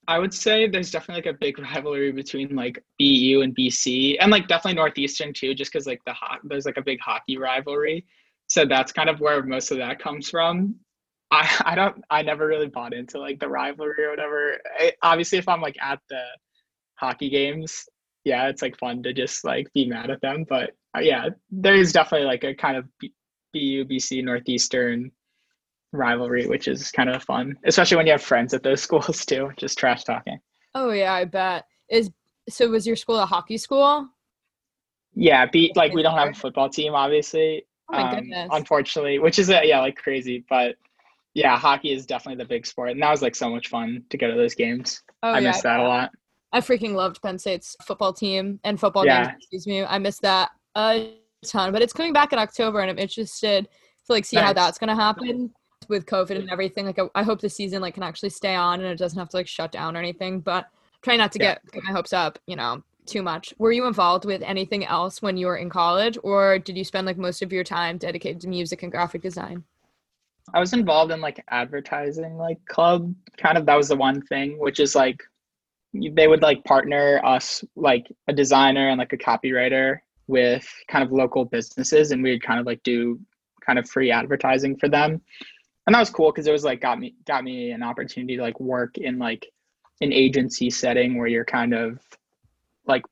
I 0.07 0.19
would 0.19 0.33
say 0.33 0.67
there's 0.67 0.91
definitely 0.91 1.23
like 1.23 1.35
a 1.35 1.39
big 1.39 1.59
rivalry 1.59 2.11
between 2.11 2.55
like 2.55 2.83
BU 2.99 3.41
and 3.41 3.55
BC 3.55 4.17
and 4.19 4.31
like 4.31 4.47
definitely 4.47 4.75
Northeastern 4.75 5.33
too, 5.33 5.53
just 5.53 5.71
because 5.71 5.87
like 5.87 6.01
the 6.05 6.13
hot 6.13 6.39
there's 6.43 6.65
like 6.65 6.77
a 6.77 6.81
big 6.81 6.99
hockey 6.99 7.37
rivalry. 7.37 8.05
So 8.47 8.65
that's 8.65 8.91
kind 8.91 9.09
of 9.09 9.19
where 9.19 9.43
most 9.43 9.71
of 9.71 9.77
that 9.77 9.99
comes 9.99 10.29
from. 10.29 10.75
I, 11.31 11.49
I 11.65 11.75
don't 11.75 12.03
I 12.09 12.21
never 12.21 12.47
really 12.47 12.67
bought 12.67 12.93
into 12.93 13.19
like 13.19 13.39
the 13.39 13.49
rivalry 13.49 14.03
or 14.03 14.11
whatever. 14.11 14.59
I, 14.79 14.93
obviously, 15.01 15.37
if 15.37 15.47
I'm 15.47 15.61
like 15.61 15.77
at 15.81 15.99
the 16.09 16.21
hockey 16.95 17.29
games, 17.29 17.85
yeah, 18.23 18.47
it's 18.47 18.61
like 18.61 18.77
fun 18.77 19.03
to 19.03 19.13
just 19.13 19.43
like 19.43 19.71
be 19.73 19.87
mad 19.87 20.09
at 20.09 20.21
them. 20.21 20.45
But 20.47 20.71
uh, 20.95 21.01
yeah, 21.01 21.29
there 21.51 21.75
is 21.75 21.91
definitely 21.93 22.27
like 22.27 22.43
a 22.43 22.55
kind 22.55 22.77
of 22.77 22.85
B- 22.99 23.13
BU 23.53 23.85
BC 23.85 24.23
Northeastern 24.23 25.11
rivalry, 25.91 26.47
which 26.47 26.67
is 26.67 26.91
kind 26.91 27.09
of 27.09 27.23
fun, 27.23 27.55
especially 27.65 27.97
when 27.97 28.05
you 28.05 28.11
have 28.11 28.21
friends 28.21 28.53
at 28.53 28.63
those 28.63 28.81
schools 28.83 29.25
too. 29.25 29.51
Just 29.57 29.77
trash 29.77 30.03
talking. 30.03 30.39
Oh 30.73 30.91
yeah, 30.91 31.13
I 31.13 31.25
bet. 31.25 31.65
Is 31.89 32.11
so 32.49 32.69
was 32.69 32.85
your 32.85 32.95
school 32.95 33.19
a 33.19 33.25
hockey 33.25 33.57
school? 33.57 34.07
Yeah, 35.13 35.45
be 35.45 35.71
like 35.75 35.93
we 35.93 36.03
don't 36.03 36.17
have 36.17 36.29
a 36.29 36.33
football 36.33 36.69
team, 36.69 36.93
obviously. 36.93 37.65
Oh 37.89 37.93
my 37.93 38.01
um, 38.09 38.15
goodness. 38.15 38.49
unfortunately, 38.51 39.19
which 39.19 39.39
is 39.39 39.49
uh, 39.49 39.61
yeah, 39.63 39.79
like 39.79 39.95
crazy. 39.95 40.43
But 40.49 40.75
yeah, 41.33 41.57
hockey 41.57 41.93
is 41.93 42.05
definitely 42.05 42.43
the 42.43 42.47
big 42.47 42.65
sport, 42.65 42.91
and 42.91 43.01
that 43.01 43.11
was 43.11 43.21
like 43.21 43.35
so 43.35 43.49
much 43.49 43.69
fun 43.69 44.03
to 44.09 44.17
go 44.17 44.29
to 44.29 44.35
those 44.35 44.55
games. 44.55 45.01
Oh 45.23 45.29
I 45.29 45.39
yeah. 45.39 45.51
miss 45.51 45.61
that 45.61 45.79
a 45.79 45.83
lot. 45.83 46.11
I 46.51 46.61
freaking 46.61 46.93
loved 46.93 47.21
Penn 47.21 47.37
State's 47.37 47.75
football 47.85 48.13
team 48.13 48.59
and 48.63 48.79
football 48.79 49.05
Yeah. 49.05 49.25
games. 49.25 49.35
Excuse 49.39 49.67
me. 49.67 49.83
I 49.83 49.97
missed 49.97 50.21
that 50.21 50.51
a 50.75 51.13
ton, 51.45 51.71
but 51.71 51.81
it's 51.81 51.93
coming 51.93 52.13
back 52.13 52.33
in 52.33 52.39
October, 52.39 52.79
and 52.79 52.89
I'm 52.89 52.99
interested 52.99 53.65
to 53.65 54.11
like 54.11 54.25
see 54.25 54.37
how 54.37 54.53
that's 54.53 54.77
gonna 54.77 54.95
happen 54.95 55.53
with 55.89 56.05
COVID 56.05 56.37
and 56.37 56.49
everything. 56.49 56.85
Like, 56.85 56.99
I, 56.99 57.07
I 57.15 57.23
hope 57.23 57.41
the 57.41 57.49
season 57.49 57.81
like 57.81 57.93
can 57.95 58.03
actually 58.03 58.29
stay 58.29 58.55
on 58.55 58.81
and 58.81 58.89
it 58.89 58.97
doesn't 58.97 59.17
have 59.17 59.29
to 59.29 59.37
like 59.37 59.47
shut 59.47 59.71
down 59.71 59.95
or 59.95 59.99
anything. 59.99 60.39
But 60.39 60.67
try 61.01 61.15
not 61.15 61.31
to 61.33 61.39
Yeah. 61.39 61.53
get, 61.53 61.71
get 61.71 61.83
my 61.83 61.91
hopes 61.91 62.13
up, 62.13 62.39
you 62.47 62.55
know, 62.55 62.83
too 63.05 63.21
much. 63.21 63.53
Were 63.57 63.71
you 63.71 63.85
involved 63.85 64.25
with 64.25 64.41
anything 64.41 64.85
else 64.85 65.21
when 65.21 65.37
you 65.37 65.47
were 65.47 65.57
in 65.57 65.69
college, 65.69 66.17
or 66.23 66.57
did 66.59 66.75
you 66.77 66.83
spend 66.83 67.05
like 67.05 67.17
most 67.17 67.41
of 67.41 67.53
your 67.53 67.63
time 67.63 67.97
dedicated 67.97 68.41
to 68.41 68.47
music 68.47 68.83
and 68.83 68.91
graphic 68.91 69.21
design? 69.21 69.63
I 70.53 70.59
was 70.59 70.73
involved 70.73 71.11
in 71.11 71.21
like 71.21 71.43
advertising 71.49 72.37
like 72.37 72.63
club 72.67 73.13
kind 73.37 73.57
of 73.57 73.65
that 73.65 73.75
was 73.75 73.87
the 73.87 73.95
one 73.95 74.21
thing 74.21 74.59
which 74.59 74.79
is 74.79 74.95
like 74.95 75.19
they 75.93 76.27
would 76.27 76.43
like 76.43 76.63
partner 76.65 77.19
us 77.25 77.63
like 77.75 78.05
a 78.27 78.33
designer 78.33 78.89
and 78.89 78.99
like 78.99 79.11
a 79.13 79.17
copywriter 79.17 79.97
with 80.27 80.67
kind 80.87 81.03
of 81.03 81.11
local 81.11 81.45
businesses 81.45 82.11
and 82.11 82.21
we'd 82.21 82.43
kind 82.43 82.59
of 82.59 82.65
like 82.67 82.81
do 82.83 83.19
kind 83.65 83.79
of 83.79 83.89
free 83.89 84.11
advertising 84.11 84.77
for 84.77 84.87
them 84.87 85.19
and 85.85 85.93
that 85.93 85.99
was 85.99 86.09
cool 86.09 86.31
because 86.31 86.47
it 86.47 86.51
was 86.51 86.63
like 86.63 86.81
got 86.81 86.99
me 86.99 87.15
got 87.25 87.43
me 87.43 87.71
an 87.71 87.83
opportunity 87.83 88.35
to 88.35 88.41
like 88.41 88.59
work 88.59 88.97
in 88.97 89.17
like 89.19 89.45
an 90.01 90.11
agency 90.11 90.69
setting 90.69 91.17
where 91.17 91.27
you're 91.27 91.45
kind 91.45 91.73
of 91.73 91.99
like 92.85 93.03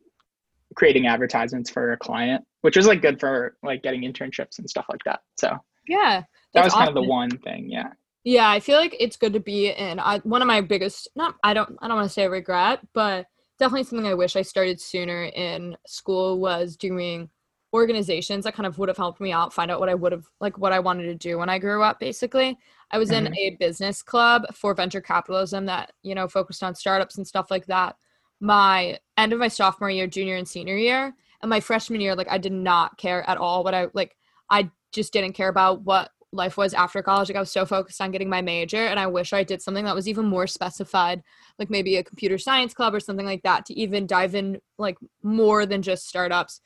creating 0.75 1.07
advertisements 1.07 1.69
for 1.69 1.93
a 1.93 1.97
client 1.97 2.43
which 2.61 2.75
was 2.75 2.87
like 2.87 3.01
good 3.01 3.19
for 3.19 3.55
like 3.63 3.83
getting 3.83 4.01
internships 4.01 4.59
and 4.59 4.69
stuff 4.69 4.85
like 4.89 5.01
that 5.05 5.19
so 5.37 5.55
Yeah. 5.87 6.23
that 6.53 6.63
was 6.63 6.73
kind 6.73 6.89
of 6.89 6.95
the 6.95 7.03
one 7.03 7.29
thing 7.39 7.69
yeah 7.69 7.89
Yeah, 8.25 8.49
I 8.49 8.59
feel 8.59 8.77
like 8.77 8.95
it's 8.99 9.17
good 9.17 9.33
to 9.33 9.41
be 9.41 9.67
in. 9.69 9.99
I, 9.99 10.19
one 10.19 10.41
of 10.41 10.47
my 10.47 10.61
biggest, 10.61 11.09
not 11.15 11.35
I 11.43 11.53
don't, 11.53 11.75
I 11.81 11.87
don't 11.87 11.97
want 11.97 12.07
to 12.07 12.13
say 12.13 12.25
regret, 12.27 12.79
but 12.93 13.25
definitely 13.59 13.83
something 13.83 14.07
I 14.07 14.13
wish 14.13 14.37
I 14.37 14.43
started 14.43 14.79
sooner 14.79 15.25
in 15.25 15.75
school 15.85 16.39
was 16.39 16.77
doing 16.77 17.29
organizations 17.73 18.43
that 18.43 18.53
kind 18.53 18.67
of 18.67 18.77
would 18.77 18.87
have 18.89 18.97
helped 18.97 19.19
me 19.19 19.31
out, 19.31 19.53
find 19.53 19.71
out 19.71 19.79
what 19.79 19.89
I 19.89 19.95
would 19.95 20.11
have 20.11 20.25
like 20.39 20.57
what 20.57 20.71
I 20.73 20.79
wanted 20.79 21.03
to 21.05 21.15
do 21.15 21.37
when 21.39 21.49
I 21.49 21.57
grew 21.59 21.81
up. 21.83 21.99
Basically, 21.99 22.57
I 22.91 22.97
was 22.99 23.11
in 23.11 23.25
Mhm. 23.25 23.35
a 23.37 23.57
business 23.59 24.01
club 24.03 24.45
for 24.53 24.73
venture 24.75 25.01
capitalism 25.01 25.65
that 25.65 25.91
you 26.03 26.15
know 26.15 26.27
focused 26.27 26.63
on 26.63 26.75
startups 26.75 27.17
and 27.17 27.27
stuff 27.27 27.49
like 27.51 27.65
that. 27.67 27.95
My 28.39 28.99
end 29.17 29.33
of 29.33 29.39
my 29.39 29.47
sophomore 29.47 29.89
year, 29.89 30.07
junior 30.07 30.35
and 30.35 30.47
senior 30.47 30.77
year, 30.77 31.15
and 31.41 31.49
my 31.49 31.59
freshman 31.59 32.01
year, 32.01 32.15
like 32.15 32.29
I 32.29 32.37
did 32.37 32.51
not 32.53 32.97
care 32.97 33.27
at 33.29 33.37
all 33.37 33.63
what 33.63 33.73
I 33.73 33.87
like. 33.93 34.15
I 34.49 34.69
just 34.91 35.11
didn't 35.13 35.33
care 35.33 35.49
about 35.49 35.81
what 35.81 36.11
life 36.31 36.57
was 36.57 36.73
after 36.73 37.01
college. 37.03 37.29
Like 37.29 37.35
I 37.37 37.39
was 37.39 37.51
so 37.51 37.65
focused 37.65 38.01
on 38.01 38.11
getting 38.11 38.29
my 38.29 38.41
major, 38.41 38.85
and 38.85 38.99
I 38.99 39.07
wish 39.07 39.33
I 39.33 39.43
did 39.43 39.61
something 39.61 39.85
that 39.85 39.95
was 39.95 40.07
even 40.07 40.25
more 40.25 40.45
specified, 40.47 41.23
like 41.59 41.69
maybe 41.71 41.97
a 41.97 42.03
computer 42.03 42.37
science 42.37 42.73
club 42.73 42.93
or 42.93 42.99
something 42.99 43.25
like 43.25 43.43
that, 43.43 43.65
to 43.67 43.73
even 43.73 44.05
dive 44.07 44.35
in 44.35 44.59
like 44.77 44.97
more 45.23 45.65
than 45.65 45.81
just 45.81 46.07
startups. 46.07 46.61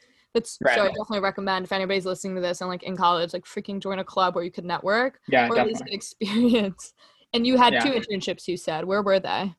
That's 0.61 0.75
so 0.75 0.83
I 0.83 0.87
definitely 0.87 1.19
recommend 1.21 1.65
if 1.65 1.71
anybody's 1.71 2.05
listening 2.05 2.35
to 2.35 2.41
this 2.41 2.61
and 2.61 2.69
like 2.69 2.83
in 2.83 2.95
college, 2.95 3.33
like 3.33 3.45
freaking 3.45 3.79
join 3.79 3.99
a 3.99 4.03
club 4.03 4.35
where 4.35 4.43
you 4.43 4.51
could 4.51 4.65
network 4.65 5.19
Yeah, 5.27 5.47
or 5.49 5.57
at 5.57 5.67
least 5.67 5.83
get 5.85 5.93
experience. 5.93 6.93
And 7.33 7.45
you 7.45 7.57
had 7.57 7.73
Yeah. 7.73 7.83
two 7.83 7.91
internships, 7.91 8.47
you 8.47 8.55
said. 8.55 8.85
Where 8.85 9.01
were 9.03 9.19
they? 9.19 9.53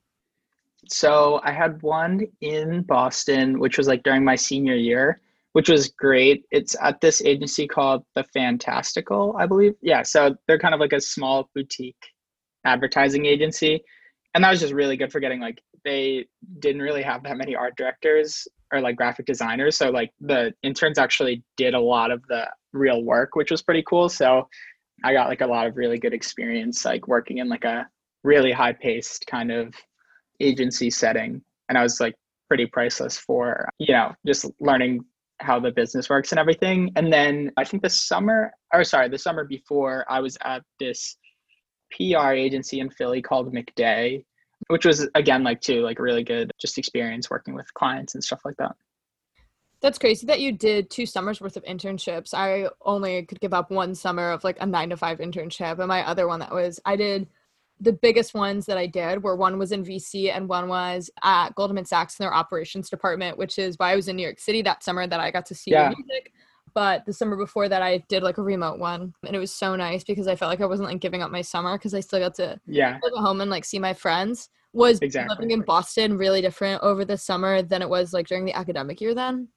So 0.88 1.38
I 1.44 1.52
had 1.52 1.82
one 1.82 2.26
in 2.40 2.82
Boston, 2.82 3.58
which 3.58 3.76
was 3.76 3.86
like 3.86 4.02
during 4.04 4.24
my 4.24 4.36
senior 4.36 4.74
year, 4.74 5.20
which 5.52 5.68
was 5.68 5.88
great. 5.88 6.44
It's 6.50 6.74
at 6.80 7.00
this 7.02 7.22
agency 7.22 7.66
called 7.66 8.04
The 8.14 8.24
Fantastical, 8.24 9.36
I 9.38 9.44
believe. 9.44 9.74
Yeah, 9.82 10.02
so 10.02 10.34
they're 10.46 10.58
kind 10.58 10.72
of 10.72 10.80
like 10.80 10.94
a 10.94 11.00
small 11.00 11.50
boutique 11.54 12.02
advertising 12.64 13.26
agency. 13.26 13.84
And 14.34 14.42
that 14.42 14.50
was 14.50 14.60
just 14.60 14.72
really 14.72 14.96
good 14.96 15.12
for 15.12 15.20
getting 15.20 15.40
like 15.40 15.60
they 15.84 16.26
didn't 16.60 16.82
really 16.82 17.02
have 17.02 17.22
that 17.24 17.36
many 17.36 17.54
art 17.54 17.76
directors 17.76 18.48
or 18.72 18.80
like 18.80 18.96
graphic 18.96 19.26
designers. 19.26 19.76
So 19.76 19.90
like 19.90 20.10
the 20.20 20.52
interns 20.62 20.98
actually 20.98 21.42
did 21.56 21.74
a 21.74 21.80
lot 21.80 22.10
of 22.10 22.22
the 22.28 22.46
real 22.72 23.02
work, 23.02 23.34
which 23.34 23.50
was 23.50 23.62
pretty 23.62 23.84
cool. 23.88 24.08
So 24.08 24.48
I 25.04 25.12
got 25.12 25.28
like 25.28 25.40
a 25.40 25.46
lot 25.46 25.66
of 25.66 25.76
really 25.76 25.98
good 25.98 26.12
experience 26.12 26.84
like 26.84 27.06
working 27.08 27.38
in 27.38 27.48
like 27.48 27.64
a 27.64 27.88
really 28.24 28.52
high 28.52 28.72
paced 28.72 29.26
kind 29.26 29.50
of 29.50 29.74
agency 30.40 30.90
setting 30.90 31.42
and 31.68 31.76
i 31.78 31.82
was 31.82 32.00
like 32.00 32.14
pretty 32.48 32.66
priceless 32.66 33.18
for 33.18 33.68
you 33.78 33.92
know 33.92 34.12
just 34.26 34.46
learning 34.60 35.00
how 35.40 35.58
the 35.60 35.70
business 35.70 36.08
works 36.08 36.32
and 36.32 36.38
everything 36.38 36.90
and 36.96 37.12
then 37.12 37.50
i 37.56 37.64
think 37.64 37.82
the 37.82 37.90
summer 37.90 38.52
or 38.72 38.82
sorry 38.84 39.08
the 39.08 39.18
summer 39.18 39.44
before 39.44 40.04
i 40.08 40.20
was 40.20 40.36
at 40.44 40.62
this 40.80 41.16
pr 41.90 42.32
agency 42.32 42.80
in 42.80 42.90
philly 42.90 43.22
called 43.22 43.52
mcday 43.52 44.24
which 44.66 44.84
was 44.84 45.08
again 45.14 45.44
like 45.44 45.60
too 45.60 45.80
like 45.82 45.98
really 45.98 46.24
good 46.24 46.50
just 46.60 46.76
experience 46.78 47.30
working 47.30 47.54
with 47.54 47.72
clients 47.74 48.14
and 48.14 48.22
stuff 48.24 48.40
like 48.44 48.56
that 48.56 48.74
That's 49.80 49.98
crazy 49.98 50.26
that 50.26 50.40
you 50.40 50.50
did 50.52 50.90
two 50.90 51.06
summers 51.06 51.40
worth 51.40 51.56
of 51.56 51.64
internships. 51.64 52.34
I 52.34 52.68
only 52.82 53.24
could 53.24 53.38
give 53.40 53.54
up 53.54 53.70
one 53.70 53.94
summer 53.94 54.32
of 54.32 54.42
like 54.42 54.56
a 54.60 54.66
nine 54.66 54.90
to 54.90 54.96
five 54.96 55.18
internship. 55.18 55.78
And 55.78 55.86
my 55.86 56.04
other 56.04 56.26
one 56.26 56.40
that 56.40 56.52
was, 56.52 56.80
I 56.84 56.96
did 56.96 57.28
the 57.80 57.92
biggest 57.92 58.34
ones 58.34 58.66
that 58.66 58.76
I 58.76 58.86
did 58.88 59.22
were 59.22 59.36
one 59.36 59.56
was 59.56 59.70
in 59.70 59.84
VC 59.84 60.34
and 60.34 60.48
one 60.48 60.66
was 60.66 61.10
at 61.22 61.54
Goldman 61.54 61.84
Sachs 61.84 62.18
in 62.18 62.24
their 62.24 62.34
operations 62.34 62.90
department, 62.90 63.38
which 63.38 63.56
is 63.56 63.78
why 63.78 63.92
I 63.92 63.96
was 63.96 64.08
in 64.08 64.16
New 64.16 64.24
York 64.24 64.40
City 64.40 64.62
that 64.62 64.82
summer 64.82 65.06
that 65.06 65.20
I 65.20 65.30
got 65.30 65.46
to 65.46 65.54
see 65.54 65.70
Yeah. 65.70 65.90
music. 65.90 66.32
But 66.78 67.04
the 67.06 67.12
summer 67.12 67.34
before 67.36 67.68
that, 67.68 67.82
I 67.82 67.98
did 68.08 68.22
like 68.22 68.38
a 68.38 68.42
remote 68.42 68.78
one. 68.78 69.12
And 69.26 69.34
it 69.34 69.40
was 69.40 69.50
so 69.52 69.74
nice 69.74 70.04
because 70.04 70.28
I 70.28 70.36
felt 70.36 70.48
like 70.48 70.60
I 70.60 70.66
wasn't 70.66 70.88
like 70.88 71.00
giving 71.00 71.22
up 71.22 71.32
my 71.32 71.42
summer 71.42 71.76
because 71.76 71.92
I 71.92 71.98
still 71.98 72.20
got 72.20 72.34
to 72.36 72.60
yeah 72.66 73.00
go 73.02 73.20
home 73.20 73.40
and 73.40 73.50
like 73.50 73.64
see 73.64 73.80
my 73.80 73.92
friends. 73.92 74.48
Was 74.72 75.00
Exactly. 75.00 75.34
living 75.34 75.50
in 75.50 75.62
Boston 75.62 76.16
really 76.16 76.40
different 76.40 76.80
over 76.84 77.04
the 77.04 77.16
summer 77.18 77.62
than 77.62 77.82
it 77.82 77.88
was 77.88 78.12
like 78.12 78.28
during 78.28 78.44
the 78.44 78.52
academic 78.56 79.00
year 79.00 79.12
then? 79.12 79.48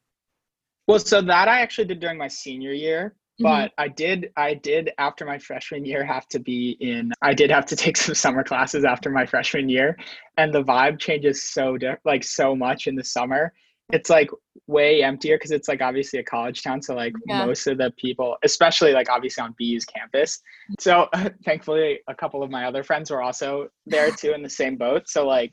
well 0.88 0.98
so 0.98 1.22
that 1.22 1.48
i 1.48 1.62
actually 1.62 1.86
did 1.86 2.00
during 2.00 2.18
my 2.18 2.28
senior 2.28 2.74
year 2.74 3.14
Mhm. 3.40 3.44
but 3.44 3.72
i 3.78 3.88
did 3.88 4.32
i 4.36 4.56
did 4.56 4.90
after 4.98 5.26
my 5.26 5.38
freshman 5.48 5.86
year 5.86 6.04
have 6.04 6.28
to 6.30 6.40
be 6.40 6.76
in 6.80 7.12
i 7.22 7.34
did 7.36 7.52
have 7.52 7.68
to 7.68 7.76
take 7.76 7.98
some 8.06 8.16
summer 8.16 8.44
classes 8.44 8.84
after 8.84 9.10
my 9.12 9.26
freshman 9.28 9.70
year 9.70 9.96
and 10.38 10.52
the 10.52 10.64
vibe 10.64 10.98
changes 11.00 11.44
so 11.54 11.78
di- 11.78 11.96
like 12.04 12.24
so 12.24 12.56
much 12.56 12.88
in 12.88 12.96
the 12.96 13.04
summer 13.04 13.54
it's 13.94 14.10
like 14.10 14.30
way 14.68 15.04
emptier 15.04 15.36
because 15.38 15.52
it's 15.52 15.68
like 15.68 15.82
obviously 15.82 16.20
a 16.20 16.24
college 16.24 16.64
town 16.64 16.82
so 16.82 16.96
like 16.96 17.14
Yeah. 17.28 17.46
most 17.46 17.68
of 17.68 17.78
the 17.78 17.92
people 17.98 18.38
especially 18.44 18.94
like 18.94 19.10
obviously 19.10 19.44
on 19.44 19.56
bu's 19.60 19.86
campus 19.86 20.40
so 20.80 21.10
thankfully 21.46 22.00
a 22.08 22.16
couple 22.16 22.44
of 22.44 22.50
my 22.50 22.66
other 22.66 22.84
friends 22.84 23.12
were 23.12 23.22
also 23.22 23.68
there 23.86 24.12
too 24.18 24.34
in 24.34 24.42
the 24.42 24.50
same 24.50 24.78
boat 24.78 25.08
so 25.08 25.28
like 25.28 25.52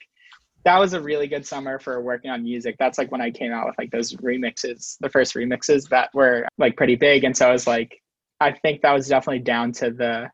that 0.65 0.79
was 0.79 0.93
a 0.93 1.01
really 1.01 1.27
good 1.27 1.47
summer 1.47 1.79
for 1.79 2.03
working 2.03 2.31
on 2.31 2.43
music. 2.43 2.77
That's 2.79 2.99
like 2.99 3.11
when 3.11 3.21
I 3.21 3.31
came 3.31 3.53
out 3.53 3.67
with 3.67 3.77
like 3.79 3.91
those 3.91 4.13
remixes, 4.17 4.97
the 5.01 5.09
first 5.09 5.35
remixes 5.35 5.89
that 5.89 6.11
were 6.13 6.47
like 6.59 6.77
pretty 6.77 6.97
big. 6.97 7.25
And 7.25 7.37
so 7.37 7.49
I 7.49 7.53
was 7.53 7.67
like, 7.67 7.99
I 8.41 8.53
think 8.53 8.83
that 8.83 8.93
was 8.93 9.09
definitely 9.09 9.41
down 9.41 9.73
to 9.73 9.91
the 9.91 10.31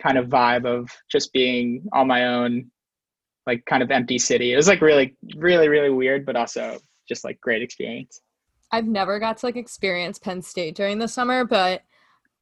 kind 0.00 0.18
of 0.18 0.26
vibe 0.26 0.66
of 0.66 0.90
just 1.10 1.32
being 1.32 1.84
on 1.92 2.06
my 2.06 2.26
own, 2.26 2.70
like 3.46 3.64
kind 3.64 3.82
of 3.82 3.90
empty 3.90 4.18
city. 4.18 4.52
It 4.52 4.56
was 4.56 4.68
like 4.68 4.80
really, 4.80 5.16
really, 5.36 5.68
really 5.68 5.90
weird, 5.90 6.24
but 6.24 6.36
also 6.36 6.78
just 7.08 7.24
like 7.24 7.40
great 7.40 7.62
experience. 7.62 8.20
I've 8.72 8.86
never 8.86 9.18
got 9.18 9.38
to 9.38 9.46
like 9.46 9.56
experience 9.56 10.18
Penn 10.18 10.42
State 10.42 10.74
during 10.74 10.98
the 10.98 11.08
summer, 11.08 11.44
but 11.44 11.82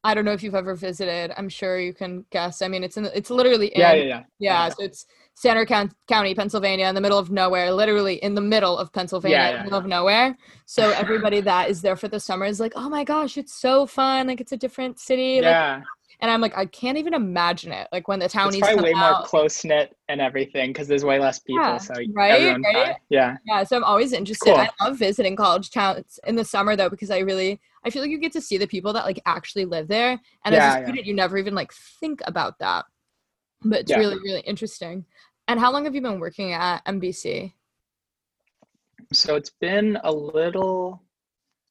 I 0.05 0.13
don't 0.13 0.25
know 0.25 0.33
if 0.33 0.43
you've 0.43 0.55
ever 0.55 0.75
visited. 0.75 1.31
I'm 1.37 1.47
sure 1.47 1.79
you 1.79 1.93
can 1.93 2.25
guess. 2.29 2.61
I 2.61 2.67
mean, 2.67 2.83
it's 2.83 2.97
in 2.97 3.05
it's 3.05 3.29
literally 3.29 3.67
in, 3.67 3.79
Yeah, 3.79 3.93
yeah, 3.93 4.03
yeah. 4.03 4.23
yeah, 4.39 4.69
so 4.69 4.83
it's 4.83 5.05
Centre 5.35 5.65
County, 5.65 6.35
Pennsylvania, 6.35 6.87
in 6.87 6.95
the 6.95 7.01
middle 7.01 7.17
of 7.17 7.31
nowhere, 7.31 7.71
literally 7.71 8.15
in 8.15 8.35
the 8.35 8.41
middle 8.41 8.77
of 8.77 8.91
Pennsylvania, 8.91 9.37
Yeah, 9.37 9.47
in 9.47 9.51
yeah, 9.53 9.57
the 9.59 9.63
middle 9.65 9.79
of 9.79 9.85
nowhere. 9.85 10.37
So 10.65 10.89
everybody 10.97 11.39
that 11.41 11.69
is 11.69 11.81
there 11.81 11.95
for 11.95 12.09
the 12.09 12.19
summer 12.19 12.45
is 12.45 12.59
like, 12.59 12.73
oh 12.75 12.89
my 12.89 13.03
gosh, 13.03 13.37
it's 13.37 13.53
so 13.53 13.85
fun! 13.85 14.27
Like 14.27 14.41
it's 14.41 14.51
a 14.51 14.57
different 14.57 14.99
city. 14.99 15.35
Like, 15.35 15.43
Yeah, 15.43 15.81
and 16.23 16.31
I'm 16.31 16.39
like, 16.39 16.57
I 16.57 16.65
can't 16.65 16.97
even 16.97 17.13
imagine 17.13 17.73
it. 17.73 17.89
Like 17.91 18.07
when 18.07 18.17
the 18.19 18.29
townies 18.29 18.55
it's 18.55 18.67
probably 18.69 18.93
way 18.93 18.99
out. 18.99 19.17
more 19.17 19.27
close 19.27 19.65
knit 19.65 19.93
and 20.07 20.21
everything 20.21 20.71
because 20.71 20.87
there's 20.87 21.03
way 21.03 21.19
less 21.19 21.39
people. 21.39 21.61
Yeah, 21.61 21.77
so 21.77 21.93
right, 22.15 22.55
right? 22.63 22.63
fine. 22.73 22.95
Yeah, 23.09 23.35
Yeah, 23.45 23.63
so 23.65 23.75
I'm 23.75 23.83
always 23.83 24.13
interested. 24.13 24.45
Cool. 24.45 24.55
I 24.55 24.69
love 24.81 24.97
visiting 24.97 25.35
college 25.35 25.69
towns 25.69 26.19
in 26.25 26.37
the 26.37 26.45
summer 26.45 26.77
though 26.77 26.89
because 26.89 27.11
I 27.11 27.17
really 27.19 27.59
I 27.83 27.89
feel 27.89 28.01
like 28.01 28.09
you 28.09 28.19
get 28.19 28.31
to 28.31 28.41
see 28.41 28.57
the 28.57 28.65
people 28.67 28.93
that 28.93 29.03
like 29.05 29.21
actually 29.25 29.65
live 29.65 29.89
there, 29.89 30.17
and 30.45 30.55
Yeah, 30.55 30.69
as 30.69 30.89
a 30.89 30.95
yeah. 30.95 31.01
you 31.03 31.13
never 31.13 31.37
even 31.37 31.55
like 31.55 31.73
think 31.99 32.21
about 32.25 32.57
that. 32.59 32.85
But 33.61 33.81
it's 33.81 33.91
Yeah. 33.91 33.97
really 33.99 34.15
really 34.23 34.41
interesting. 34.41 35.05
And 35.49 35.59
how 35.59 35.73
long 35.73 35.83
have 35.83 35.93
you 35.93 36.01
been 36.01 36.21
working 36.21 36.53
at 36.53 36.85
NBC? 36.85 37.53
so 39.11 39.35
it's 39.35 39.51
been 39.59 39.99
a 40.05 40.11
little. 40.11 41.03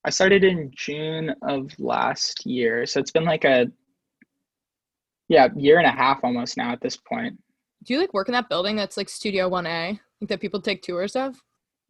I 0.05 0.11
started 0.11 0.45
in 0.45 0.71
June 0.75 1.35
of 1.43 1.73
last 1.79 2.45
year, 2.45 2.85
so 2.85 3.01
it's 3.01 3.11
been 3.13 3.25
like 3.25 3.45
a 3.45 3.67
yeah 5.29 5.49
year 5.57 5.79
and 5.79 5.87
a 5.87 5.91
half 5.91 6.21
almost 6.23 6.57
now 6.57 6.73
at 6.73 6.81
this 6.81 6.97
point. 6.97 7.39
Do 7.85 7.95
you 7.95 8.01
like 8.01 8.15
work 8.15 8.29
in 8.29 8.33
that 8.33 8.49
building 8.49 8.77
that's 8.77 8.97
like 8.97 9.09
Studio 9.09 9.49
One 9.49 9.67
A, 9.67 9.99
like 10.21 10.29
that 10.29 10.41
people 10.41 10.61
take 10.61 10.83
tours 10.83 11.17
of? 11.17 11.37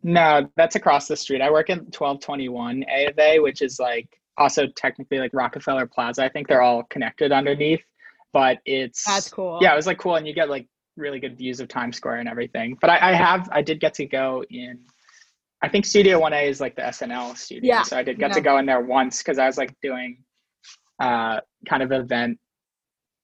No, 0.02 0.48
that's 0.56 0.74
across 0.74 1.06
the 1.06 1.16
street. 1.16 1.42
I 1.42 1.50
work 1.50 1.70
in 1.70 1.78
1221 1.78 2.84
A 2.92 3.06
of 3.06 3.18
A, 3.18 3.38
which 3.38 3.62
is 3.62 3.78
like 3.78 4.08
also 4.38 4.66
technically 4.76 5.18
like 5.18 5.30
Rockefeller 5.32 5.86
Plaza. 5.86 6.24
I 6.24 6.28
think 6.28 6.48
they're 6.48 6.62
all 6.62 6.82
connected 6.84 7.30
underneath, 7.30 7.82
but 8.32 8.58
it's 8.64 9.04
That's 9.04 9.28
cool. 9.28 9.58
yeah, 9.60 9.72
it 9.72 9.76
was 9.76 9.86
like 9.86 9.98
cool, 9.98 10.16
and 10.16 10.26
you 10.26 10.34
get 10.34 10.48
like 10.48 10.66
really 10.96 11.20
good 11.20 11.36
views 11.38 11.60
of 11.60 11.68
Times 11.68 11.96
Square 11.96 12.16
and 12.16 12.28
everything. 12.28 12.76
But 12.80 12.90
I, 12.90 13.10
I 13.10 13.12
have 13.12 13.48
I 13.52 13.62
did 13.62 13.80
get 13.80 13.94
to 13.94 14.06
go 14.06 14.44
in. 14.50 14.80
I 15.62 15.68
think 15.68 15.84
Studio 15.84 16.18
One 16.18 16.32
A 16.32 16.48
is 16.48 16.60
like 16.60 16.74
the 16.74 16.82
SNL 16.82 17.36
studio, 17.36 17.68
Yeah, 17.68 17.82
so 17.82 17.96
I 17.96 18.02
did 18.02 18.18
get 18.18 18.30
yeah. 18.30 18.34
to 18.34 18.40
go 18.40 18.58
in 18.58 18.66
there 18.66 18.80
once 18.80 19.18
because 19.18 19.38
I 19.38 19.46
was 19.46 19.58
like 19.58 19.74
doing 19.82 20.18
uh 21.00 21.40
kind 21.68 21.82
of 21.82 21.92
event, 21.92 22.38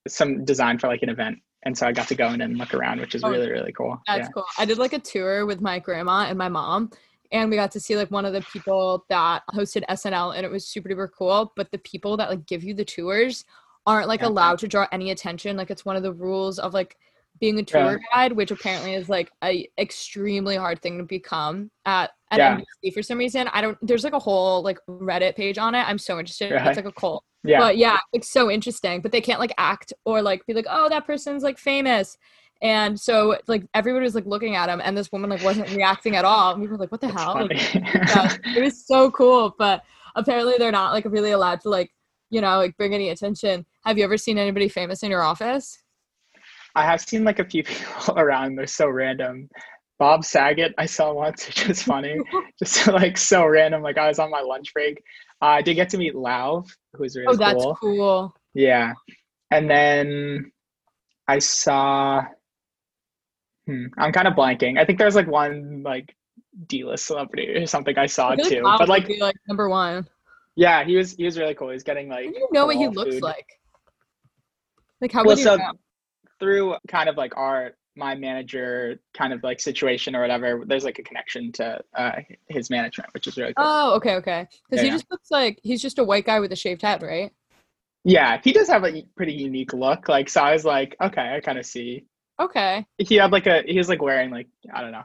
some 0.09 0.45
design 0.45 0.79
for 0.79 0.89
like 0.89 1.03
an 1.03 1.09
event, 1.09 1.39
and 1.65 1.77
so 1.77 1.87
I 1.87 1.93
got 1.93 2.09
to 2.09 2.15
go 2.15 2.29
in 2.29 2.41
and 2.41 2.57
look 2.59 2.75
around, 2.75 3.01
which 3.01 3.15
is 3.15 3.23
Oh, 3.25 3.31
really 3.31 3.51
really 3.51 3.73
cool. 3.73 4.01
That's 4.07 4.27
yeah. 4.27 4.29
cool. 4.33 4.45
I 4.59 4.65
did 4.65 4.79
like 4.79 4.93
a 4.93 4.99
tour 4.99 5.47
with 5.47 5.61
my 5.61 5.79
grandma 5.79 6.27
and 6.29 6.39
my 6.39 6.49
mom, 6.49 6.91
and 7.33 7.51
we 7.51 7.57
got 7.57 7.71
to 7.73 7.81
see 7.81 7.97
like 7.97 8.11
one 8.11 8.25
of 8.25 8.33
the 8.33 8.43
people 8.53 9.05
that 9.09 9.43
hosted 9.53 9.85
SNL, 9.89 10.37
and 10.37 10.45
it 10.45 10.51
was 10.51 10.67
super 10.67 10.89
duper 10.89 11.09
cool. 11.11 11.53
But 11.57 11.71
the 11.71 11.79
people 11.79 12.17
that 12.17 12.31
like 12.31 12.47
give 12.47 12.65
you 12.65 12.75
the 12.75 12.85
tours 12.85 13.45
aren't 13.87 14.09
like 14.09 14.21
Yeah. 14.21 14.29
allowed 14.29 14.59
to 14.61 14.69
draw 14.69 14.87
any 14.93 15.11
attention. 15.11 15.57
Like 15.57 15.71
it's 15.71 15.85
one 15.85 15.97
of 15.97 16.03
the 16.03 16.13
rules 16.13 16.59
of 16.59 16.75
like 16.75 16.97
being 17.41 17.59
a 17.59 17.63
tour 17.63 17.85
Really? 17.85 18.01
guide, 18.13 18.33
which 18.33 18.51
apparently 18.51 18.95
is 18.95 19.09
like 19.09 19.31
a 19.43 19.69
extremely 19.79 20.57
hard 20.57 20.81
thing 20.83 20.99
to 20.99 21.05
become 21.05 21.71
at 21.87 22.11
at 22.31 22.39
Yeah. 22.39 22.57
NBC 22.85 22.93
for 22.95 23.03
some 23.03 23.19
reason. 23.19 23.49
I 23.53 23.61
don't. 23.61 23.79
There's 23.83 24.05
like 24.05 24.13
a 24.13 24.19
whole 24.19 24.63
like 24.63 24.79
Reddit 24.89 25.37
page 25.37 25.59
on 25.59 25.75
it. 25.75 25.81
I'm 25.89 25.99
so 25.99 26.19
interested. 26.19 26.51
Really? 26.51 26.67
It's 26.69 26.77
like 26.77 26.85
a 26.87 26.93
cult. 26.93 27.25
Yeah. 27.45 27.59
But 27.61 27.77
yeah, 27.79 27.99
it's 28.13 28.29
so 28.29 28.51
interesting. 28.51 29.01
But 29.01 29.13
they 29.13 29.21
can't 29.21 29.41
like 29.41 29.55
act 29.59 29.93
or 30.05 30.23
like 30.23 30.45
be 30.47 30.55
like, 30.55 30.67
oh, 30.69 30.89
that 30.89 31.07
person's 31.07 31.43
like 31.43 31.59
famous. 31.59 32.17
And 32.61 32.99
so 32.99 33.37
like 33.47 33.65
everybody 33.75 34.03
was 34.03 34.17
like 34.17 34.27
looking 34.27 34.57
at 34.57 34.69
him 34.69 34.81
and 34.85 34.97
this 34.97 35.13
woman 35.13 35.31
like 35.31 35.45
wasn't 35.45 35.71
reacting 35.75 36.17
at 36.17 36.25
all. 36.25 36.53
And 36.53 36.61
we 36.61 36.67
were 36.67 36.77
like, 36.77 36.91
what 36.91 37.01
the 37.01 37.07
It's 37.09 37.17
hell? 37.17 37.35
Like, 37.35 37.75
yeah, 37.75 38.37
it 38.57 38.63
was 38.63 38.85
so 38.87 39.11
cool. 39.13 39.55
But 39.59 39.85
apparently 40.17 40.55
they're 40.59 40.73
not 40.73 40.93
like 40.93 41.05
really 41.05 41.31
allowed 41.31 41.61
to 41.61 41.69
like, 41.71 41.93
you 42.31 42.41
know, 42.41 42.57
like 42.59 42.77
bring 42.77 42.95
any 42.95 43.11
attention. 43.11 43.65
Have 43.85 43.97
you 43.97 44.05
ever 44.05 44.17
seen 44.19 44.37
anybody 44.39 44.69
famous 44.69 45.05
in 45.05 45.11
your 45.11 45.23
office? 45.23 45.79
I 46.79 46.85
have 46.85 47.01
seen 47.01 47.25
like 47.25 47.41
a 47.41 47.45
few 47.45 47.65
people 47.65 48.19
around. 48.19 48.57
They're 48.57 48.67
so 48.67 48.89
random. 48.89 49.49
Bob 49.99 50.25
Saget, 50.25 50.75
I 50.79 50.87
saw 50.87 51.13
once, 51.13 51.47
which 51.47 51.67
was 51.67 51.83
funny. 51.83 52.17
Just 52.59 52.87
like 52.87 53.17
so 53.17 53.45
random. 53.45 53.83
Like 53.83 53.99
I 53.99 54.09
was 54.09 54.19
on 54.19 54.31
my 54.31 54.41
lunch 54.41 54.73
break. 54.73 55.03
Uh, 55.43 55.47
I 55.47 55.63
did 55.63 55.75
get 55.75 55.89
to 55.91 55.99
meet 55.99 56.15
Lauv, 56.15 56.69
who 56.95 57.03
was 57.03 57.17
really 57.17 57.29
oh, 57.29 57.37
that's 57.37 57.63
cool. 57.63 57.77
cool. 57.81 58.35
Yeah. 58.55 58.93
And 59.51 59.69
then 59.69 60.53
I 61.27 61.39
saw. 61.39 62.25
Hmm, 63.67 63.87
I'm 63.99 64.13
kind 64.13 64.29
of 64.29 64.35
blanking. 64.35 64.79
I 64.79 64.85
think 64.85 64.99
there's 64.99 65.15
like 65.15 65.27
one 65.27 65.83
like 65.85 66.15
D-list 66.67 67.07
celebrity 67.07 67.49
or 67.49 67.67
something 67.67 67.97
I 67.99 68.07
saw 68.07 68.31
I 68.31 68.37
too. 68.37 68.63
Bob 68.63 68.79
But 68.79 68.89
like, 68.89 69.09
like 69.21 69.37
number 69.47 69.69
one. 69.69 70.07
yeah, 70.57 70.85
he 70.85 70.97
was 70.97 71.13
he 71.13 71.25
was 71.25 71.39
really 71.39 71.55
cool. 71.55 71.71
He's 71.71 71.83
getting 71.83 72.09
like. 72.09 72.27
How 72.27 72.33
do 72.33 72.39
you 72.39 72.49
know 72.53 72.67
what 72.67 72.77
he 72.77 72.85
cool 72.85 72.95
looks 72.95 73.21
like? 73.21 73.47
Like 75.01 75.13
how 75.13 75.21
well, 75.21 75.37
would 75.37 75.39
you 75.39 75.45
so 75.45 75.57
know? 75.57 75.73
Through 76.41 76.77
kind 76.89 77.09
of 77.09 77.17
like 77.17 77.37
our 77.37 77.73
my 77.97 78.15
manager 78.15 79.01
kind 79.13 79.33
of 79.33 79.43
like 79.43 79.59
situation 79.59 80.15
or 80.15 80.21
whatever, 80.21 80.63
there's 80.67 80.85
like 80.85 81.01
a 81.01 81.03
connection 81.03 81.51
to 81.51 81.81
uh, 81.97 82.13
his 82.49 82.71
management, 82.71 83.11
which 83.13 83.27
is 83.27 83.37
really 83.37 83.53
cool. 83.55 83.67
Oh, 83.67 83.95
okay, 83.97 84.15
okay. 84.17 84.47
Because 84.71 84.85
he 84.85 84.91
just 84.91 85.07
looks 85.11 85.33
like 85.33 85.59
he's 85.65 85.83
just 85.83 85.99
a 85.99 86.05
white 86.05 86.25
guy 86.25 86.39
with 86.39 86.53
a 86.53 86.57
shaved 86.57 86.83
head, 86.83 87.03
right? 87.03 87.33
yeah, 88.05 88.41
he 88.43 88.53
does 88.53 88.69
have 88.69 88.85
a 88.85 89.03
pretty 89.17 89.35
unique 89.35 89.73
look. 89.73 90.09
Like, 90.09 90.29
so 90.29 90.41
I 90.41 90.53
was 90.53 90.65
like, 90.65 90.97
okay, 91.01 91.35
I 91.37 91.41
kind 91.41 91.59
of 91.59 91.67
see. 91.67 92.05
Okay. 92.41 92.87
He 92.97 93.17
had 93.17 93.33
like 93.33 93.47
a 93.47 93.63
he 93.67 93.77
was 93.77 93.89
like 93.89 94.01
wearing 94.01 94.31
like 94.31 94.47
I 94.73 94.81
don't 94.81 94.93
know. 94.93 95.03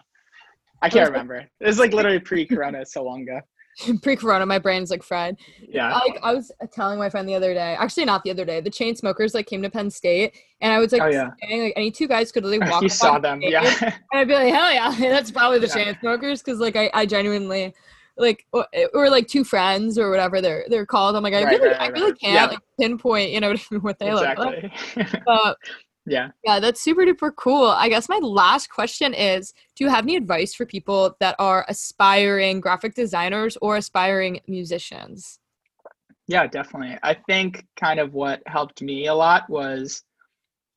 I 0.82 0.90
can't 0.90 1.10
remember. 1.10 1.38
It 1.60 1.66
was 1.66 1.80
like 1.80 1.94
literally 1.94 2.20
pre-corona, 2.20 2.86
so 2.86 3.04
long 3.04 3.24
ago. 3.24 3.40
Pre-corona, 4.02 4.46
my 4.46 4.60
brain's 4.60 4.92
like 4.92 5.04
fried. 5.04 5.38
Yeah. 5.68 5.94
Like 5.94 6.20
I 6.22 6.34
was 6.34 6.52
telling 6.72 7.00
my 7.00 7.10
friend 7.10 7.28
the 7.28 7.36
other 7.36 7.54
day, 7.54 7.76
actually 7.80 8.06
not 8.06 8.24
the 8.24 8.32
other 8.32 8.46
day, 8.46 8.62
the 8.62 8.70
Chainsmokers 8.70 9.34
like 9.34 9.48
came 9.48 9.62
to 9.64 9.70
Penn 9.70 9.90
State, 9.90 10.36
and 10.62 10.72
I 10.72 10.80
was 10.80 10.92
like, 10.92 11.02
Oh, 11.02 11.08
yeah. 11.08 11.32
saying, 11.42 11.64
like 11.64 11.74
any 11.76 11.92
two 11.92 12.08
guys 12.08 12.32
could 12.32 12.46
like 12.46 12.62
walk. 12.70 12.82
you 12.84 12.90
saw 12.90 13.18
them, 13.20 13.42
yeah. 13.42 13.64
And 13.82 14.20
I'd 14.20 14.28
be 14.28 14.34
like, 14.36 14.54
hell 14.54 14.72
yeah, 14.74 14.96
that's 15.10 15.32
probably 15.32 15.60
the 15.60 15.68
Yeah. 15.68 15.94
Chainsmokers, 15.94 16.44
because 16.44 16.60
like 16.60 16.76
I, 16.76 16.90
I 16.94 17.06
genuinely 17.06 17.74
like 18.16 18.46
or, 18.54 18.68
eh, 18.74 18.86
or 18.94 19.10
like 19.10 19.28
two 19.28 19.44
friends 19.44 19.98
or 19.98 20.12
whatever 20.12 20.40
they're 20.40 20.66
they're 20.70 20.86
called. 20.86 21.16
I'm 21.16 21.24
like, 21.24 21.34
I 21.34 21.44
Right, 21.44 21.60
really 21.60 21.70
right, 21.70 21.82
I 21.82 21.88
really 21.88 22.12
right. 22.12 22.20
can't 22.22 22.34
Yeah. 22.36 22.46
like 22.46 22.60
pinpoint, 22.80 23.32
you 23.32 23.40
know 23.40 23.56
what 23.82 23.98
they 23.98 24.14
look 24.14 24.38
like. 24.38 24.72
But 25.26 25.58
yeah. 26.06 26.30
yeah, 26.44 26.60
that's 26.60 26.82
super 26.82 27.02
duper 27.02 27.32
cool. 27.36 27.68
I 27.68 27.90
guess 27.90 28.10
my 28.10 28.20
last 28.20 28.70
question 28.70 29.14
is 29.14 29.54
Do 29.76 29.84
you 29.84 29.90
have 29.90 30.06
any 30.06 30.16
advice 30.16 30.54
for 30.54 30.66
people 30.66 31.16
that 31.20 31.36
are 31.40 31.66
aspiring 31.68 32.60
graphic 32.60 32.96
designers 32.96 33.58
or 33.62 33.78
aspiring 33.78 34.42
musicians? 34.48 35.40
Yeah, 36.28 36.48
definitely. 36.48 36.98
I 37.04 37.14
think 37.14 37.66
kind 37.80 38.00
of 38.00 38.14
what 38.14 38.42
helped 38.48 38.82
me 38.82 39.08
a 39.08 39.14
lot 39.14 39.50
was 39.50 40.04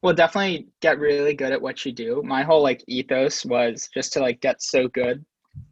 well, 0.03 0.15
definitely 0.15 0.69
get 0.83 0.99
really 1.01 1.35
good 1.35 1.53
at 1.53 1.61
what 1.61 1.85
you 1.85 1.91
do. 1.91 2.23
My 2.25 2.43
whole 2.43 2.63
like 2.63 2.85
ethos 2.87 3.45
was 3.45 3.89
just 3.93 4.13
to 4.13 4.21
like 4.21 4.41
get 4.41 4.63
so 4.63 4.89
good 4.89 5.25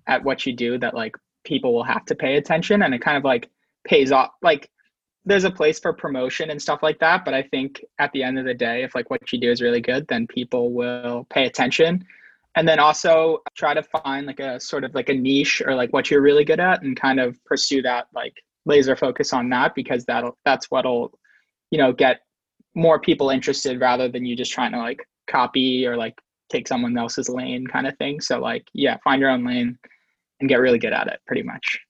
at 0.06 0.24
what 0.24 0.46
you 0.46 0.52
do 0.52 0.78
that 0.78 0.94
like 0.94 1.14
people 1.44 1.72
will 1.72 1.84
have 1.84 2.04
to 2.06 2.14
pay 2.14 2.36
attention 2.36 2.82
and 2.82 2.94
it 2.94 3.00
kind 3.00 3.16
of 3.16 3.24
like 3.24 3.50
pays 3.86 4.10
off. 4.10 4.30
Like 4.42 4.70
there's 5.24 5.44
a 5.44 5.50
place 5.50 5.78
for 5.78 5.92
promotion 5.92 6.50
and 6.50 6.60
stuff 6.60 6.82
like 6.82 6.98
that, 6.98 7.24
but 7.24 7.32
I 7.32 7.42
think 7.42 7.82
at 7.98 8.12
the 8.12 8.22
end 8.22 8.38
of 8.38 8.44
the 8.44 8.54
day 8.54 8.82
if 8.82 8.94
like 8.94 9.10
what 9.10 9.32
you 9.32 9.40
do 9.40 9.50
is 9.50 9.62
really 9.62 9.80
good, 9.80 10.06
then 10.08 10.26
people 10.26 10.72
will 10.72 11.26
pay 11.30 11.46
attention. 11.46 12.04
And 12.56 12.68
then 12.68 12.78
also 12.78 13.38
try 13.56 13.74
to 13.74 13.82
find 13.82 14.26
like 14.26 14.38
a 14.38 14.60
sort 14.60 14.84
of 14.84 14.94
like 14.94 15.08
a 15.08 15.14
niche 15.14 15.62
or 15.64 15.74
like 15.74 15.92
what 15.92 16.10
you're 16.10 16.22
really 16.22 16.44
good 16.44 16.60
at 16.60 16.82
and 16.82 16.98
kind 16.98 17.18
of 17.18 17.42
pursue 17.44 17.82
that 17.82 18.06
like 18.14 18.34
laser 18.66 18.96
focus 18.96 19.32
on 19.32 19.48
that 19.50 19.74
because 19.74 20.04
that'll 20.04 20.38
that's 20.44 20.70
what'll 20.70 21.12
you 21.70 21.78
know 21.78 21.92
get 21.92 22.20
more 22.74 23.00
people 23.00 23.30
interested 23.30 23.80
rather 23.80 24.08
than 24.08 24.24
you 24.24 24.36
just 24.36 24.52
trying 24.52 24.72
to 24.72 24.78
like 24.78 25.00
copy 25.26 25.86
or 25.86 25.96
like 25.96 26.18
take 26.48 26.68
someone 26.68 26.96
else's 26.96 27.28
lane 27.28 27.66
kind 27.66 27.86
of 27.86 27.96
thing 27.98 28.20
so 28.20 28.38
like 28.38 28.66
yeah 28.72 28.96
find 29.04 29.20
your 29.20 29.30
own 29.30 29.44
lane 29.44 29.78
and 30.40 30.48
get 30.48 30.60
really 30.60 30.78
good 30.78 30.92
at 30.92 31.08
it 31.08 31.20
pretty 31.26 31.42
much 31.42 31.80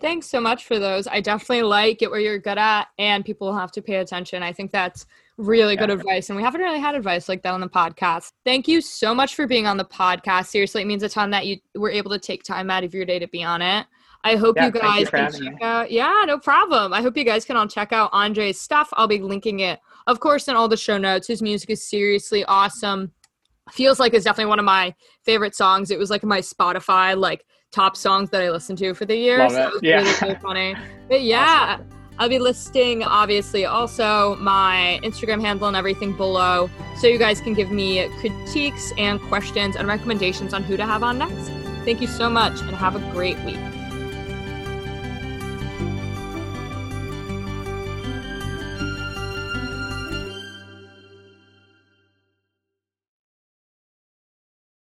Thanks 0.00 0.26
so 0.26 0.40
much 0.40 0.64
for 0.64 0.78
those. 0.78 1.06
I 1.06 1.20
definitely 1.20 1.62
like 1.62 1.98
get 1.98 2.10
where 2.10 2.20
you're 2.20 2.38
good 2.38 2.58
at, 2.58 2.88
and 2.98 3.24
people 3.24 3.48
will 3.48 3.58
have 3.58 3.72
to 3.72 3.82
pay 3.82 3.96
attention. 3.96 4.42
I 4.42 4.52
think 4.52 4.72
that's 4.72 5.06
really 5.36 5.76
good 5.76 5.90
advice, 5.90 6.30
and 6.30 6.36
we 6.36 6.42
haven't 6.42 6.60
really 6.60 6.80
had 6.80 6.94
advice 6.94 7.28
like 7.28 7.42
that 7.42 7.52
on 7.52 7.60
the 7.60 7.68
podcast. 7.68 8.32
Thank 8.44 8.66
you 8.66 8.80
so 8.80 9.14
much 9.14 9.34
for 9.34 9.46
being 9.46 9.66
on 9.66 9.76
the 9.76 9.84
podcast. 9.84 10.46
Seriously, 10.46 10.82
it 10.82 10.86
means 10.86 11.02
a 11.02 11.08
ton 11.08 11.30
that 11.30 11.46
you 11.46 11.58
were 11.74 11.90
able 11.90 12.10
to 12.10 12.18
take 12.18 12.42
time 12.42 12.70
out 12.70 12.84
of 12.84 12.94
your 12.94 13.04
day 13.04 13.18
to 13.18 13.28
be 13.28 13.44
on 13.44 13.60
it. 13.60 13.86
I 14.22 14.36
hope 14.36 14.56
Yeah, 14.56 14.66
you 14.66 14.72
thank 14.72 14.84
you 15.00 15.06
guys 15.06 15.32
can 15.32 15.44
check 15.44 15.62
out. 15.62 15.90
Yeah, 15.90 16.24
no 16.26 16.38
problem. 16.38 16.92
I 16.92 17.00
hope 17.00 17.16
you 17.16 17.24
guys 17.24 17.44
can 17.44 17.56
all 17.56 17.66
check 17.66 17.92
out 17.92 18.10
Andre's 18.12 18.60
stuff. 18.60 18.88
I'll 18.94 19.08
be 19.08 19.18
linking 19.18 19.60
it, 19.60 19.80
of 20.06 20.20
course, 20.20 20.48
in 20.48 20.56
all 20.56 20.68
the 20.68 20.76
show 20.76 20.98
notes. 20.98 21.26
His 21.26 21.40
music 21.40 21.70
is 21.70 21.88
seriously 21.88 22.44
awesome. 22.44 23.12
Feels 23.70 24.00
like 24.00 24.12
it's 24.14 24.24
definitely 24.24 24.50
one 24.50 24.58
of 24.58 24.64
my 24.64 24.94
favorite 25.24 25.54
songs. 25.54 25.90
It 25.90 25.98
was 25.98 26.10
like 26.10 26.24
my 26.24 26.40
Spotify 26.40 27.16
like 27.18 27.44
top 27.72 27.96
songs 27.96 28.30
that 28.30 28.42
I 28.42 28.50
listened 28.50 28.78
to 28.78 28.94
for 28.94 29.04
the 29.04 29.16
year. 29.16 29.38
Love 29.38 29.52
so 29.52 29.62
it. 29.62 29.66
it 29.66 29.72
was 29.72 29.82
Yeah. 29.82 29.96
really, 30.02 30.12
really 30.22 30.34
funny. 30.42 30.74
But 31.08 31.22
yeah, 31.22 31.78
I'll 32.18 32.28
be 32.28 32.38
listing 32.38 33.02
obviously 33.02 33.64
also 33.64 34.36
my 34.36 35.00
Instagram 35.02 35.40
handle 35.40 35.68
and 35.68 35.76
everything 35.76 36.14
below 36.16 36.68
so 36.98 37.06
you 37.06 37.18
guys 37.18 37.40
can 37.40 37.54
give 37.54 37.70
me 37.70 38.08
critiques 38.20 38.92
and 38.98 39.20
questions 39.22 39.76
and 39.76 39.88
recommendations 39.88 40.52
on 40.52 40.62
who 40.62 40.76
to 40.76 40.84
have 40.84 41.02
on 41.02 41.18
next. 41.18 41.50
Thank 41.84 42.00
you 42.02 42.06
so 42.06 42.28
much 42.28 42.60
and 42.60 42.70
have 42.70 42.94
a 42.96 43.12
great 43.12 43.38
week. 43.44 43.56